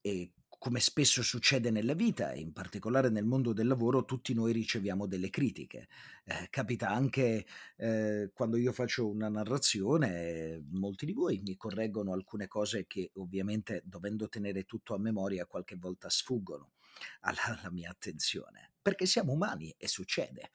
e 0.01 0.33
come 0.65 0.79
spesso 0.79 1.21
succede 1.21 1.69
nella 1.69 1.93
vita 1.93 2.31
e 2.31 2.39
in 2.39 2.51
particolare 2.51 3.09
nel 3.09 3.23
mondo 3.23 3.53
del 3.53 3.67
lavoro, 3.67 4.03
tutti 4.03 4.33
noi 4.33 4.51
riceviamo 4.51 5.05
delle 5.05 5.29
critiche. 5.29 5.87
Eh, 6.23 6.47
capita 6.49 6.89
anche 6.89 7.45
eh, 7.77 8.31
quando 8.33 8.57
io 8.57 8.71
faccio 8.71 9.07
una 9.07 9.29
narrazione, 9.29 10.65
molti 10.71 11.05
di 11.05 11.13
voi 11.13 11.39
mi 11.45 11.55
correggono 11.55 12.13
alcune 12.13 12.47
cose 12.47 12.87
che 12.87 13.11
ovviamente 13.17 13.83
dovendo 13.85 14.27
tenere 14.27 14.63
tutto 14.63 14.95
a 14.95 14.97
memoria 14.97 15.45
qualche 15.45 15.75
volta 15.75 16.09
sfuggono 16.09 16.71
alla, 17.19 17.43
alla 17.45 17.69
mia 17.69 17.91
attenzione, 17.91 18.71
perché 18.81 19.05
siamo 19.05 19.33
umani 19.33 19.71
e 19.77 19.87
succede. 19.87 20.49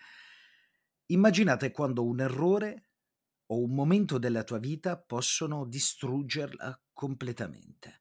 Immaginate 1.07 1.71
quando 1.71 2.05
un 2.05 2.19
errore 2.19 2.89
o 3.47 3.63
un 3.63 3.73
momento 3.73 4.19
della 4.19 4.43
tua 4.43 4.59
vita 4.59 4.99
possono 4.99 5.65
distruggerla 5.67 6.83
completamente. 6.93 8.00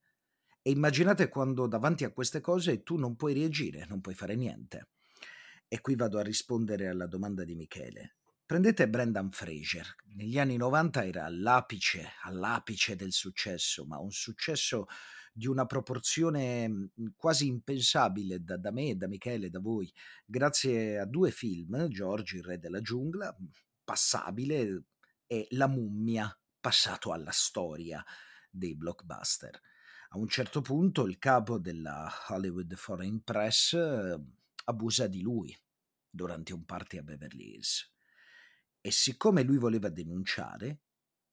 E 0.62 0.72
immaginate 0.72 1.30
quando 1.30 1.68
davanti 1.68 2.04
a 2.04 2.12
queste 2.12 2.42
cose 2.42 2.84
tu 2.84 2.98
non 2.98 3.16
puoi 3.16 3.34
reagire, 3.34 3.86
non 3.88 4.02
puoi 4.02 4.16
fare 4.16 4.36
niente. 4.36 4.90
E 5.68 5.82
qui 5.82 5.96
vado 5.96 6.18
a 6.18 6.24
rispondere 6.24 6.88
alla 6.88 7.08
domanda 7.08 7.44
di 7.44 7.56
Michele. 7.56 8.16
Prendete 8.46 8.90
Brendan 8.90 9.30
Fraser, 9.30 9.86
negli 10.16 10.40
anni 10.40 10.58
90 10.58 11.06
era 11.06 11.26
all'apice, 11.26 12.14
all'apice 12.24 12.96
del 12.96 13.12
successo, 13.12 13.86
ma 13.86 14.00
un 14.00 14.12
successo 14.12 14.88
di 15.32 15.46
una 15.46 15.68
proporzione 15.68 16.68
mhmm, 16.68 17.12
quasi 17.16 17.46
impensabile 17.46 18.44
da, 18.44 18.58
da 18.58 18.72
me, 18.72 18.98
da 18.98 19.08
Michele, 19.08 19.52
da 19.52 19.60
voi, 19.60 19.94
grazie 20.26 20.98
a 20.98 21.06
due 21.06 21.30
film, 21.30 21.88
George, 21.90 22.38
il 22.38 22.44
re 22.44 22.58
della 22.58 22.82
giungla, 22.82 23.36
mhmm, 23.38 23.50
passabile, 23.84 24.84
e 25.28 25.46
La 25.52 25.68
mummia, 25.68 26.36
passato 26.60 27.12
alla 27.14 27.32
storia 27.32 28.04
dei 28.50 28.76
blockbuster. 28.76 29.62
A 30.12 30.18
un 30.18 30.28
certo 30.28 30.62
punto 30.62 31.06
il 31.06 31.20
capo 31.20 31.60
della 31.60 32.12
Hollywood 32.30 32.74
Foreign 32.74 33.18
Press 33.18 33.74
ehm, 33.74 34.38
abusa 34.66 35.06
di 35.06 35.22
lui 35.22 35.56
durante 36.10 36.52
un 36.52 36.66
party 36.66 36.98
a 36.98 37.04
Beverly 37.04 37.54
Hills 37.54 37.94
e 38.82 38.90
siccome 38.90 39.44
lui 39.44 39.58
voleva 39.58 39.90
denunciare, 39.90 40.80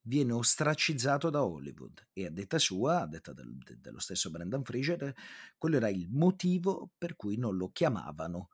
viene 0.03 0.33
ostracizzato 0.33 1.31
da 1.31 1.43
Hollywood 1.43 2.09
e 2.13 2.27
a 2.27 2.31
detta 2.31 2.59
sua, 2.59 3.01
a 3.01 3.07
detta 3.07 3.33
del, 3.33 3.57
de, 3.57 3.81
dello 3.81 3.99
stesso 3.99 4.31
Brendan 4.31 4.63
Fraser, 4.63 5.15
quello 5.57 5.77
era 5.77 5.89
il 5.89 6.11
motivo 6.11 6.91
per 6.99 7.17
cui 7.17 7.39
non 7.39 7.57
lo 7.57 7.71
chiamavano 7.71 8.51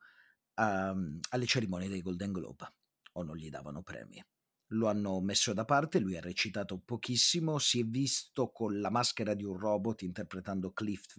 a, 0.55 0.95
alle 1.31 1.47
cerimonie 1.47 1.89
dei 1.89 2.01
Golden 2.01 2.31
Globe 2.31 2.73
o 3.14 3.25
non 3.25 3.37
gli 3.37 3.51
davano 3.51 3.83
premi 3.83 4.25
lo 4.73 4.89
hanno 4.89 5.20
messo 5.20 5.53
da 5.53 5.64
parte, 5.64 5.99
lui 5.99 6.16
ha 6.16 6.20
recitato 6.20 6.79
pochissimo, 6.79 7.59
si 7.59 7.81
è 7.81 7.85
visto 7.85 8.51
con 8.51 8.81
la 8.81 8.91
maschera 8.91 9.35
di 9.35 9.45
un 9.45 9.59
robot 9.59 10.03
interpretando 10.03 10.73
Cliff 10.73 11.16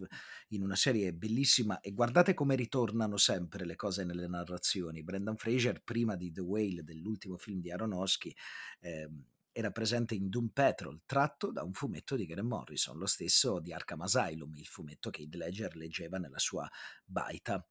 in 0.48 0.62
una 0.62 0.76
serie 0.76 1.12
bellissima 1.12 1.80
e 1.80 1.92
guardate 1.92 2.34
come 2.34 2.54
ritornano 2.54 3.16
sempre 3.16 3.64
le 3.64 3.76
cose 3.76 4.04
nelle 4.04 4.28
narrazioni. 4.28 5.02
Brendan 5.02 5.36
Fraser, 5.36 5.82
prima 5.82 6.16
di 6.16 6.32
The 6.32 6.40
Whale, 6.40 6.84
dell'ultimo 6.84 7.36
film 7.36 7.60
di 7.60 7.70
Aronofsky, 7.70 8.34
eh, 8.80 9.08
era 9.56 9.70
presente 9.70 10.16
in 10.16 10.28
Doom 10.28 10.48
Patrol, 10.48 11.02
tratto 11.06 11.52
da 11.52 11.62
un 11.62 11.72
fumetto 11.72 12.16
di 12.16 12.26
Graham 12.26 12.48
Morrison, 12.48 12.98
lo 12.98 13.06
stesso 13.06 13.60
di 13.60 13.72
Arkham 13.72 14.00
Asylum, 14.00 14.52
il 14.56 14.66
fumetto 14.66 15.10
che 15.10 15.22
Heath 15.22 15.34
Ledger 15.36 15.76
leggeva 15.76 16.18
nella 16.18 16.40
sua 16.40 16.68
baita 17.04 17.64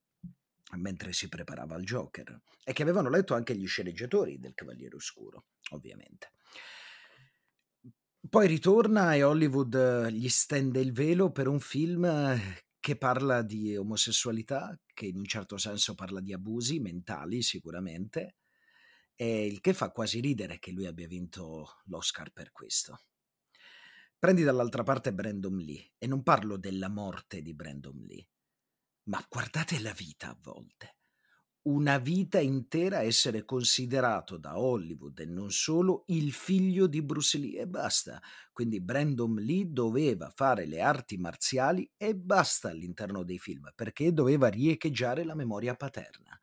mentre 0.78 1.14
si 1.14 1.30
preparava 1.30 1.76
al 1.76 1.84
Joker 1.84 2.42
e 2.64 2.74
che 2.74 2.82
avevano 2.82 3.10
letto 3.10 3.34
anche 3.34 3.56
gli 3.56 3.68
sceneggiatori 3.68 4.40
del 4.40 4.54
Cavaliere 4.54 4.96
Oscuro, 4.96 5.46
ovviamente. 5.72 6.32
Poi 8.30 8.48
ritorna 8.48 9.14
e 9.16 9.24
Hollywood 9.24 10.08
gli 10.10 10.30
stende 10.30 10.80
il 10.80 10.94
velo 10.94 11.32
per 11.32 11.48
un 11.48 11.60
film 11.60 12.40
che 12.80 12.98
parla 12.98 13.42
di 13.42 13.78
omosessualità, 13.78 14.78
che 14.94 15.06
in 15.06 15.18
un 15.18 15.26
certo 15.26 15.58
senso 15.58 15.96
parla 15.96 16.20
di 16.20 16.34
abusi 16.34 16.80
mentali 16.80 17.42
sicuramente, 17.42 18.38
e 19.16 19.46
il 19.46 19.62
che 19.62 19.74
fa 19.74 19.92
quasi 19.92 20.20
ridere 20.20 20.60
che 20.60 20.72
lui 20.72 20.86
abbia 20.86 21.08
vinto 21.08 21.82
l'Oscar 21.86 22.32
per 22.32 22.52
questo. 22.52 23.04
Prendi 24.18 24.44
dall'altra 24.44 24.84
parte 24.84 25.14
Brandon 25.14 25.56
Lee, 25.58 25.92
e 25.98 26.08
non 26.08 26.24
parlo 26.24 26.58
della 26.58 26.90
morte 26.90 27.42
di 27.42 27.54
Brandon 27.54 27.98
Lee, 28.06 28.28
ma 29.06 29.26
guardate 29.30 29.80
la 29.80 29.94
vita 29.94 30.30
a 30.30 30.38
volte. 30.42 30.96
Una 31.64 31.98
vita 31.98 32.40
intera 32.40 33.04
essere 33.04 33.46
considerato 33.46 34.38
da 34.38 34.60
Hollywood 34.60 35.18
e 35.20 35.26
non 35.26 35.50
solo 35.50 36.04
il 36.08 36.34
figlio 36.34 36.88
di 36.88 37.02
Bruce 37.02 37.38
Lee 37.38 37.62
e 37.62 37.68
basta. 37.68 38.22
Quindi 38.52 38.82
Brandon 38.82 39.34
Lee 39.36 39.72
doveva 39.72 40.30
fare 40.36 40.66
le 40.66 40.82
arti 40.82 41.16
marziali 41.16 41.90
e 41.96 42.16
basta 42.16 42.70
all'interno 42.70 43.24
dei 43.24 43.40
film 43.40 43.72
perché 43.74 44.12
doveva 44.12 44.50
riecheggiare 44.50 45.24
la 45.24 45.36
memoria 45.36 45.74
paterna. 45.74 46.38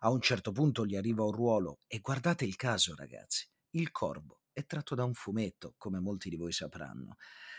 A 0.00 0.10
un 0.10 0.20
certo 0.20 0.50
punto 0.50 0.84
gli 0.84 0.96
arriva 0.96 1.22
un 1.22 1.32
ruolo 1.32 1.78
e 1.86 2.00
guardate 2.00 2.44
il 2.44 2.56
caso 2.56 2.96
ragazzi, 2.96 3.48
il 3.70 3.92
corvo 3.92 4.40
è 4.52 4.66
tratto 4.66 4.96
da 4.96 5.04
un 5.04 5.14
fumetto, 5.14 5.74
come 5.78 6.00
molti 6.00 6.28
di 6.28 6.36
voi 6.36 6.52
sapranno. 6.52 7.16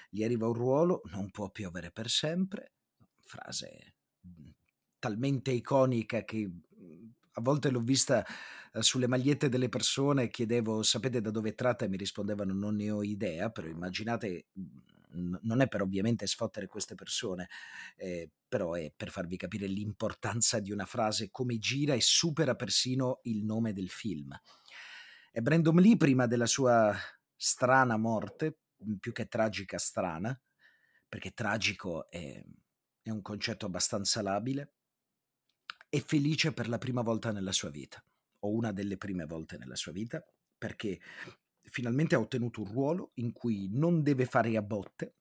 Gli 0.09 0.23
arriva 0.23 0.47
un 0.47 0.53
ruolo, 0.53 1.01
non 1.05 1.31
può 1.31 1.49
piovere 1.49 1.91
per 1.91 2.09
sempre, 2.09 2.73
frase 3.21 3.94
talmente 4.99 5.51
iconica 5.51 6.23
che 6.23 6.47
mhmm, 6.47 7.13
a 7.37 7.41
volte 7.41 7.69
l'ho 7.69 7.81
vista 7.81 8.25
eh, 8.73 8.81
sulle 8.81 9.07
magliette 9.07 9.49
delle 9.49 9.69
persone, 9.69 10.29
chiedevo 10.29 10.81
sapete 10.83 11.21
da 11.21 11.31
dove 11.31 11.53
tratta 11.53 11.85
e 11.85 11.89
mi 11.89 11.97
rispondevano 11.97 12.53
non 12.53 12.75
ne 12.75 12.91
ho 12.91 13.03
idea, 13.03 13.49
però 13.49 13.67
immaginate, 13.67 14.47
mhmm, 14.53 15.39
non 15.43 15.61
è 15.61 15.67
per 15.67 15.81
ovviamente 15.81 16.27
sfottere 16.27 16.67
queste 16.67 16.95
persone, 16.95 17.49
eh, 17.95 18.29
però 18.47 18.73
è 18.73 18.91
per 18.95 19.11
farvi 19.11 19.37
capire 19.37 19.67
l'importanza 19.67 20.59
di 20.59 20.71
una 20.71 20.85
frase 20.85 21.29
come 21.31 21.57
gira 21.57 21.93
e 21.93 22.01
supera 22.01 22.55
persino 22.55 23.19
il 23.23 23.43
nome 23.43 23.73
del 23.73 23.89
film. 23.89 24.37
E 25.31 25.41
Brandon 25.41 25.75
Lee, 25.75 25.97
prima 25.97 26.27
della 26.27 26.45
sua 26.45 26.93
strana 27.35 27.97
morte, 27.97 28.57
più 28.99 29.11
che 29.11 29.27
tragica 29.27 29.77
strana, 29.77 30.37
perché 31.07 31.31
tragico 31.31 32.09
è 32.09 32.43
è 33.05 33.11
un 33.11 33.21
concetto 33.21 33.67
abbastanza 33.67 34.23
labile, 34.23 34.73
è 35.87 35.99
felice 35.99 36.53
per 36.53 36.67
la 36.67 36.79
prima 36.79 37.03
volta 37.03 37.31
nella 37.31 37.51
sua 37.51 37.69
vita, 37.69 38.03
o 38.39 38.49
una 38.49 38.71
delle 38.71 38.97
prime 38.97 39.25
volte 39.25 39.59
nella 39.59 39.75
sua 39.75 39.91
vita, 39.91 40.25
perché 40.57 40.99
finalmente 41.61 42.15
ha 42.15 42.19
ottenuto 42.19 42.61
un 42.61 42.71
ruolo 42.71 43.11
in 43.15 43.31
cui 43.31 43.69
non 43.71 44.01
deve 44.01 44.25
fare 44.25 44.57
a 44.57 44.63
botte, 44.63 45.17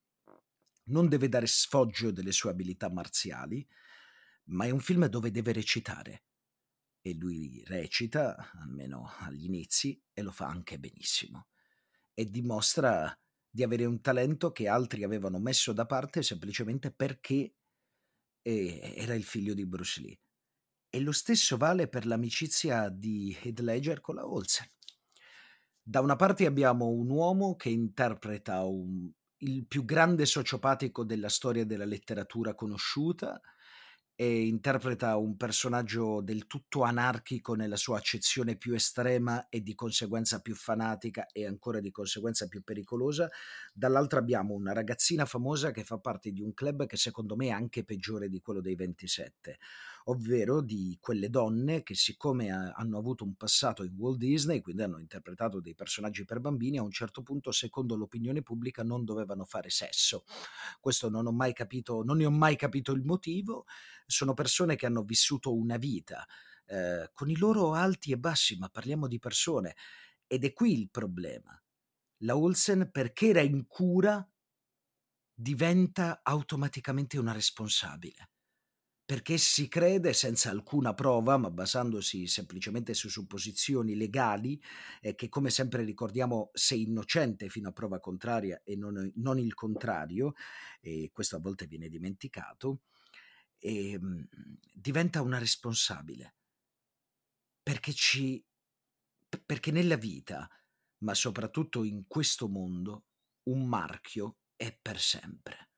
non 0.85 1.09
deve 1.09 1.29
dare 1.29 1.47
sfoggio 1.47 2.11
delle 2.11 2.33
sue 2.33 2.49
abilità 2.49 2.89
marziali, 2.89 3.67
ma 4.45 4.65
è 4.65 4.71
un 4.71 4.81
film 4.81 5.05
dove 5.07 5.31
deve 5.31 5.53
recitare. 5.53 6.25
E 7.03 7.13
lui 7.13 7.63
recita, 7.67 8.51
almeno 8.63 9.11
agli 9.19 9.45
inizi, 9.45 10.03
e 10.11 10.23
lo 10.23 10.31
fa 10.31 10.47
anche 10.47 10.79
benissimo. 10.79 11.49
E 12.15 12.31
dimostra 12.31 13.15
di 13.47 13.63
avere 13.63 13.85
un 13.85 14.01
talento 14.01 14.53
che 14.53 14.69
altri 14.69 15.05
avevano 15.05 15.39
messo 15.39 15.75
da 15.75 15.85
parte 15.85 16.23
semplicemente 16.23 16.91
perché 16.91 17.57
e 18.47 18.93
era 18.97 19.15
il 19.15 19.25
figlio 19.25 19.55
di 19.55 19.65
Bruce 19.65 20.03
Lee. 20.03 20.19
E 20.91 21.01
lo 21.01 21.13
stesso 21.13 21.57
vale 21.57 21.89
per 21.89 22.05
l'amicizia 22.05 22.91
di 22.91 23.35
Heath 23.43 23.61
Ledger 23.61 24.01
con 24.01 24.17
la 24.17 24.29
Olsen. 24.29 24.69
Da 25.83 26.01
una 26.01 26.15
parte 26.17 26.45
abbiamo 26.45 26.89
un 26.89 27.09
uomo 27.09 27.57
che 27.57 27.71
interpreta 27.71 28.63
un, 28.65 29.11
il 29.39 29.67
più 29.67 29.85
grande 29.85 30.27
sociopatico 30.27 31.05
della 31.05 31.31
storia 31.31 31.65
della 31.65 31.87
letteratura 31.87 32.55
conosciuta, 32.55 33.41
e 34.17 34.47
interpreta 34.47 35.17
un 35.17 35.37
personaggio 35.37 36.21
del 36.21 36.47
tutto 36.47 36.83
anarchico 36.83 37.55
nella 37.55 37.77
sua 37.77 37.99
accezione 37.99 38.57
più 38.57 38.75
estrema 38.75 39.49
e 39.49 39.63
di 39.63 39.75
conseguenza 39.75 40.41
più 40.41 40.55
fanatica 40.55 41.27
e 41.33 41.47
ancora 41.47 41.81
di 41.81 41.91
conseguenza 41.91 42.47
più 42.47 42.63
pericolosa. 42.63 43.29
Dall'altra 43.73 44.21
abbiamo 44.21 44.55
una 44.55 44.73
ragazzina 44.73 45.25
famosa 45.25 45.73
che 45.73 45.85
fa 45.85 45.99
parte 45.99 46.31
di 46.31 46.41
un 46.41 46.55
club 46.55 46.87
che 46.87 46.97
secondo 46.97 47.35
me 47.37 47.47
è 47.47 47.51
anche 47.51 47.85
peggiore 47.85 48.29
di 48.29 48.41
quello 48.41 48.61
dei 48.61 48.77
27 48.77 49.59
ovvero 50.05 50.61
di 50.61 50.99
quelle 51.01 51.31
donne 51.31 51.83
che 51.83 51.95
siccome 51.95 52.51
hanno 52.51 52.99
avuto 52.99 53.25
un 53.25 53.35
passato 53.35 53.85
in 53.85 53.95
Walt 53.97 54.19
Disney, 54.19 54.61
quindi 54.61 54.83
hanno 54.83 54.99
interpretato 54.99 55.61
dei 55.61 55.75
personaggi 55.75 56.25
per 56.25 56.41
bambini, 56.41 56.79
a 56.79 56.83
un 56.83 56.91
certo 56.91 57.23
punto, 57.23 57.53
secondo 57.53 57.97
l'opinione 57.97 58.43
pubblica, 58.43 58.83
non 58.83 59.05
dovevano 59.05 59.45
fare 59.45 59.71
sesso. 59.71 60.25
Questo 60.81 61.09
non 61.09 61.27
ho 61.27 61.33
mai 61.33 61.53
capito, 61.53 62.03
non 62.03 62.19
ne 62.19 62.27
ho 62.27 62.31
mai 62.31 62.57
capito 62.57 62.93
il 62.93 63.03
motivo. 63.03 63.65
Sono 64.07 64.35
persone 64.35 64.77
che 64.77 64.87
hanno 64.87 65.05
vissuto 65.05 65.55
una 65.55 65.77
vita 65.77 66.27
eh, 66.67 67.11
con 67.15 67.31
i 67.31 67.37
loro 67.37 67.73
alti 67.73 68.13
e 68.13 68.19
bassi, 68.19 68.59
ma 68.59 68.69
parliamo 68.69 69.09
di 69.09 69.19
persone. 69.19 69.75
Ed 70.27 70.45
è 70.45 70.53
qui 70.53 70.79
il 70.79 70.91
problema. 70.91 71.59
La 72.19 72.37
Olsen, 72.37 72.91
perché 72.91 73.29
era 73.29 73.41
in 73.41 73.67
cura, 73.67 74.27
diventa 75.35 76.21
automaticamente 76.23 77.19
una 77.19 77.33
responsabile 77.33 78.29
perché 79.07 79.37
si 79.37 79.69
crede 79.69 80.13
senza 80.15 80.51
alcuna 80.51 80.95
prova, 80.95 81.37
ma 81.37 81.51
basandosi 81.51 82.27
semplicemente 82.27 82.95
su 82.95 83.09
supposizioni 83.11 83.97
legali, 83.97 84.61
eh, 85.03 85.15
che 85.15 85.29
come 85.29 85.51
sempre 85.51 85.85
ricordiamo 85.85 86.51
sei 86.55 86.83
innocente 86.83 87.49
fino 87.51 87.69
a 87.69 87.73
prova 87.73 88.01
contraria 88.01 88.63
e 88.65 88.77
non, 88.77 89.13
non 89.17 89.39
il 89.39 89.53
contrario, 89.55 90.33
e 90.81 91.11
questo 91.13 91.37
a 91.37 91.41
volte 91.41 91.67
viene 91.67 91.89
dimenticato, 91.89 92.81
e, 93.59 93.91
ehm, 93.93 94.03
mh, 94.31 94.59
diventa 94.73 95.21
una 95.23 95.39
responsabile. 95.39 96.35
Perché, 97.63 97.93
ci, 97.93 98.45
perché 99.45 99.71
nella 99.71 99.97
vita, 99.97 100.49
ma 100.99 101.15
soprattutto 101.15 101.83
in 101.85 102.07
questo 102.07 102.49
mondo, 102.49 103.05
un 103.45 103.67
marchio 103.67 104.39
è 104.57 104.77
per 104.81 104.99
sempre 105.01 105.71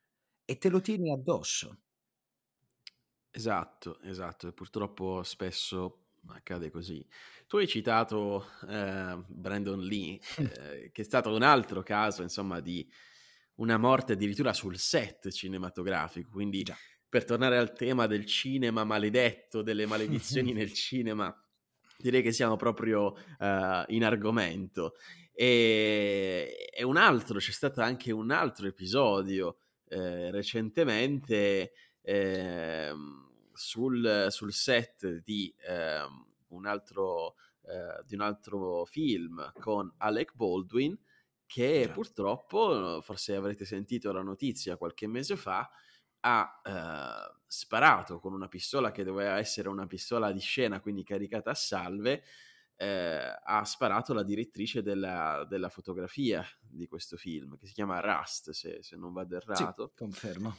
e 0.44 0.58
te 0.58 0.68
lo 0.68 0.80
tieni 0.80 1.12
addosso. 1.12 1.80
Esatto, 3.36 4.00
esatto, 4.00 4.48
e 4.48 4.52
purtroppo 4.52 5.22
spesso 5.22 6.04
accade 6.28 6.70
così. 6.70 7.06
Tu 7.46 7.58
hai 7.58 7.68
citato 7.68 8.46
eh, 8.66 9.22
Brandon 9.26 9.78
Lee, 9.78 10.18
eh, 10.38 10.90
che 10.90 11.02
è 11.02 11.04
stato 11.04 11.34
un 11.34 11.42
altro 11.42 11.82
caso, 11.82 12.22
insomma, 12.22 12.60
di 12.60 12.90
una 13.56 13.76
morte 13.76 14.14
addirittura 14.14 14.54
sul 14.54 14.78
set 14.78 15.28
cinematografico, 15.28 16.30
quindi 16.30 16.64
per 17.06 17.26
tornare 17.26 17.58
al 17.58 17.74
tema 17.74 18.06
del 18.06 18.24
cinema 18.24 18.84
maledetto, 18.84 19.60
delle 19.60 19.84
maledizioni 19.84 20.54
nel 20.54 20.72
cinema, 20.72 21.30
direi 21.98 22.22
che 22.22 22.32
siamo 22.32 22.56
proprio 22.56 23.08
uh, 23.38 23.84
in 23.88 24.02
argomento. 24.02 24.94
E, 25.34 26.70
e, 26.74 26.82
un 26.84 26.96
altro, 26.96 27.38
c'è 27.38 27.52
stato 27.52 27.82
anche 27.82 28.12
un 28.12 28.30
altro 28.30 28.66
episodio 28.66 29.58
eh, 29.88 30.30
recentemente 30.30 31.72
eh, 32.08 32.94
sul, 33.52 34.26
sul, 34.30 34.52
set 34.52 35.22
di, 35.24 35.52
eh, 35.66 36.06
un 36.48 36.66
altro, 36.66 37.34
eh, 37.62 38.04
di 38.06 38.14
un 38.14 38.20
altro 38.20 38.84
film 38.84 39.52
con 39.58 39.92
Alec 39.98 40.34
Baldwin 40.36 40.96
che 41.46 41.64
yeah. 41.64 41.92
purtroppo, 41.92 43.00
forse 43.02 43.34
avrete 43.34 43.64
sentito 43.64 44.12
la 44.12 44.22
notizia 44.22 44.76
qualche 44.76 45.08
mese 45.08 45.36
fa, 45.36 45.68
ha 46.20 46.60
eh, 46.64 47.40
sparato 47.44 48.20
con 48.20 48.32
una 48.32 48.48
pistola 48.48 48.92
che 48.92 49.02
doveva 49.02 49.38
essere 49.38 49.68
una 49.68 49.86
pistola 49.86 50.30
di 50.30 50.40
scena, 50.40 50.80
quindi 50.80 51.02
caricata 51.02 51.50
a 51.50 51.54
salve, 51.54 52.22
eh, 52.76 53.36
ha 53.42 53.64
sparato 53.64 54.12
la 54.12 54.22
direttrice 54.22 54.82
della, 54.82 55.44
della, 55.48 55.70
fotografia 55.70 56.44
di 56.60 56.86
questo 56.86 57.16
film, 57.16 57.56
che 57.58 57.66
si 57.66 57.72
chiama 57.72 57.98
Rust, 58.00 58.50
se, 58.50 58.78
se 58.82 58.96
non 58.96 59.12
vado 59.12 59.36
errato. 59.36 59.88
Sì, 59.88 59.96
confermo. 59.96 60.56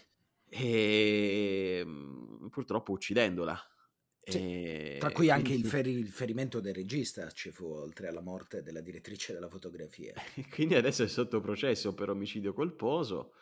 E 0.50 1.84
mm, 1.86 2.48
purtroppo 2.48 2.92
uccidendola. 2.92 3.60
Sì, 4.20 4.38
e, 4.38 4.98
tra 5.00 5.12
cui 5.12 5.30
anche 5.30 5.54
il, 5.54 5.66
feri- 5.66 5.94
il, 5.94 6.10
ferimento 6.10 6.60
del 6.60 6.74
regista 6.74 7.30
ci 7.32 7.52
fu, 7.52 7.66
oltre 7.66 8.08
alla 8.08 8.22
morte 8.22 8.62
della 8.62 8.82
direttrice 8.82 9.34
della 9.34 9.50
fotografia. 9.50 10.14
quindi 10.52 10.76
adesso 10.76 11.04
è 11.04 11.08
sotto 11.08 11.40
processo 11.40 11.94
per 11.94 12.10
omicidio 12.10 12.54
colposo 12.54 13.34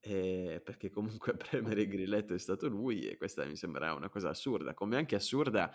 eh, 0.00 0.60
perché 0.64 0.90
comunque 0.90 1.32
a 1.32 1.36
premere 1.50 1.82
il 1.82 1.88
grilletto 1.88 2.34
è 2.34 2.38
stato 2.38 2.68
lui 2.68 3.06
e 3.06 3.16
questa 3.16 3.44
mi 3.44 3.56
sembra 3.56 3.94
una 3.94 4.08
cosa 4.08 4.30
assurda, 4.30 4.74
come 4.74 4.96
anche 4.96 5.14
assurda 5.14 5.70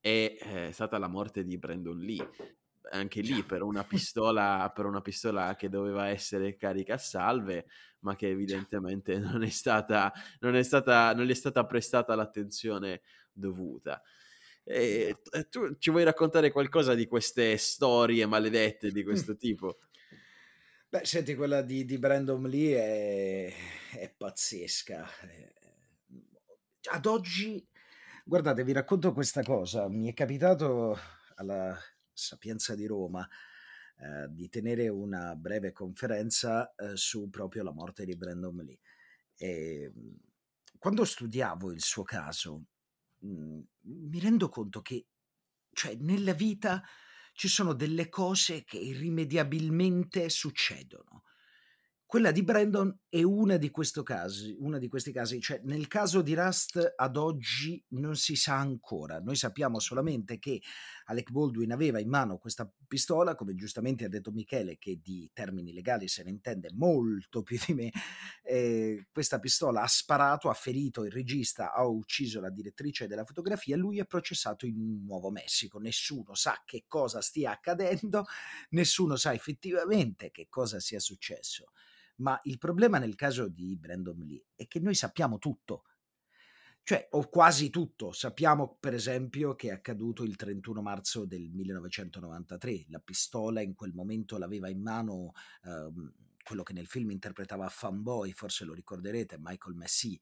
è 0.00 0.36
eh, 0.40 0.72
stata 0.72 0.98
la 0.98 1.08
morte 1.08 1.44
di 1.44 1.58
Brandon 1.58 1.98
Lee, 1.98 2.30
anche 2.90 3.20
lì 3.20 3.42
per 3.42 3.62
una 3.62 3.84
pistola, 3.84 4.70
per 4.74 4.84
una 4.84 5.00
pistola 5.00 5.54
che 5.56 5.68
doveva 5.68 6.08
essere 6.08 6.56
carica 6.56 6.94
a 6.94 6.98
salve, 6.98 7.66
ma 8.00 8.14
che 8.14 8.28
evidentemente 8.28 9.18
non 9.18 9.42
è 9.42 9.50
stata, 9.50 10.12
non 10.40 10.54
è 10.54 10.62
stata, 10.62 11.12
non 11.14 11.24
gli 11.24 11.30
è 11.30 11.34
stata 11.34 11.64
prestata 11.64 12.14
l'attenzione 12.14 13.02
dovuta. 13.32 14.02
E, 14.64 15.16
tu 15.48 15.76
ci 15.78 15.90
vuoi 15.90 16.04
raccontare 16.04 16.50
qualcosa 16.50 16.94
di 16.94 17.06
queste 17.06 17.56
storie 17.56 18.26
maledette 18.26 18.90
di 18.90 19.02
questo 19.04 19.36
tipo? 19.36 19.78
Beh, 20.88 21.04
senti, 21.04 21.34
quella 21.34 21.62
di, 21.62 21.84
di 21.84 21.98
Brandon 21.98 22.42
Lee 22.42 22.76
è, 22.78 23.52
è 23.98 24.14
pazzesca. 24.16 25.06
Eh, 25.28 25.52
ad 26.90 27.06
oggi, 27.06 27.64
guardate, 28.24 28.64
vi 28.64 28.72
racconto 28.72 29.12
questa 29.12 29.42
cosa. 29.42 29.88
Mi 29.88 30.08
è 30.08 30.14
capitato 30.14 30.98
alla 31.36 31.76
Sapienza 32.16 32.74
di 32.74 32.86
Roma 32.86 33.28
eh, 33.98 34.26
di 34.30 34.48
tenere 34.48 34.88
una 34.88 35.34
breve 35.36 35.72
conferenza 35.72 36.74
eh, 36.74 36.96
su 36.96 37.28
proprio 37.30 37.62
la 37.62 37.72
morte 37.72 38.04
di 38.04 38.16
Brandon 38.16 38.56
Lee. 38.56 38.80
E, 39.36 39.92
quando 40.78 41.04
studiavo 41.04 41.72
il 41.72 41.82
suo 41.82 42.02
caso, 42.02 42.64
mh, 43.18 43.28
mm, 43.28 43.60
mi 43.82 44.20
rendo 44.20 44.48
conto 44.48 44.82
che, 44.82 45.06
cioè, 45.72 45.94
nella 45.96 46.32
vita 46.32 46.82
ci 47.32 47.48
sono 47.48 47.74
delle 47.74 48.08
cose 48.08 48.64
che 48.64 48.78
irrimediabilmente 48.78 50.28
succedono. 50.28 51.22
Quella 52.08 52.30
di 52.30 52.44
Brandon 52.44 52.96
è 53.08 53.24
una 53.24 53.56
di, 53.56 53.68
casi, 54.04 54.54
una 54.60 54.78
di 54.78 54.86
questi 54.86 55.10
casi, 55.10 55.40
cioè 55.40 55.60
nel 55.64 55.88
caso 55.88 56.22
di 56.22 56.34
Rust 56.34 56.94
ad 56.94 57.16
oggi 57.16 57.84
non 57.88 58.14
si 58.14 58.36
sa 58.36 58.58
ancora, 58.58 59.18
noi 59.18 59.34
sappiamo 59.34 59.80
solamente 59.80 60.38
che 60.38 60.62
Alec 61.06 61.32
Baldwin 61.32 61.72
aveva 61.72 61.98
in 61.98 62.08
mano 62.08 62.38
questa 62.38 62.72
pistola, 62.86 63.34
come 63.34 63.56
giustamente 63.56 64.04
ha 64.04 64.08
detto 64.08 64.30
Michele, 64.30 64.78
che 64.78 65.00
di 65.02 65.28
termini 65.32 65.72
legali 65.72 66.06
se 66.06 66.22
ne 66.22 66.30
intende 66.30 66.68
molto 66.74 67.42
più 67.42 67.58
di 67.66 67.74
me, 67.74 67.90
eh, 68.44 69.08
questa 69.10 69.40
pistola 69.40 69.82
ha 69.82 69.88
sparato, 69.88 70.48
ha 70.48 70.54
ferito 70.54 71.04
il 71.04 71.10
regista, 71.10 71.72
ha 71.74 71.84
ucciso 71.84 72.38
la 72.38 72.50
direttrice 72.50 73.08
della 73.08 73.24
fotografia, 73.24 73.76
lui 73.76 73.98
è 73.98 74.06
processato 74.06 74.64
in 74.64 75.02
Nuovo 75.04 75.32
Messico, 75.32 75.80
nessuno 75.80 76.34
sa 76.34 76.62
che 76.64 76.84
cosa 76.86 77.20
stia 77.20 77.50
accadendo, 77.50 78.26
nessuno 78.70 79.16
sa 79.16 79.34
effettivamente 79.34 80.30
che 80.30 80.46
cosa 80.48 80.78
sia 80.78 81.00
successo. 81.00 81.72
Ma 82.16 82.38
il 82.44 82.58
problema 82.58 82.98
nel 82.98 83.14
caso 83.14 83.48
di 83.48 83.76
Brandon 83.76 84.18
Lee 84.18 84.44
è 84.54 84.66
che 84.66 84.80
noi 84.80 84.94
sappiamo 84.94 85.38
tutto, 85.38 85.84
cioè, 86.86 87.08
o 87.10 87.28
quasi 87.28 87.68
tutto. 87.68 88.12
Sappiamo, 88.12 88.76
per 88.78 88.94
esempio, 88.94 89.56
che 89.56 89.70
è 89.70 89.72
accaduto 89.72 90.22
il 90.22 90.36
31 90.36 90.82
marzo 90.82 91.24
del 91.24 91.50
1993. 91.50 92.84
La 92.90 93.00
pistola 93.00 93.60
in 93.60 93.74
quel 93.74 93.92
momento 93.92 94.38
l'aveva 94.38 94.68
in 94.68 94.82
mano 94.82 95.32
ehm, 95.64 96.12
quello 96.44 96.62
che 96.62 96.72
nel 96.72 96.86
film 96.86 97.10
interpretava 97.10 97.68
Fanboy, 97.68 98.30
forse 98.30 98.64
lo 98.64 98.72
ricorderete, 98.72 99.36
Michael 99.40 99.74
Messi. 99.74 100.16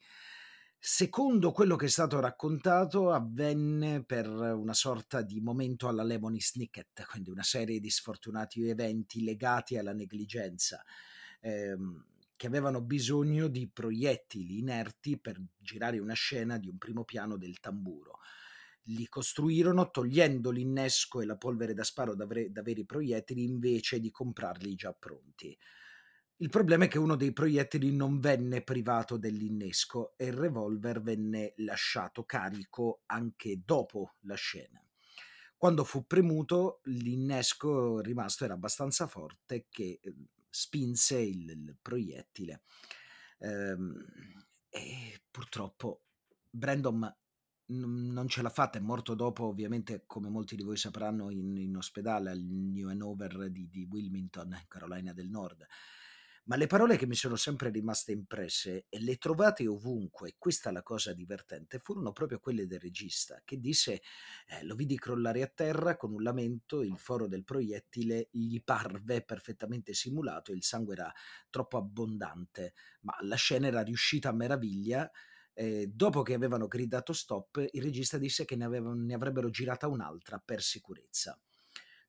Secondo 0.79 1.53
quello 1.53 1.77
che 1.77 1.85
è 1.85 1.91
stato 1.91 2.19
raccontato, 2.19 3.11
avvenne 3.11 4.03
per 4.03 4.27
una 4.27 4.73
sorta 4.73 5.21
di 5.21 5.43
momento 5.43 5.87
alla 5.87 6.03
Lemony 6.03 6.41
Snicket, 6.41 7.05
quindi 7.11 7.29
una 7.29 7.43
serie 7.43 7.79
di 7.79 7.91
sfortunati 7.91 8.67
eventi 8.67 9.23
legati 9.23 9.77
alla 9.77 9.93
negligenza 9.93 10.83
ehm, 11.45 12.05
che 12.37 12.47
avevano 12.47 12.81
bisogno 12.81 13.47
di 13.47 13.69
proiettili 13.69 14.59
inerti 14.59 15.19
per 15.19 15.41
girare 15.59 15.99
una 15.99 16.15
scena 16.15 16.59
di 16.59 16.69
un 16.69 16.79
primo 16.79 17.05
piano 17.05 17.37
del 17.37 17.61
tamburo. 17.61 18.19
Li 18.89 19.07
costruirono 19.09 19.91
togliendo 19.91 20.51
l'innesco 20.51 21.21
e 21.21 21.27
la 21.27 21.37
polvere 21.37 21.75
da 21.75 21.85
sparo 21.85 22.15
da, 22.15 22.27
vre- 22.27 22.51
da 22.51 22.63
veri 22.63 22.85
proiettili 22.85 23.45
invece 23.45 24.01
di 24.01 24.11
comprarli 24.11 24.75
già 24.75 24.93
pronti. 24.93 25.57
Il 26.39 26.49
problema 26.49 26.85
è 26.85 26.89
che 26.89 26.99
uno 26.99 27.15
dei 27.15 27.33
proiettili 27.33 27.95
non 27.95 28.19
venne 28.19 28.63
privato 28.63 29.17
dell'innesco 29.17 30.15
e 30.17 30.27
il 30.27 30.33
revolver 30.33 31.01
venne 31.01 31.53
lasciato 31.59 32.25
carico 32.25 33.03
anche 33.07 33.63
dopo 33.65 34.17
la 34.23 34.35
scena. 34.35 34.85
Quando 35.57 35.85
fu 35.85 36.07
premuto, 36.07 36.81
l'innesco 36.85 38.01
rimasto 38.01 38.45
era 38.45 38.55
abbastanza 38.55 39.07
forte 39.07 39.67
che 39.71 40.01
ehm, 40.03 40.27
spinse 40.55 41.19
il, 41.19 41.51
il 41.51 41.77
proiettile. 41.83 42.63
Ehm, 43.39 44.07
e 44.69 45.23
purtroppo 45.31 46.05
Brandon 46.49 47.13
non 47.67 48.29
ce 48.29 48.43
l'ha 48.43 48.51
fatta, 48.51 48.79
è 48.79 48.81
morto 48.81 49.15
dopo, 49.15 49.47
ovviamente, 49.47 50.05
come 50.07 50.29
molti 50.29 50.55
di 50.55 50.63
voi 50.63 50.77
sapranno, 50.77 51.31
in, 51.31 51.57
in 51.57 51.77
ospedale 51.77 52.31
al 52.31 52.41
New 52.41 52.89
Hanover 52.89 53.51
di, 53.51 53.69
di 53.69 53.89
Wilmington, 53.91 54.65
Carolina 54.69 55.13
del 55.13 55.31
Nord. 55.31 55.67
Ma 56.47 56.57
le 56.57 56.67
parole 56.67 56.99
che 56.99 57.07
mi 57.07 57.15
sono 57.15 57.37
sempre 57.37 57.71
rimaste 57.71 58.13
impresse 58.13 58.85
e 58.91 59.01
le 59.01 59.17
trovate 59.17 59.67
ovunque, 59.67 60.35
questa 60.37 60.69
è 60.69 60.73
la 60.73 60.83
cosa 60.83 61.15
divertente, 61.15 61.79
furono 61.79 62.13
proprio 62.13 62.39
quelle 62.39 62.67
del 62.67 62.81
regista 62.81 63.41
che 63.47 63.59
disse 63.59 64.03
eh, 64.49 64.63
lo 64.63 64.75
vidi 64.75 64.99
crollare 64.99 65.41
a 65.41 65.47
terra 65.47 65.97
con 65.97 66.13
un 66.13 66.23
lamento, 66.23 66.83
il 66.83 66.99
foro 66.99 67.29
del 67.29 67.45
proiettile 67.45 68.29
gli 68.31 68.63
parve 68.63 69.23
perfettamente 69.23 69.95
simulato 69.95 70.53
il 70.53 70.63
sangue 70.63 70.93
era 70.93 71.11
troppo 71.49 71.79
abbondante, 71.79 72.75
ma 73.01 73.17
la 73.23 73.37
scena 73.37 73.69
era 73.69 73.83
riuscita 73.83 74.29
a 74.29 74.35
meraviglia. 74.35 75.11
Eh, 75.55 75.87
dopo 75.87 76.23
che 76.23 76.35
avevano 76.35 76.67
gridato 76.67 77.15
stop, 77.15 77.65
il 77.71 77.83
regista 77.83 78.19
disse 78.19 78.45
che 78.45 78.57
ne, 78.57 78.65
avevano, 78.65 78.95
ne 79.03 79.15
avrebbero 79.15 79.49
girata 79.49 79.87
un'altra 79.89 80.39
per 80.45 80.61
sicurezza. 80.61 81.41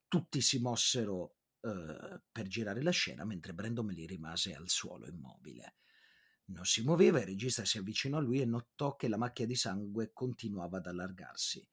Tutti 0.10 0.42
si 0.42 0.60
mossero 0.60 1.36
eh, 1.66 2.22
per 2.32 2.46
girare 2.48 2.84
la 2.84 2.92
scena 2.92 3.26
mentre 3.26 3.56
Brandon 3.56 3.88
Lee 3.88 4.06
rimase 4.06 4.54
al 4.54 4.70
suolo 4.70 5.08
immobile. 5.08 5.78
Non 6.48 6.64
si 6.64 6.84
muoveva, 6.84 7.20
il 7.20 7.26
regista 7.26 7.66
si 7.66 7.80
avvicinò 7.80 8.18
a 8.18 8.22
lui 8.22 8.40
e 8.40 8.46
notò 8.46 8.96
che 8.96 9.08
la 9.08 9.18
macchia 9.18 9.48
di 9.48 9.56
sangue 9.56 10.12
continuava 10.14 10.78
ad 10.78 10.86
allargarsi. 10.86 11.68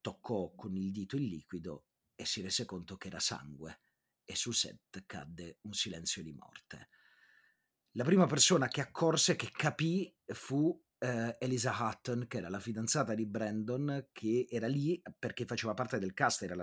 Toccò 0.00 0.54
con 0.54 0.76
il 0.76 0.92
dito 0.92 1.16
il 1.16 1.24
liquido 1.24 1.86
e 2.14 2.24
si 2.24 2.40
rese 2.40 2.64
conto 2.64 2.96
che 2.96 3.08
era 3.08 3.18
sangue 3.18 3.80
e 4.24 4.36
sul 4.36 4.54
set 4.54 5.02
cadde 5.06 5.58
un 5.62 5.72
silenzio 5.72 6.22
di 6.22 6.32
morte. 6.32 6.90
La 7.92 8.04
prima 8.04 8.26
persona 8.26 8.68
che 8.68 8.80
accorse, 8.80 9.34
che 9.34 9.50
capì, 9.50 10.14
fu 10.26 10.80
eh, 10.98 11.36
Elisa 11.40 11.76
Hutton, 11.76 12.26
che 12.28 12.36
era 12.38 12.48
la 12.48 12.60
fidanzata 12.60 13.14
di 13.14 13.26
Brandon, 13.26 14.10
che 14.12 14.46
era 14.48 14.68
lì 14.68 15.02
perché 15.18 15.46
faceva 15.46 15.74
parte 15.74 15.98
del 15.98 16.14
cast, 16.14 16.42
era 16.42 16.54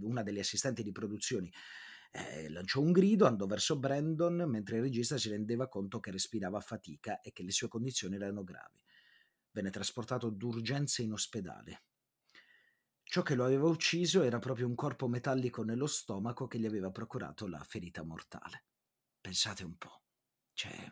una 0.00 0.22
delle 0.24 0.40
assistenti 0.40 0.82
di 0.82 0.90
produzioni 0.90 1.52
eh, 2.14 2.50
lanciò 2.50 2.80
un 2.80 2.92
grido, 2.92 3.26
andò 3.26 3.46
verso 3.46 3.78
Brandon 3.78 4.44
mentre 4.46 4.76
il 4.76 4.82
regista 4.82 5.16
si 5.16 5.30
rendeva 5.30 5.66
conto 5.66 5.98
che 5.98 6.10
respirava 6.10 6.58
a 6.58 6.60
fatica 6.60 7.20
e 7.22 7.32
che 7.32 7.42
le 7.42 7.52
sue 7.52 7.68
condizioni 7.68 8.16
erano 8.16 8.44
gravi. 8.44 8.78
Venne 9.50 9.70
trasportato 9.70 10.28
d'urgenza 10.28 11.00
in 11.00 11.12
ospedale. 11.12 11.84
Ciò 13.02 13.22
che 13.22 13.34
lo 13.34 13.44
aveva 13.44 13.66
ucciso 13.66 14.22
era 14.22 14.38
proprio 14.38 14.66
un 14.66 14.74
corpo 14.74 15.08
metallico 15.08 15.64
nello 15.64 15.86
stomaco 15.86 16.46
che 16.46 16.58
gli 16.58 16.66
aveva 16.66 16.90
procurato 16.90 17.46
la 17.46 17.62
ferita 17.62 18.02
mortale. 18.02 18.64
Pensate 19.20 19.64
un 19.64 19.76
po'. 19.76 20.02
Cioè... 20.52 20.88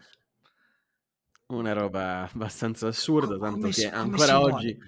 Una 1.49 1.73
roba 1.73 2.31
abbastanza 2.31 2.87
assurda, 2.89 3.37
tanto 3.37 3.69
che 3.69 3.89
ancora 3.91 4.41
oggi... 4.41 4.79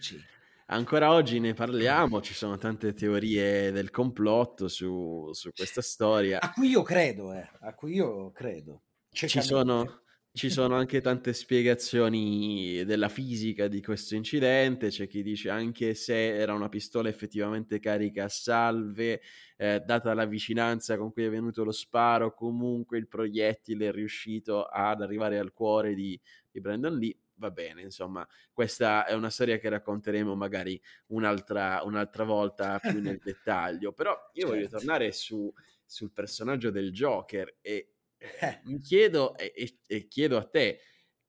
Ancora 0.73 1.13
oggi 1.13 1.39
ne 1.39 1.53
parliamo, 1.53 2.23
ci 2.23 2.33
sono 2.33 2.57
tante 2.57 2.95
teorie 2.95 3.73
del 3.73 3.91
complotto 3.91 4.69
su, 4.69 5.29
su 5.33 5.51
questa 5.55 5.83
storia. 5.83 6.41
A 6.41 6.51
cui 6.51 6.71
io 6.71 6.81
credo, 6.81 7.35
eh, 7.35 7.47
a 7.61 7.75
cui 7.75 7.93
io 7.93 8.31
credo. 8.31 8.85
Ci 9.11 9.29
sono, 9.43 10.05
ci 10.33 10.49
sono 10.49 10.75
anche 10.75 11.03
tante 11.03 11.35
spiegazioni 11.35 12.85
della 12.87 13.11
fisica 13.11 13.69
di 13.69 13.83
questo 13.83 14.15
incidente, 14.15 14.89
c'è 14.89 15.07
chi 15.07 15.23
dice 15.23 15.51
anche 15.51 15.93
se 15.93 16.37
era 16.37 16.55
una 16.55 16.71
pistola 16.71 17.11
effettivamente 17.11 17.79
carica 17.79 18.25
a 18.25 18.29
salve, 18.31 19.21
eh, 19.59 19.83
data 19.85 20.15
la 20.15 20.25
vicinanza 20.25 20.97
con 20.97 21.13
cui 21.13 21.25
è 21.25 21.29
venuto 21.29 21.65
lo 21.65 21.73
sparo, 21.73 22.33
comunque 22.33 22.97
il 22.97 23.09
proiettile 23.09 23.89
è 23.89 23.93
riuscito 23.93 24.65
ad 24.65 25.03
arrivare 25.03 25.39
al 25.39 25.53
cuore 25.53 25.93
di, 25.93 26.19
di 26.51 26.61
Brandon 26.63 26.97
Lee 26.97 27.15
va 27.43 27.51
bene, 27.51 27.83
insomma, 27.83 28.27
questa 28.53 29.05
è 29.05 29.15
una 29.15 29.31
storia 29.31 29.59
che 29.59 29.69
racconteremo 29.69 30.37
magari 30.37 30.81
un'altra, 31.09 31.83
un'altra 31.83 32.23
volta 32.23 32.79
più 32.79 33.01
nel 33.01 33.19
dettaglio, 33.23 33.93
però 33.93 34.13
io 34.35 34.47
certo. 34.47 34.55
voglio 34.55 34.69
tornare 34.69 35.11
su, 35.11 35.53
sul 35.85 36.13
personaggio 36.13 36.71
del 36.71 36.93
Joker 36.93 37.57
e 37.61 37.95
eh. 38.17 38.61
mi 38.65 38.79
chiedo 38.79 39.37
e, 39.37 39.53
e, 39.57 39.79
e 39.87 40.07
chiedo 40.07 40.37
a 40.37 40.45
te 40.45 40.79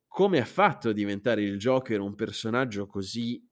come 0.07 0.39
ha 0.39 0.45
fatto 0.45 0.89
a 0.89 0.93
diventare 0.93 1.41
il 1.41 1.57
Joker 1.57 1.99
un 1.99 2.13
personaggio 2.13 2.85
così 2.85 3.43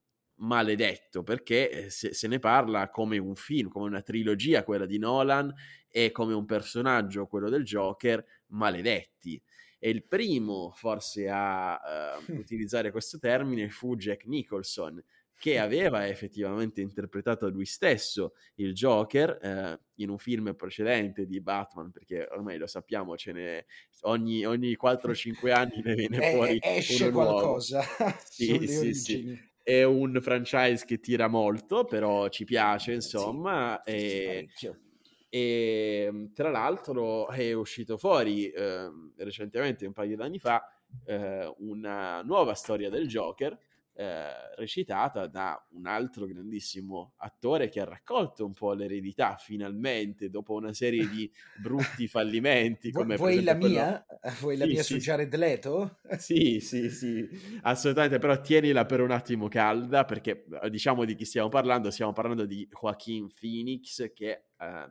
maledetto 0.41 1.23
perché 1.23 1.71
eh, 1.71 1.89
se, 1.89 2.13
se, 2.13 2.27
ne 2.27 2.37
parla 2.37 2.91
come 2.91 3.17
un 3.17 3.35
film, 3.35 3.69
come 3.69 3.87
una 3.87 4.03
trilogia, 4.03 4.63
quella 4.63 4.85
di 4.85 4.99
Nolan, 4.99 5.51
e 5.87 6.11
come 6.11 6.35
un 6.35 6.45
personaggio, 6.45 7.25
quello 7.25 7.49
del 7.49 7.63
Joker, 7.63 8.23
maledetti. 8.47 9.41
E 9.83 9.89
il 9.89 10.03
primo 10.03 10.71
forse 10.75 11.27
a 11.27 12.19
uh, 12.27 12.33
utilizzare 12.35 12.91
questo 12.91 13.17
termine 13.17 13.67
fu 13.69 13.95
Jack 13.95 14.25
Nicholson, 14.27 15.03
che 15.39 15.57
aveva 15.57 16.07
effettivamente 16.07 16.81
interpretato 16.81 17.49
lui 17.49 17.65
stesso 17.65 18.33
il 18.55 18.73
Joker 18.73 19.39
eh, 19.41 19.79
in 19.95 20.09
un 20.11 20.19
film 20.19 20.53
precedente 20.53 21.25
di 21.25 21.41
Batman, 21.41 21.89
perché 21.89 22.27
ormai 22.29 22.59
lo 22.59 22.67
sappiamo, 22.67 23.17
ce 23.17 23.31
ne, 23.31 23.65
ogni, 24.01 24.45
ogni 24.45 24.77
4-5 24.79 25.51
anni 25.51 25.81
ne 25.83 25.95
viene 25.95 26.19
fuori 26.31 26.59
esce 26.61 27.09
qualcosa. 27.09 27.81
sì, 28.23 28.67
sì, 28.67 28.93
sì. 28.93 29.49
È 29.63 29.83
un 29.83 30.19
franchise 30.21 30.85
che 30.85 30.99
tira 30.99 31.27
molto, 31.27 31.85
però 31.85 32.29
ci 32.29 32.45
piace, 32.45 32.93
insomma. 32.93 33.81
Sì, 33.83 33.91
e, 33.91 34.49
e 35.33 36.07
ehm, 36.07 36.33
tra 36.33 36.49
l'altro 36.49 37.29
è 37.29 37.53
uscito 37.53 37.97
fuori 37.97 38.49
eh, 38.49 38.91
recentemente, 39.15 39.85
un 39.85 39.93
paio 39.93 40.17
di 40.17 40.21
anni 40.21 40.39
fa, 40.39 40.61
eh, 41.05 41.53
una 41.59 42.21
nuova 42.21 42.53
storia 42.53 42.89
del 42.89 43.07
Joker 43.07 43.57
eh, 43.93 44.55
recitata 44.55 45.27
da 45.27 45.63
un 45.71 45.85
altro 45.85 46.25
grandissimo 46.25 47.13
attore 47.17 47.69
che 47.69 47.81
ha 47.81 47.85
raccolto 47.85 48.45
un 48.45 48.53
po' 48.53 48.73
l'eredità 48.73 49.35
finalmente 49.37 50.29
dopo 50.29 50.53
una 50.53 50.73
serie 50.73 51.07
di 51.07 51.31
brutti 51.61 52.07
fallimenti. 52.07 52.91
Come 52.91 53.15
vuoi 53.15 53.43
la 53.43 53.55
quello... 53.55 53.73
mia? 53.73 54.05
Vuoi 54.39 54.55
la 54.55 54.65
sì, 54.65 54.71
mia 54.71 54.83
sì, 54.83 54.93
su 54.93 54.99
Jared 54.99 55.35
Leto? 55.35 55.99
Sì, 56.17 56.59
sì, 56.61 56.89
sì, 56.89 57.27
assolutamente, 57.63 58.19
però 58.19 58.39
tienila 58.39 58.85
per 58.85 59.01
un 59.01 59.11
attimo 59.11 59.47
calda 59.47 60.05
perché 60.05 60.45
diciamo 60.69 61.05
di 61.05 61.15
chi 61.15 61.25
stiamo 61.25 61.49
parlando, 61.49 61.89
stiamo 61.89 62.13
parlando 62.13 62.45
di 62.45 62.67
Joaquin 62.71 63.27
Phoenix 63.27 64.13
che 64.13 64.45
eh, 64.57 64.89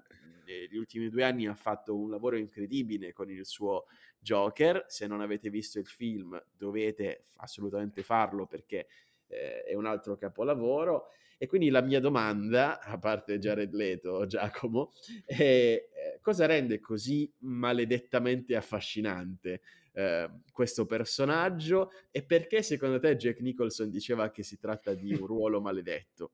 negli 0.59 0.76
ultimi 0.76 1.09
due 1.09 1.24
anni 1.24 1.46
ha 1.46 1.55
fatto 1.55 1.96
un 1.96 2.11
lavoro 2.11 2.36
incredibile 2.36 3.12
con 3.12 3.30
il 3.30 3.44
suo 3.46 3.86
Joker. 4.18 4.84
Se 4.88 5.07
non 5.07 5.20
avete 5.20 5.51
visto 5.51 5.78
il 5.78 5.86
film 5.86 6.40
dovete 6.57 7.24
assolutamente 7.36 8.03
farlo 8.03 8.46
perché 8.46 8.86
eh, 9.28 9.62
è 9.62 9.74
un 9.74 9.86
altro 9.86 10.16
capolavoro. 10.16 11.09
E 11.42 11.46
quindi 11.46 11.70
la 11.70 11.80
mia 11.80 12.01
domanda, 12.01 12.80
a 12.80 12.98
parte 12.98 13.38
Jared 13.38 13.72
Leto, 13.72 14.26
Giacomo, 14.26 14.92
è 15.24 15.34
eh, 15.42 15.88
cosa 16.20 16.44
rende 16.44 16.80
così 16.80 17.32
maledettamente 17.38 18.57
affascinante 18.57 19.62
eh, 19.92 20.30
questo 20.53 20.86
personaggio 20.86 21.90
e 22.11 22.22
perché 22.22 22.62
secondo 22.62 23.01
te 23.01 23.16
Jack 23.16 23.40
Nicholson 23.40 23.90
diceva 23.90 24.30
che 24.30 24.42
si 24.42 24.59
tratta 24.59 24.94
di 24.94 25.12
un 25.14 25.24
ruolo 25.26 25.61
maledetto? 25.61 26.32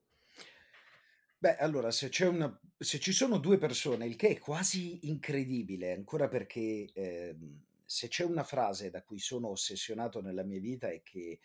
Beh, 1.39 1.57
allora, 1.57 1.91
se 1.91 2.09
c'è 2.09 2.27
una 2.27 2.59
se 2.79 2.99
ci 2.99 3.13
sono 3.13 3.39
due 3.39 3.59
persone, 3.59 4.07
il 4.07 4.17
che 4.17 4.29
è 4.29 4.39
quasi 4.39 5.09
incredibile, 5.09 5.93
ancora 5.93 6.29
perché, 6.29 6.91
ehm, 6.95 7.65
se 7.85 8.09
c'è 8.09 8.25
una 8.25 8.43
frase 8.43 8.91
da 8.91 9.03
cui 9.03 9.19
sono 9.19 9.49
ossessionato 9.49 10.21
nella 10.23 10.43
mia 10.45 10.61
vita 10.61 10.89
è 10.91 11.03
che 11.03 11.41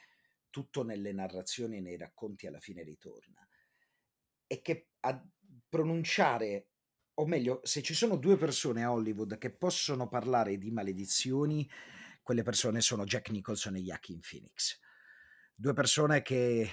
tutto 0.50 0.84
nelle 0.84 1.12
narrazioni 1.14 1.78
e 1.78 1.82
nei 1.82 1.98
racconti 1.98 2.48
alla 2.48 2.60
fine 2.60 2.84
ritorna. 2.84 3.46
E 4.48 4.62
che 4.62 4.90
a 5.02 5.26
pronunciare 5.70 6.68
o 7.14 7.26
meglio, 7.26 7.60
se 7.64 7.82
ci 7.82 7.94
sono 7.94 8.16
due 8.18 8.36
persone 8.36 8.84
a 8.84 8.92
Hollywood 8.92 9.38
che 9.38 9.52
possono 9.52 10.08
parlare 10.08 10.58
di 10.58 10.72
maledizioni, 10.72 11.70
quelle 12.24 12.42
persone 12.42 12.82
sono 12.82 13.04
Jack 13.04 13.30
Nicholson 13.30 13.76
e 13.76 13.82
Joaquin 13.82 14.20
Phoenix. 14.20 14.80
Due 15.54 15.74
persone 15.74 16.22
che 16.22 16.68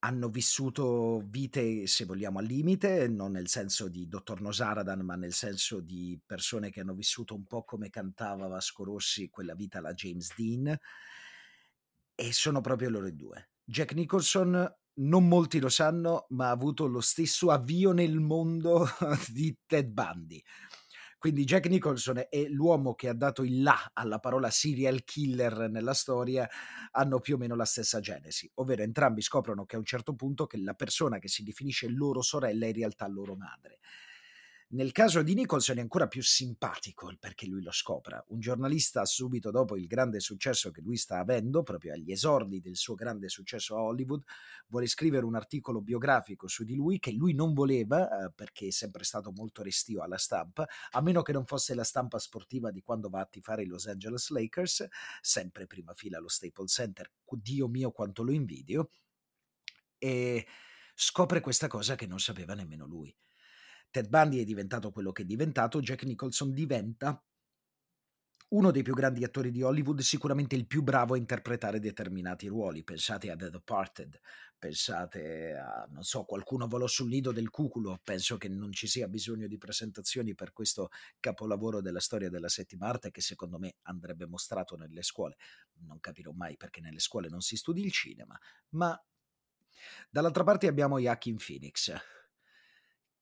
hanno 0.00 0.28
vissuto 0.28 1.22
vite, 1.26 1.86
se 1.86 2.04
vogliamo, 2.04 2.38
al 2.38 2.46
limite, 2.46 3.06
non 3.08 3.32
nel 3.32 3.48
senso 3.48 3.88
di 3.88 4.08
dottor 4.08 4.40
Nosaradan, 4.40 5.00
ma 5.00 5.14
nel 5.14 5.32
senso 5.32 5.80
di 5.80 6.18
persone 6.24 6.70
che 6.70 6.80
hanno 6.80 6.94
vissuto 6.94 7.34
un 7.34 7.44
po' 7.44 7.64
come 7.64 7.90
cantava 7.90 8.46
Vasco 8.46 8.84
Rossi, 8.84 9.28
quella 9.28 9.54
vita 9.54 9.78
alla 9.78 9.92
James 9.92 10.34
Dean, 10.34 10.74
e 12.14 12.32
sono 12.32 12.60
proprio 12.60 12.88
loro 12.88 13.10
due. 13.10 13.50
Jack 13.62 13.92
Nicholson, 13.92 14.74
non 14.94 15.28
molti 15.28 15.60
lo 15.60 15.68
sanno, 15.68 16.26
ma 16.30 16.48
ha 16.48 16.50
avuto 16.50 16.86
lo 16.86 17.00
stesso 17.00 17.50
avvio 17.50 17.92
nel 17.92 18.20
mondo 18.20 18.86
di 19.28 19.54
Ted 19.66 19.88
Bundy. 19.88 20.42
Quindi 21.20 21.44
Jack 21.44 21.66
Nicholson 21.66 22.24
e 22.30 22.48
l'uomo 22.48 22.94
che 22.94 23.08
ha 23.08 23.12
dato 23.12 23.42
il 23.42 23.60
là 23.60 23.90
alla 23.92 24.20
parola 24.20 24.48
serial 24.48 25.04
killer 25.04 25.68
nella 25.68 25.92
storia 25.92 26.48
hanno 26.92 27.20
più 27.20 27.34
o 27.34 27.36
meno 27.36 27.54
la 27.54 27.66
stessa 27.66 28.00
genesi, 28.00 28.50
ovvero 28.54 28.80
entrambi 28.80 29.20
scoprono 29.20 29.66
che 29.66 29.76
a 29.76 29.78
un 29.78 29.84
certo 29.84 30.14
punto 30.14 30.46
che 30.46 30.56
la 30.56 30.72
persona 30.72 31.18
che 31.18 31.28
si 31.28 31.42
definisce 31.42 31.88
loro 31.90 32.22
sorella 32.22 32.64
è 32.64 32.68
in 32.68 32.74
realtà 32.74 33.06
loro 33.06 33.36
madre. 33.36 33.80
Nel 34.72 34.92
caso 34.92 35.22
di 35.22 35.34
Nicholson 35.34 35.78
è 35.78 35.80
ancora 35.80 36.06
più 36.06 36.22
simpatico 36.22 37.12
perché 37.18 37.44
lui 37.46 37.60
lo 37.60 37.72
scopra. 37.72 38.24
Un 38.28 38.38
giornalista 38.38 39.04
subito 39.04 39.50
dopo 39.50 39.76
il 39.76 39.88
grande 39.88 40.20
successo 40.20 40.70
che 40.70 40.80
lui 40.80 40.96
sta 40.96 41.18
avendo, 41.18 41.64
proprio 41.64 41.92
agli 41.92 42.12
esordi 42.12 42.60
del 42.60 42.76
suo 42.76 42.94
grande 42.94 43.28
successo 43.28 43.74
a 43.74 43.82
Hollywood, 43.82 44.22
vuole 44.68 44.86
scrivere 44.86 45.24
un 45.24 45.34
articolo 45.34 45.80
biografico 45.80 46.46
su 46.46 46.62
di 46.62 46.76
lui 46.76 47.00
che 47.00 47.10
lui 47.10 47.34
non 47.34 47.52
voleva 47.52 48.26
eh, 48.26 48.32
perché 48.32 48.68
è 48.68 48.70
sempre 48.70 49.02
stato 49.02 49.32
molto 49.32 49.64
restio 49.64 50.02
alla 50.02 50.18
stampa, 50.18 50.68
a 50.90 51.00
meno 51.00 51.22
che 51.22 51.32
non 51.32 51.46
fosse 51.46 51.74
la 51.74 51.82
stampa 51.82 52.20
sportiva 52.20 52.70
di 52.70 52.80
quando 52.80 53.08
va 53.08 53.18
a 53.18 53.26
tifare 53.26 53.62
i 53.64 53.66
Los 53.66 53.88
Angeles 53.88 54.30
Lakers, 54.30 54.86
sempre 55.20 55.66
prima 55.66 55.94
fila 55.94 56.18
allo 56.18 56.28
Staples 56.28 56.72
Center. 56.72 57.10
Dio 57.28 57.66
mio 57.66 57.90
quanto 57.90 58.22
lo 58.22 58.30
invidio. 58.30 58.90
E 59.98 60.46
scopre 60.94 61.40
questa 61.40 61.66
cosa 61.66 61.96
che 61.96 62.06
non 62.06 62.20
sapeva 62.20 62.54
nemmeno 62.54 62.86
lui 62.86 63.12
Ted 63.90 64.08
Bundy 64.08 64.40
è 64.40 64.44
diventato 64.44 64.90
quello 64.90 65.12
che 65.12 65.22
è 65.22 65.24
diventato, 65.24 65.80
Jack 65.80 66.04
Nicholson 66.04 66.52
diventa 66.52 67.22
uno 68.50 68.72
dei 68.72 68.82
più 68.82 68.94
grandi 68.94 69.22
attori 69.22 69.52
di 69.52 69.62
Hollywood, 69.62 70.00
sicuramente 70.00 70.56
il 70.56 70.66
più 70.66 70.82
bravo 70.82 71.14
a 71.14 71.16
interpretare 71.16 71.78
determinati 71.78 72.48
ruoli. 72.48 72.82
Pensate 72.82 73.30
a 73.30 73.36
The 73.36 73.48
Departed, 73.48 74.20
pensate 74.58 75.54
a, 75.54 75.86
non 75.90 76.02
so, 76.02 76.24
qualcuno 76.24 76.66
volò 76.66 76.88
sul 76.88 77.08
nido 77.08 77.30
del 77.30 77.48
cuculo. 77.48 78.00
Penso 78.02 78.38
che 78.38 78.48
non 78.48 78.72
ci 78.72 78.88
sia 78.88 79.06
bisogno 79.06 79.46
di 79.46 79.56
presentazioni 79.56 80.34
per 80.34 80.52
questo 80.52 80.90
capolavoro 81.20 81.80
della 81.80 82.00
storia 82.00 82.28
della 82.28 82.48
settima 82.48 82.88
arte 82.88 83.12
che 83.12 83.20
secondo 83.20 83.58
me 83.58 83.76
andrebbe 83.82 84.26
mostrato 84.26 84.76
nelle 84.76 85.02
scuole. 85.02 85.36
Non 85.82 86.00
capirò 86.00 86.32
mai 86.32 86.56
perché 86.56 86.80
nelle 86.80 86.98
scuole 86.98 87.28
non 87.28 87.42
si 87.42 87.56
studi 87.56 87.84
il 87.84 87.92
cinema, 87.92 88.36
ma 88.70 89.00
dall'altra 90.10 90.42
parte 90.42 90.66
abbiamo 90.66 90.98
Joaquin 90.98 91.36
Phoenix 91.36 92.18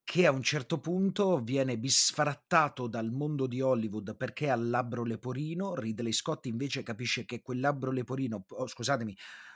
che 0.09 0.25
a 0.25 0.31
un 0.31 0.43
certo 0.43 0.81
punto 0.81 1.39
viene 1.39 1.77
bisfrattato 1.77 2.87
dal 2.87 3.13
mondo 3.13 3.47
di 3.47 3.61
Hollywood 3.61 4.17
perché 4.17 4.49
ha 4.49 4.55
il 4.55 4.71
labbro 4.71 5.05
leporino, 5.05 5.75
Ridley 5.75 6.13
Scott 6.13 6.47
invece 6.47 6.83
capisce 6.83 7.27
che 7.27 7.43
quel 7.43 7.61
labbro 7.61 7.91
leporino, 7.91 8.47
oh, 8.49 8.67
scusatemi, 8.67 9.15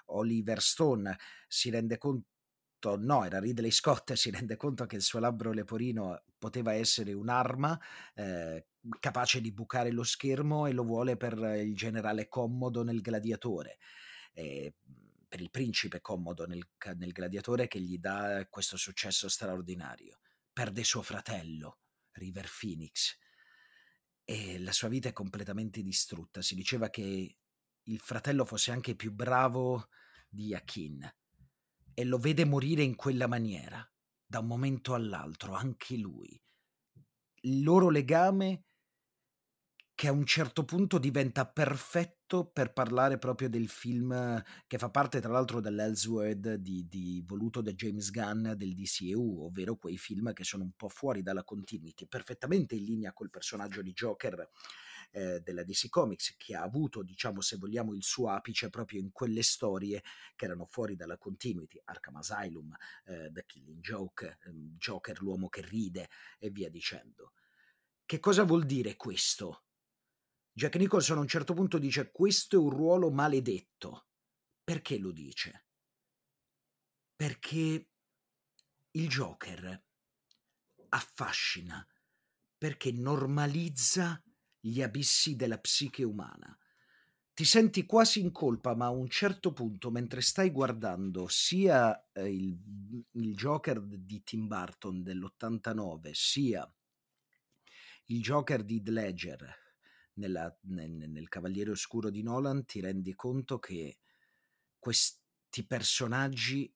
Oliver 0.09 0.61
Stone 0.61 1.16
si 1.48 1.70
rende 1.70 1.96
conto, 1.96 2.98
no, 2.98 3.24
era 3.24 3.38
Ridley 3.38 3.70
Scott, 3.70 4.12
si 4.12 4.30
rende 4.30 4.57
conto 4.57 4.84
che 4.84 4.96
il 4.96 5.00
suo 5.00 5.20
labbro 5.20 5.53
leporino 5.53 6.22
poteva 6.36 6.74
essere 6.74 7.14
un'arma 7.14 7.80
eh, 8.14 8.66
capace 9.00 9.40
di 9.40 9.53
bucare 9.53 9.90
lo 9.90 10.03
schermo 10.03 10.66
e 10.66 10.72
lo 10.72 10.84
vuole 10.84 11.16
per 11.16 11.32
il 11.64 11.74
generale 11.74 12.28
Commodo 12.28 12.82
nel 12.82 13.00
Gladiatore. 13.00 13.78
Eh, 14.34 14.74
per 15.26 15.40
il 15.40 15.50
principe 15.50 16.03
Commodo 16.03 16.44
nel, 16.44 16.68
nel 16.96 17.12
Gladiatore 17.12 17.68
che 17.68 17.80
gli 17.80 17.96
dà 17.96 18.46
questo 18.50 18.76
successo 18.76 19.30
straordinario 19.30 20.18
perde 20.53 20.84
suo 20.84 21.03
fratello, 21.03 21.80
River 22.12 22.48
Phoenix, 22.61 23.16
e 24.24 24.59
la 24.59 24.72
sua 24.72 24.88
vita 24.88 25.09
è 25.09 25.12
completamente 25.12 25.82
distrutta. 25.82 26.42
Si 26.42 26.55
diceva 26.55 26.90
che 26.90 27.38
il 27.82 27.98
fratello 27.98 28.44
fosse 28.44 28.70
anche 28.70 28.94
più 28.94 29.12
bravo 29.12 29.88
di 30.28 30.55
Akin. 30.55 31.11
e 31.94 32.05
lo 32.05 32.18
vede 32.18 32.44
morire 32.44 32.82
in 32.82 32.94
quella 32.96 33.26
maniera, 33.26 33.86
da 34.24 34.38
un 34.38 34.46
momento 34.46 34.94
all'altro, 34.94 35.55
anche 35.55 35.96
lui. 35.96 36.40
Il 37.42 37.62
loro 37.62 37.90
legame 37.90 38.64
che 40.03 40.09
a 40.09 40.12
un 40.12 40.26
certo 40.26 40.64
punto 40.64 40.98
diventa 40.98 41.46
perfetto 41.46 42.44
per 42.44 42.72
parlare 42.72 43.18
proprio 43.18 43.48
del 43.48 43.68
film 43.68 44.42
che 44.66 44.76
fa 44.76 44.90
parte 44.90 45.20
tra 45.20 45.30
l'altro 45.30 45.61
dell'Elsword 45.61 46.55
di, 46.55 46.88
di, 46.88 47.22
voluto 47.24 47.61
da 47.61 47.70
James 47.70 48.11
Gunn 48.11 48.50
del 48.55 48.74
DCEU, 48.74 49.44
ovvero 49.44 49.76
quei 49.76 49.96
film 49.96 50.32
che 50.32 50.42
sono 50.42 50.64
un 50.64 50.72
po' 50.72 50.88
fuori 50.88 51.22
dalla 51.22 51.44
continuity, 51.44 52.09
perfettamente 52.09 52.74
in 52.74 52.82
linea 52.82 53.12
col 53.12 53.30
personaggio 53.30 53.80
di 53.80 53.92
Joker 53.92 54.50
eh, 55.12 55.38
della 55.38 55.62
DC 55.62 55.88
Comics, 55.88 56.34
che 56.36 56.57
ha 56.57 56.62
avuto, 56.62 57.05
diciamo, 57.05 57.40
se 57.40 57.57
vogliamo, 57.57 57.94
il 57.94 58.03
suo 58.03 58.30
apice 58.30 58.70
proprio 58.70 58.98
in 58.98 59.12
quelle 59.12 59.44
storie 59.44 60.03
che 60.34 60.46
erano 60.46 60.64
fuori 60.64 60.96
dalla 60.96 61.16
continuity, 61.16 61.80
Arkham 61.84 62.16
Asylum, 62.16 62.74
eh, 63.05 63.30
The 63.30 63.44
Killing 63.46 63.78
Joke, 63.78 64.26
eh, 64.26 64.50
Joker, 64.53 65.22
l'uomo 65.22 65.48
che 65.48 65.61
ride 65.64 66.09
e 66.40 66.50
via 66.50 66.68
dicendo. 66.68 67.34
Che 68.05 68.18
cosa 68.18 68.42
vuol 68.42 68.66
dire 68.66 68.96
questo? 68.96 69.66
Jack 70.55 70.76
Nicholson 70.76 71.16
a 71.16 71.20
un 71.20 71.28
certo 71.28 71.55
punto 71.55 71.78
dice 71.78 72.11
questo 72.11 72.57
è 72.57 72.59
un 72.59 72.68
ruolo 72.68 73.11
maledetto. 73.11 74.09
Perché 74.62 74.98
lo 74.98 75.11
dice? 75.11 75.66
Perché 77.16 77.88
il 78.90 79.09
Joker 79.09 79.82
affascina, 80.90 81.84
perché 82.59 82.92
normalizza 82.92 84.22
gli 84.61 84.82
abissi 84.82 85.36
della 85.36 85.59
psiche 85.59 86.05
umana. 86.05 86.57
Ti 87.34 87.44
senti 87.44 87.86
quasi 87.86 88.20
in 88.20 88.30
colpa, 88.30 88.74
ma 88.74 88.86
a 88.86 88.90
un 88.90 89.09
certo 89.09 89.55
punto, 89.55 89.90
mentre 89.90 90.20
stai 90.20 90.50
guardando 90.50 91.26
sia 91.28 92.11
eh, 92.12 92.30
il, 92.30 92.61
il 93.12 93.34
Joker 93.34 93.80
di 93.80 94.22
Tim 94.22 94.46
Burton 94.46 95.03
dell'89, 95.03 96.11
sia 96.12 96.70
il 98.07 98.20
Joker 98.20 98.62
di 98.62 98.82
The 98.82 98.90
Ledger 98.90 99.62
nella, 100.15 100.55
nel, 100.63 100.91
nel 100.91 101.29
Cavaliere 101.29 101.71
Oscuro 101.71 102.11
di 102.11 102.23
Nolan 102.23 102.65
ti 102.65 102.81
rendi 102.81 103.15
conto 103.15 103.59
che 103.59 103.99
questi 104.79 105.67
personaggi 105.67 106.73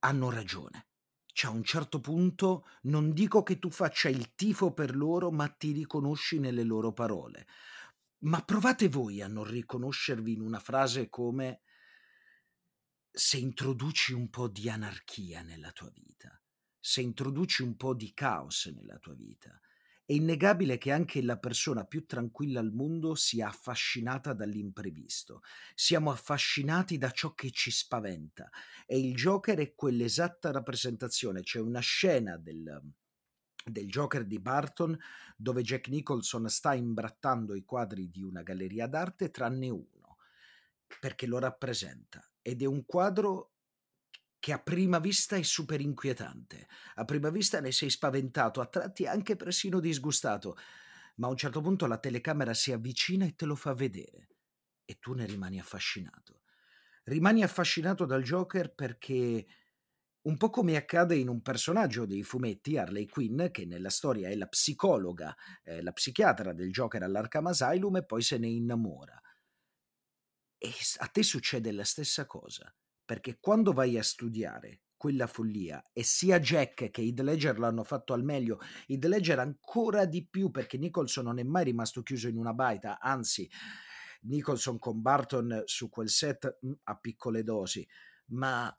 hanno 0.00 0.30
ragione. 0.30 0.86
Cioè 1.32 1.50
a 1.50 1.54
un 1.54 1.62
certo 1.62 2.00
punto 2.00 2.66
non 2.82 3.12
dico 3.12 3.42
che 3.42 3.58
tu 3.58 3.70
faccia 3.70 4.08
il 4.08 4.34
tifo 4.34 4.72
per 4.72 4.96
loro, 4.96 5.30
ma 5.30 5.48
ti 5.48 5.72
riconosci 5.72 6.38
nelle 6.38 6.64
loro 6.64 6.92
parole. 6.92 7.46
Ma 8.20 8.42
provate 8.42 8.88
voi 8.88 9.22
a 9.22 9.28
non 9.28 9.44
riconoscervi 9.44 10.32
in 10.32 10.40
una 10.40 10.58
frase 10.58 11.08
come 11.08 11.62
se 13.10 13.38
introduci 13.38 14.12
un 14.12 14.28
po' 14.28 14.48
di 14.48 14.68
anarchia 14.68 15.42
nella 15.42 15.72
tua 15.72 15.90
vita, 15.90 16.40
se 16.78 17.00
introduci 17.00 17.62
un 17.62 17.76
po' 17.76 17.94
di 17.94 18.12
caos 18.12 18.66
nella 18.66 18.98
tua 18.98 19.14
vita, 19.14 19.58
è 20.10 20.14
innegabile 20.14 20.76
che 20.76 20.90
anche 20.90 21.22
la 21.22 21.38
persona 21.38 21.84
più 21.84 22.04
tranquilla 22.04 22.58
al 22.58 22.72
mondo 22.72 23.14
sia 23.14 23.46
affascinata 23.46 24.32
dall'imprevisto. 24.32 25.42
Siamo 25.72 26.10
affascinati 26.10 26.98
da 26.98 27.12
ciò 27.12 27.32
che 27.32 27.52
ci 27.52 27.70
spaventa 27.70 28.50
e 28.86 28.98
il 28.98 29.14
Joker 29.14 29.56
è 29.60 29.72
quell'esatta 29.72 30.50
rappresentazione. 30.50 31.42
C'è 31.42 31.60
una 31.60 31.78
scena 31.78 32.36
del, 32.36 32.82
del 33.64 33.86
Joker 33.86 34.24
di 34.24 34.40
Barton 34.40 34.98
dove 35.36 35.62
Jack 35.62 35.86
Nicholson 35.86 36.48
sta 36.48 36.74
imbrattando 36.74 37.54
i 37.54 37.62
quadri 37.62 38.10
di 38.10 38.24
una 38.24 38.42
galleria 38.42 38.88
d'arte 38.88 39.30
tranne 39.30 39.70
uno 39.70 40.16
perché 40.98 41.26
lo 41.26 41.38
rappresenta 41.38 42.28
ed 42.42 42.62
è 42.62 42.66
un 42.66 42.84
quadro 42.84 43.52
che 44.40 44.52
a 44.52 44.58
prima 44.58 44.98
vista 44.98 45.36
è 45.36 45.42
super 45.42 45.80
inquietante. 45.80 46.66
A 46.96 47.04
prima 47.04 47.28
vista 47.28 47.60
ne 47.60 47.70
sei 47.70 47.90
spaventato, 47.90 48.60
a 48.60 48.66
tratti 48.66 49.06
anche 49.06 49.36
persino 49.36 49.78
disgustato, 49.78 50.56
ma 51.16 51.26
a 51.26 51.30
un 51.30 51.36
certo 51.36 51.60
punto 51.60 51.86
la 51.86 51.98
telecamera 51.98 52.54
si 52.54 52.72
avvicina 52.72 53.26
e 53.26 53.34
te 53.36 53.44
lo 53.44 53.54
fa 53.54 53.74
vedere 53.74 54.28
e 54.86 54.98
tu 54.98 55.12
ne 55.12 55.26
rimani 55.26 55.60
affascinato. 55.60 56.40
Rimani 57.04 57.42
affascinato 57.42 58.06
dal 58.06 58.22
Joker 58.22 58.74
perché 58.74 59.46
un 60.22 60.36
po' 60.36 60.50
come 60.50 60.76
accade 60.76 61.16
in 61.16 61.28
un 61.28 61.42
personaggio 61.42 62.06
dei 62.06 62.22
fumetti, 62.22 62.78
Harley 62.78 63.06
Quinn, 63.06 63.50
che 63.50 63.66
nella 63.66 63.90
storia 63.90 64.28
è 64.28 64.34
la 64.36 64.46
psicologa, 64.46 65.34
eh, 65.62 65.82
la 65.82 65.92
psichiatra 65.92 66.52
del 66.52 66.70
Joker 66.70 67.02
all'Arkham 67.02 67.46
Asylum 67.46 67.96
e 67.96 68.04
poi 68.04 68.22
se 68.22 68.38
ne 68.38 68.48
innamora. 68.48 69.20
E 70.56 70.72
a 70.98 71.06
te 71.06 71.22
succede 71.22 71.72
la 71.72 71.84
stessa 71.84 72.26
cosa 72.26 72.74
perché 73.10 73.38
quando 73.40 73.72
vai 73.72 73.98
a 73.98 74.04
studiare 74.04 74.82
quella 74.96 75.26
follia 75.26 75.82
e 75.92 76.04
sia 76.04 76.38
Jack 76.38 76.90
che 76.90 77.02
Heath 77.02 77.18
Ledger 77.18 77.58
l'hanno 77.58 77.82
fatto 77.82 78.12
al 78.12 78.22
meglio, 78.22 78.60
Heath 78.86 79.04
Ledger 79.06 79.40
ancora 79.40 80.04
di 80.04 80.24
più 80.24 80.52
perché 80.52 80.78
Nicholson 80.78 81.24
non 81.24 81.40
è 81.40 81.42
mai 81.42 81.64
rimasto 81.64 82.04
chiuso 82.04 82.28
in 82.28 82.36
una 82.36 82.54
baita, 82.54 83.00
anzi 83.00 83.50
Nicholson 84.20 84.78
con 84.78 85.02
Barton 85.02 85.62
su 85.64 85.88
quel 85.88 86.08
set 86.08 86.60
mm, 86.64 86.72
a 86.84 86.96
piccole 86.98 87.42
dosi, 87.42 87.84
ma 88.26 88.72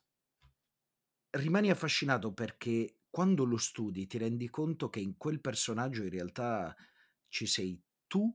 rimani 1.32 1.70
affascinato 1.70 2.32
perché 2.32 3.00
quando 3.10 3.44
lo 3.44 3.58
studi 3.58 4.08
ti 4.08 4.18
rendi 4.18 4.50
conto 4.50 4.88
che 4.90 5.02
in 5.02 5.18
quel 5.18 5.42
personaggio 5.42 6.04
in 6.04 6.10
realtà 6.10 6.74
ci 7.28 7.46
sei 7.46 7.78
tu 8.08 8.34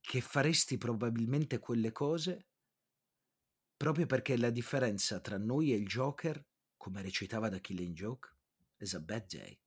che 0.00 0.20
faresti 0.20 0.76
probabilmente 0.76 1.60
quelle 1.60 1.92
cose 1.92 2.46
proprio 3.80 4.04
perché 4.04 4.36
la 4.36 4.50
differenza 4.50 5.20
tra 5.20 5.38
noi 5.38 5.72
e 5.72 5.76
il 5.76 5.86
Joker, 5.86 6.44
come 6.76 7.00
recitava 7.00 7.48
da 7.48 7.60
Killing 7.60 7.94
Joke, 7.94 8.28
is 8.76 8.92
a 8.92 9.00
bad 9.00 9.24
day. 9.26 9.58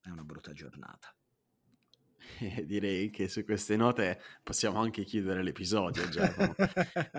È 0.00 0.08
una 0.08 0.24
brutta 0.24 0.54
giornata. 0.54 1.14
direi 2.64 3.10
che 3.10 3.28
su 3.28 3.44
queste 3.44 3.76
note 3.76 4.18
possiamo 4.42 4.80
anche 4.80 5.04
chiudere 5.04 5.42
l'episodio. 5.42 6.08
Giacomo. 6.08 6.54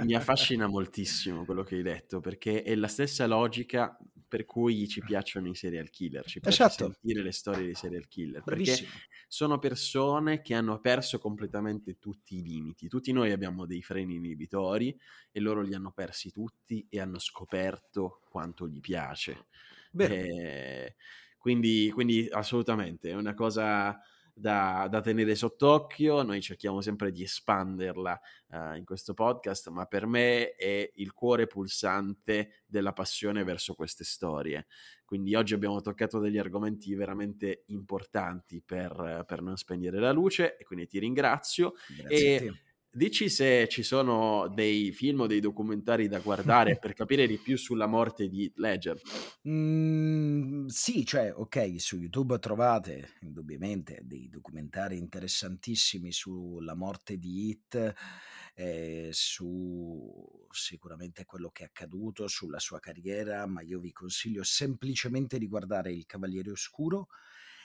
Mi 0.04 0.16
affascina 0.18 0.66
moltissimo 0.66 1.46
quello 1.46 1.62
che 1.62 1.76
hai 1.76 1.84
detto 1.84 2.22
perché 2.22 2.64
è 2.64 2.74
la 2.74 2.88
stessa 2.88 3.28
logica 3.28 3.96
per 4.32 4.46
cui 4.46 4.88
ci 4.88 5.02
piacciono 5.02 5.50
i 5.50 5.56
serial 5.56 5.90
killer, 5.90 6.26
ci 6.26 6.40
piace 6.40 6.64
esatto. 6.64 6.86
sentire 6.86 7.22
le 7.22 7.34
storie 7.34 7.66
dei 7.66 7.76
serial 7.76 8.08
killer 8.08 8.42
Bravissimo. 8.42 8.88
perché 8.88 9.06
sono 9.28 9.60
persone 9.60 10.40
che 10.40 10.54
hanno 10.54 10.80
perso 10.80 11.20
completamente 11.20 12.00
tutti 12.00 12.38
i 12.38 12.42
limiti. 12.42 12.88
Tutti 12.88 13.12
noi 13.12 13.34
abbiamo 13.34 13.66
dei 13.66 13.82
freni 13.82 14.16
inibitori 14.16 14.98
e 15.34 15.40
loro 15.42 15.60
li 15.60 15.74
hanno 15.74 15.92
persi 15.92 16.32
tutti 16.32 16.88
e 16.90 17.02
hanno 17.02 17.20
scoperto 17.20 18.22
quanto 18.30 18.70
gli 18.70 18.80
piace. 18.80 19.48
Eh, 19.98 20.96
quindi, 21.38 21.92
quindi 21.94 22.30
assolutamente 22.32 23.10
è 23.10 23.16
una 23.16 23.34
cosa 23.34 24.00
da, 24.42 24.88
da, 24.89 25.00
tenere 25.00 25.36
sott'occhio, 25.36 26.24
noi 26.24 26.42
cerchiamo 26.42 26.82
sempre 26.82 27.12
di 27.12 27.24
espanderla 27.24 28.20
uh, 28.48 28.74
in 28.74 28.84
questo 28.84 29.14
podcast, 29.14 29.70
ma 29.70 29.86
per 29.86 30.08
me 30.08 30.56
è 30.56 30.92
il 30.96 31.14
cuore 31.14 31.48
pulsante 31.48 32.64
della 32.66 32.92
passione 32.92 33.44
verso 33.44 33.76
queste 33.76 34.04
storie. 34.04 34.66
Quindi 35.06 35.36
oggi 35.36 35.54
abbiamo 35.54 35.80
toccato 35.80 36.20
degli 36.20 36.38
argomenti 36.38 36.94
veramente 36.96 37.64
importanti 37.68 38.62
per, 38.66 39.24
per 39.28 39.42
non 39.42 39.56
spegnere 39.56 40.00
la 40.00 40.12
luce 40.12 40.58
e 40.58 40.66
quindi 40.66 40.88
ti 40.88 41.00
ringrazio. 41.00 41.74
Grazie 41.96 42.36
e 42.36 42.54
Dici 42.94 43.30
se 43.30 43.70
ci 43.70 43.84
sono 43.84 44.50
dei 44.50 44.92
film 44.92 45.22
o 45.22 45.26
dei 45.26 45.39
documentari 45.39 46.10
da 46.10 46.20
guardare 46.20 46.78
per 46.78 46.92
capire 46.92 47.26
di 47.26 47.38
più 47.38 47.58
sulla 47.58 47.86
morte 47.86 48.28
di 48.28 48.52
Ledger. 48.58 49.00
Mm, 49.48 50.66
sì, 50.66 51.06
cioè, 51.06 51.32
ok, 51.34 51.80
su 51.80 51.98
YouTube 51.98 52.38
trovate 52.39 53.14
indubbiamente 53.22 54.02
dei 54.04 54.28
documentari 54.28 54.98
interessantissimi 54.98 56.12
sulla 56.12 56.76
morte 56.76 57.18
di 57.18 57.48
Hit, 57.48 57.94
eh, 58.56 59.08
su 59.14 60.46
sicuramente 60.50 61.24
quello 61.24 61.50
che 61.50 61.64
è 61.64 61.68
accaduto, 61.68 62.28
sulla 62.28 62.60
sua 62.60 62.82
carriera, 62.82 63.46
ma 63.46 63.62
io 63.62 63.80
vi 63.80 63.94
consiglio 63.94 64.44
semplicemente 64.44 65.38
di 65.38 65.48
guardare 65.48 65.94
Il 65.94 66.06
Cavaliere 66.06 66.52
Oscuro 66.52 67.08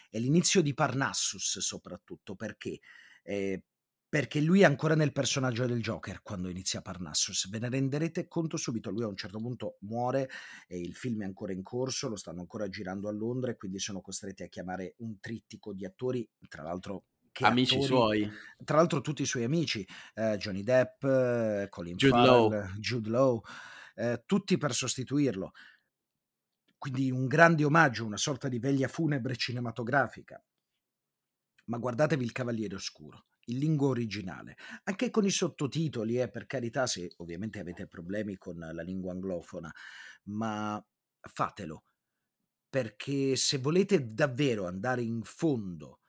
e 0.09 0.21
l'inizio 0.21 0.63
di 0.63 0.73
Parnassus 0.73 1.59
soprattutto 1.59 2.37
perché... 2.37 2.79
Eh, 3.25 3.61
perché 4.09 4.41
lui 4.41 4.61
è 4.61 4.65
ancora 4.65 4.95
nel 4.95 5.13
personaggio 5.13 5.67
del 5.67 5.83
Joker 5.83 6.23
quando 6.23 6.49
inizia 6.49 6.81
Parnassus. 6.81 7.49
Ve 7.49 7.59
ne 7.59 7.69
renderete 7.69 8.29
conto 8.29 8.57
subito. 8.57 8.91
Lui 8.91 9.03
a 9.03 9.09
un 9.09 9.17
certo 9.17 9.39
punto 9.39 9.79
muore 9.81 10.31
e 10.69 10.79
il 10.79 10.95
film 10.95 11.23
è 11.23 11.25
ancora 11.25 11.53
in 11.53 11.63
corso, 11.63 12.09
lo 12.09 12.17
stanno 12.17 12.41
ancora 12.41 12.69
girando 12.69 13.09
a 13.09 13.13
Londra 13.13 13.51
e 13.51 13.57
quindi 13.57 13.79
sono 13.79 14.01
costretti 14.01 14.43
a 14.43 14.49
chiamare 14.49 14.95
un 14.99 15.19
trittico 15.19 15.73
di 15.73 15.85
attori, 15.85 16.29
tra 16.49 16.63
l'altro 16.63 17.05
amici 17.41 17.75
attori, 17.75 17.87
suoi. 17.87 18.33
Tra 18.65 18.77
l'altro 18.77 19.01
tutti 19.01 19.23
i 19.23 19.27
suoi 19.27 19.45
amici, 19.45 19.87
eh, 20.15 20.37
Johnny 20.37 20.63
Depp, 20.63 21.03
eh, 21.03 21.67
Colin 21.69 21.97
Jude 21.97 22.15
Farrell, 22.15 22.31
Lowe. 22.31 22.75
Jude 22.79 23.11
Law, 23.11 23.43
eh, 23.97 24.23
tutti 24.25 24.57
per 24.57 24.73
sostituirlo. 24.73 25.53
Quindi 26.79 27.11
un 27.11 27.27
grande 27.27 27.65
omaggio, 27.65 28.05
una 28.05 28.17
sorta 28.17 28.49
di 28.49 28.61
veglia 28.61 28.87
funebre 28.87 29.35
cinematografica. 29.35 30.43
Ma 31.65 31.79
guardatevi 31.79 32.23
Il 32.23 32.31
Cavaliere 32.31 32.77
Oscuro 32.77 33.27
in 33.47 33.59
lingua 33.59 33.89
originale, 33.89 34.57
anche 34.85 35.11
con 35.11 35.25
i 35.25 35.31
sottotitoli, 35.31 36.21
eh, 36.21 36.29
per 36.29 36.47
carità, 36.47 36.87
se 36.87 37.13
ovviamente 37.19 37.59
avete 37.59 37.87
problemi 37.87 38.37
con 38.37 38.57
la 38.59 38.83
lingua 38.83 39.13
anglofona, 39.13 39.73
ma 40.25 40.85
fatelo, 41.21 41.85
perché 42.69 43.37
se 43.37 43.59
volete 43.59 44.13
davvero 44.13 44.67
andare 44.67 45.03
in 45.03 45.23
fondo 45.23 46.01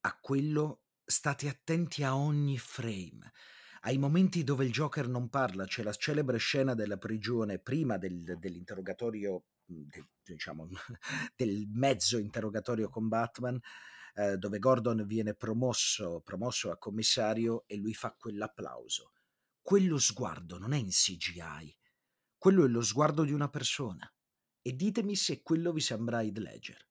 a 0.00 0.18
quello, 0.20 0.82
state 1.04 1.48
attenti 1.48 2.02
a 2.02 2.16
ogni 2.16 2.58
frame, 2.58 3.32
ai 3.82 3.98
momenti 3.98 4.44
dove 4.44 4.64
il 4.64 4.72
Joker 4.72 5.08
non 5.08 5.28
parla. 5.28 5.64
C'è 5.64 5.82
la 5.82 5.92
celebre 5.92 6.38
scena 6.38 6.74
della 6.74 6.98
prigione 6.98 7.58
prima 7.58 7.96
del, 7.98 8.36
dell'interrogatorio, 8.38 9.44
del, 9.64 10.06
diciamo, 10.22 10.68
del 11.36 11.66
mezzo 11.72 12.18
interrogatorio 12.18 12.88
con 12.88 13.08
Batman, 13.08 13.58
eh, 14.14 14.36
dove 14.36 14.58
Gordon 14.58 15.04
viene 15.06 15.34
promosso, 15.34 16.20
promosso 16.20 16.70
a 16.70 16.78
commissario 16.78 17.64
e 17.66 17.76
lui 17.76 17.94
fa 17.94 18.14
quell'applauso. 18.14 19.12
Quello 19.60 19.98
sguardo 19.98 20.58
non 20.58 20.72
è 20.72 20.78
in 20.78 20.88
CGI, 20.88 21.76
quello 22.36 22.64
è 22.64 22.68
lo 22.68 22.82
sguardo 22.82 23.24
di 23.24 23.32
una 23.32 23.48
persona. 23.48 24.12
E 24.60 24.72
ditemi 24.74 25.16
se 25.16 25.42
quello 25.42 25.72
vi 25.72 25.80
sembra 25.80 26.22
Heath 26.22 26.38
Ledger. 26.38 26.88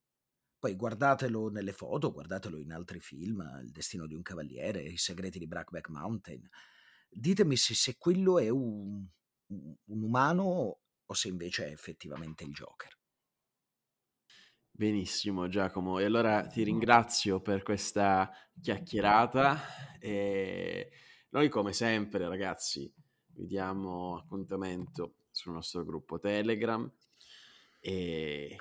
Poi 0.58 0.76
guardatelo 0.76 1.50
nelle 1.50 1.74
foto, 1.74 2.12
guardatelo 2.12 2.58
in 2.58 2.72
altri 2.72 3.00
film, 3.00 3.42
Il 3.64 3.72
destino 3.72 4.06
di 4.06 4.14
un 4.14 4.22
cavaliere, 4.22 4.82
I 4.82 4.98
segreti 4.98 5.40
di 5.40 5.48
Brackback 5.48 5.90
Mountain. 5.90 6.48
Ditemi 7.10 7.58
se, 7.58 7.74
se 7.74 7.98
quello 7.98 8.40
è 8.40 8.50
un, 8.50 9.06
un 9.48 10.04
umano 10.04 10.80
o 11.06 11.14
se 11.14 11.28
invece 11.28 11.68
è 11.68 11.72
effettivamente 11.72 12.44
il 12.44 12.52
Joker. 12.52 13.01
Benissimo 14.74 15.48
Giacomo, 15.48 16.00
e 16.00 16.06
allora 16.06 16.48
ti 16.48 16.64
ringrazio 16.64 17.40
per 17.42 17.62
questa 17.62 18.32
chiacchierata 18.60 19.60
e 20.00 20.90
noi 21.30 21.50
come 21.50 21.72
sempre 21.72 22.28
ragazzi 22.28 22.92
vi 23.28 23.46
diamo 23.46 24.18
appuntamento 24.18 25.18
sul 25.30 25.54
nostro 25.54 25.84
gruppo 25.84 26.20
Telegram 26.20 26.92
e 27.80 28.58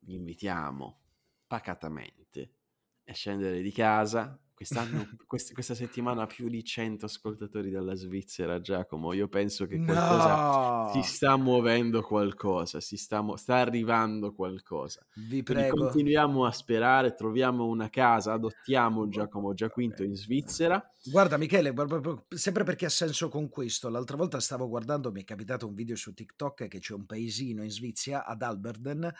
vi 0.00 0.14
invitiamo 0.14 1.00
pacatamente 1.46 2.52
a 3.06 3.14
scendere 3.14 3.62
di 3.62 3.72
casa 3.72 4.38
Quest'anno, 4.64 5.06
quest- 5.26 5.52
questa 5.52 5.74
settimana 5.74 6.26
più 6.26 6.48
di 6.48 6.64
100 6.64 7.04
ascoltatori 7.04 7.70
dalla 7.70 7.94
Svizzera, 7.94 8.60
Giacomo. 8.60 9.12
Io 9.12 9.28
penso 9.28 9.66
che 9.66 9.76
qualcosa 9.76 10.34
no! 10.34 10.90
si 10.92 11.02
sta 11.02 11.36
muovendo 11.36 12.00
qualcosa, 12.02 12.80
si 12.80 12.96
sta, 12.96 13.20
mo- 13.20 13.36
sta 13.36 13.56
arrivando 13.56 14.32
qualcosa. 14.32 15.04
Vi 15.14 15.42
prego. 15.42 15.68
Quindi 15.68 15.84
continuiamo 15.84 16.46
a 16.46 16.52
sperare, 16.52 17.14
troviamo 17.14 17.66
una 17.66 17.90
casa, 17.90 18.32
adottiamo 18.32 19.08
Giacomo 19.08 19.52
Giaquinto 19.52 20.02
in 20.02 20.14
Svizzera. 20.14 20.82
Guarda 21.06 21.36
Michele, 21.36 21.74
sempre 22.30 22.64
perché 22.64 22.86
ha 22.86 22.90
senso 22.90 23.28
con 23.28 23.50
questo, 23.50 23.90
l'altra 23.90 24.16
volta 24.16 24.40
stavo 24.40 24.66
guardando, 24.68 25.12
mi 25.12 25.20
è 25.20 25.24
capitato 25.24 25.66
un 25.66 25.74
video 25.74 25.96
su 25.96 26.14
TikTok 26.14 26.66
che 26.66 26.78
c'è 26.78 26.94
un 26.94 27.04
paesino 27.04 27.62
in 27.62 27.70
Svizzera, 27.70 28.24
ad 28.24 28.40
Alberden, 28.40 29.12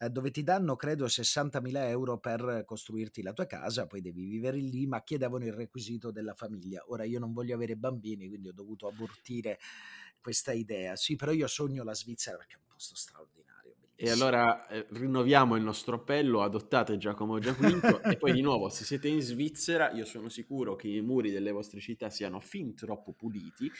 eh, 0.00 0.10
dove 0.10 0.30
ti 0.30 0.42
danno 0.42 0.76
credo 0.76 1.06
60.000 1.06 1.88
euro 1.88 2.18
per 2.18 2.64
costruirti 2.66 3.22
la 3.22 3.32
tua 3.32 3.46
casa, 3.46 3.86
poi 3.86 4.02
devi 4.02 4.26
vivere 4.26 4.58
lì, 4.58 4.86
ma 4.90 5.02
chiedevano 5.02 5.44
il 5.46 5.52
requisito 5.54 6.10
della 6.10 6.34
famiglia. 6.34 6.82
Ora 6.88 7.04
io 7.04 7.18
non 7.18 7.32
voglio 7.32 7.54
avere 7.54 7.76
bambini, 7.76 8.28
quindi 8.28 8.48
ho 8.48 8.52
dovuto 8.52 8.86
abortire 8.86 9.58
questa 10.20 10.52
idea. 10.52 10.96
Sì, 10.96 11.16
però 11.16 11.32
io 11.32 11.46
sogno 11.46 11.84
la 11.84 11.94
Svizzera 11.94 12.36
perché 12.36 12.56
è 12.56 12.58
un 12.58 12.66
posto 12.66 12.94
straordinario. 12.96 13.39
E 14.02 14.08
allora 14.08 14.66
eh, 14.68 14.86
rinnoviamo 14.92 15.56
il 15.56 15.62
nostro 15.62 15.96
appello, 15.96 16.40
adottate 16.40 16.96
Giacomo 16.96 17.38
Giaquinto. 17.38 18.00
E 18.00 18.16
poi 18.16 18.32
di 18.32 18.40
nuovo, 18.40 18.70
se 18.70 18.84
siete 18.84 19.08
in 19.08 19.20
Svizzera, 19.20 19.90
io 19.90 20.06
sono 20.06 20.30
sicuro 20.30 20.74
che 20.74 20.88
i 20.88 21.02
muri 21.02 21.30
delle 21.30 21.50
vostre 21.50 21.80
città 21.80 22.08
siano 22.08 22.40
fin 22.40 22.74
troppo 22.74 23.12
puliti. 23.12 23.70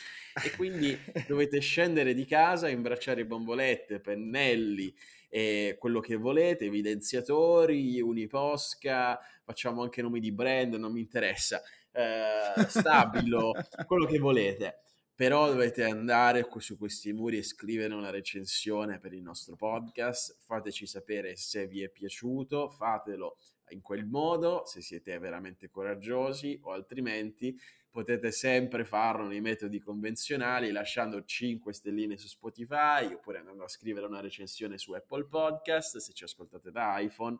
E 0.44 0.50
quindi 0.56 0.94
dovete 1.26 1.58
scendere 1.60 2.12
di 2.12 2.26
casa, 2.26 2.68
imbracciare 2.68 3.24
bombolette, 3.24 4.00
pennelli, 4.00 4.94
e 5.30 5.76
quello 5.78 6.00
che 6.00 6.16
volete, 6.16 6.66
evidenziatori, 6.66 7.98
uniposca, 8.02 9.18
facciamo 9.42 9.80
anche 9.80 10.02
nomi 10.02 10.20
di 10.20 10.32
brand, 10.32 10.74
non 10.74 10.92
mi 10.92 11.00
interessa, 11.00 11.62
eh, 11.92 12.66
stabilo, 12.66 13.52
quello 13.86 14.04
che 14.04 14.18
volete. 14.18 14.80
Però 15.20 15.48
dovete 15.48 15.84
andare 15.84 16.48
su 16.60 16.78
questi 16.78 17.12
muri 17.12 17.36
e 17.36 17.42
scrivere 17.42 17.92
una 17.92 18.08
recensione 18.08 18.98
per 18.98 19.12
il 19.12 19.20
nostro 19.20 19.54
podcast, 19.54 20.38
fateci 20.40 20.86
sapere 20.86 21.36
se 21.36 21.66
vi 21.66 21.82
è 21.82 21.90
piaciuto, 21.90 22.70
fatelo 22.70 23.36
in 23.68 23.82
quel 23.82 24.06
modo, 24.06 24.64
se 24.64 24.80
siete 24.80 25.18
veramente 25.18 25.68
coraggiosi 25.68 26.58
o 26.62 26.72
altrimenti 26.72 27.54
potete 27.90 28.30
sempre 28.30 28.86
farlo 28.86 29.26
nei 29.26 29.42
metodi 29.42 29.78
convenzionali 29.78 30.70
lasciando 30.70 31.22
5 31.22 31.70
stelline 31.70 32.16
su 32.16 32.26
Spotify 32.26 33.12
oppure 33.12 33.40
andando 33.40 33.64
a 33.64 33.68
scrivere 33.68 34.06
una 34.06 34.20
recensione 34.20 34.78
su 34.78 34.94
Apple 34.94 35.26
Podcast 35.26 35.98
se 35.98 36.14
ci 36.14 36.24
ascoltate 36.24 36.70
da 36.70 36.98
iPhone. 36.98 37.36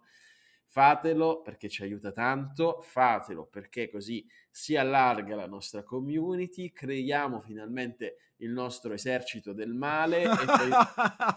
Fatelo 0.67 1.41
perché 1.41 1.69
ci 1.69 1.83
aiuta 1.83 2.13
tanto, 2.13 2.81
fatelo 2.83 3.47
perché 3.47 3.91
così 3.91 4.25
si 4.51 4.77
allarga 4.77 5.37
la 5.37 5.47
nostra 5.47 5.83
community, 5.83 6.73
creiamo 6.73 7.41
finalmente 7.41 8.17
il 8.41 8.51
nostro 8.51 8.93
esercito 8.93 9.53
del 9.53 9.75
male 9.75 10.23
e 10.23 10.29
poi 10.29 10.71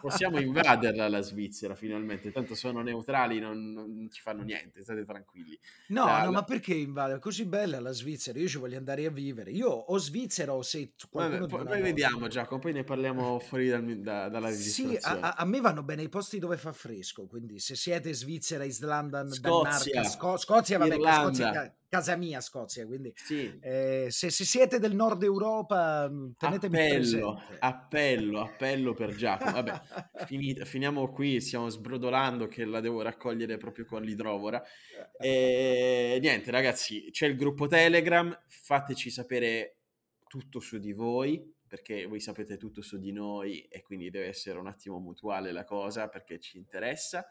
possiamo 0.01 0.39
invaderla 0.39 1.09
la 1.09 1.21
Svizzera 1.21 1.75
finalmente, 1.75 2.31
tanto 2.31 2.55
sono 2.55 2.81
neutrali, 2.81 3.39
non, 3.39 3.71
non 3.71 4.07
ci 4.11 4.21
fanno 4.21 4.43
niente, 4.43 4.81
state 4.81 5.05
tranquilli. 5.05 5.57
No, 5.87 6.05
la, 6.05 6.19
no, 6.19 6.25
la... 6.25 6.31
ma 6.31 6.43
perché 6.43 6.73
invadere? 6.73 7.19
Così 7.19 7.45
bella 7.45 7.79
la 7.79 7.91
Svizzera, 7.91 8.39
io 8.39 8.47
ci 8.47 8.57
voglio 8.57 8.77
andare 8.77 9.05
a 9.05 9.11
vivere, 9.11 9.51
io 9.51 9.69
o 9.69 9.97
Svizzera 9.97 10.53
o 10.53 10.61
se 10.61 10.93
qualcuno 11.09 11.47
Vabbè, 11.47 11.63
poi, 11.65 11.81
vediamo 11.81 12.27
Giacomo, 12.27 12.61
poi 12.61 12.73
ne 12.73 12.83
parliamo 12.83 13.39
fuori 13.39 13.67
dal, 13.67 13.83
da, 13.99 14.29
dalla 14.29 14.47
registrazione. 14.47 14.99
Sì, 14.99 15.05
a, 15.05 15.33
a, 15.37 15.45
me 15.45 15.59
vanno 15.59 15.83
bene 15.83 16.03
i 16.03 16.09
posti 16.09 16.39
dove 16.39 16.57
fa 16.57 16.71
fresco, 16.71 17.27
quindi 17.27 17.59
se 17.59 17.75
siete 17.75 18.13
Svizzera, 18.13 18.63
Islanda, 18.63 19.27
Scozia, 19.27 19.91
Danimarca, 19.93 20.03
Sco- 20.03 20.37
Scozia, 20.37 20.77
vabbè, 20.77 20.95
Irlanda. 20.95 21.21
Scozia, 21.21 21.75
casa 21.93 22.15
mia 22.15 22.41
Scozia, 22.41 22.87
quindi 22.87 23.13
sì. 23.13 23.55
eh, 23.61 24.07
se, 24.09 24.31
se, 24.31 24.45
siete 24.45 24.79
del 24.79 24.95
nord 24.95 25.21
Europa 25.21 26.09
mm, 26.09 26.31
tenetemi 26.39 26.75
appello, 26.75 27.33
presente. 27.35 27.57
Appello, 27.59 28.41
appello 28.41 28.93
per 28.95 29.13
Giacomo. 29.13 29.51
Vabbè, 29.51 29.81
finito, 30.25 30.65
finiamo 30.65 31.11
qui, 31.11 31.39
stiamo 31.39 31.69
sbrodolando 31.69 32.47
che 32.47 32.65
la 32.65 32.79
devo 32.79 33.03
raccogliere 33.03 33.57
proprio 33.57 33.85
con 33.85 34.01
l'idrovora. 34.01 34.59
E 35.19 36.17
niente 36.19 36.49
ragazzi, 36.49 37.09
c'è 37.11 37.27
il 37.27 37.35
gruppo 37.35 37.67
Telegram, 37.67 38.35
fateci 38.47 39.11
sapere 39.11 39.77
tutto 40.27 40.59
su 40.59 40.79
di 40.79 40.93
voi, 40.93 41.47
perché 41.67 42.07
voi 42.07 42.19
sapete 42.19 42.57
tutto 42.57 42.81
su 42.81 42.97
di 42.97 43.11
noi 43.11 43.61
e 43.69 43.83
quindi 43.83 44.09
deve 44.09 44.29
essere 44.29 44.57
un 44.57 44.65
attimo 44.65 44.97
mutuale 44.97 45.51
la 45.51 45.63
cosa 45.63 46.07
perché 46.07 46.39
ci 46.39 46.57
interessa 46.57 47.23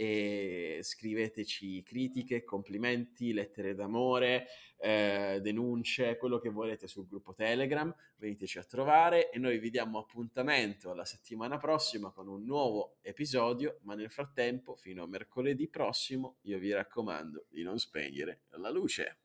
e 0.00 0.78
scriveteci 0.80 1.82
critiche, 1.82 2.42
complimenti, 2.42 3.34
lettere 3.34 3.74
d'amore, 3.74 4.46
eh, 4.78 5.40
denunce, 5.42 6.16
quello 6.16 6.38
che 6.38 6.48
volete 6.48 6.86
sul 6.86 7.06
gruppo 7.06 7.34
Telegram, 7.34 7.94
veniteci 8.16 8.56
a 8.56 8.64
trovare 8.64 9.28
e 9.28 9.38
noi 9.38 9.58
vi 9.58 9.68
diamo 9.68 9.98
appuntamento 9.98 10.94
la 10.94 11.04
settimana 11.04 11.58
prossima 11.58 12.12
con 12.12 12.28
un 12.28 12.46
nuovo 12.46 12.96
episodio, 13.02 13.80
ma 13.82 13.94
nel 13.94 14.10
frattempo 14.10 14.74
fino 14.74 15.02
a 15.02 15.06
mercoledì 15.06 15.68
prossimo 15.68 16.38
io 16.44 16.58
vi 16.58 16.72
raccomando 16.72 17.44
di 17.50 17.62
non 17.62 17.78
spegnere 17.78 18.44
la 18.52 18.70
luce. 18.70 19.19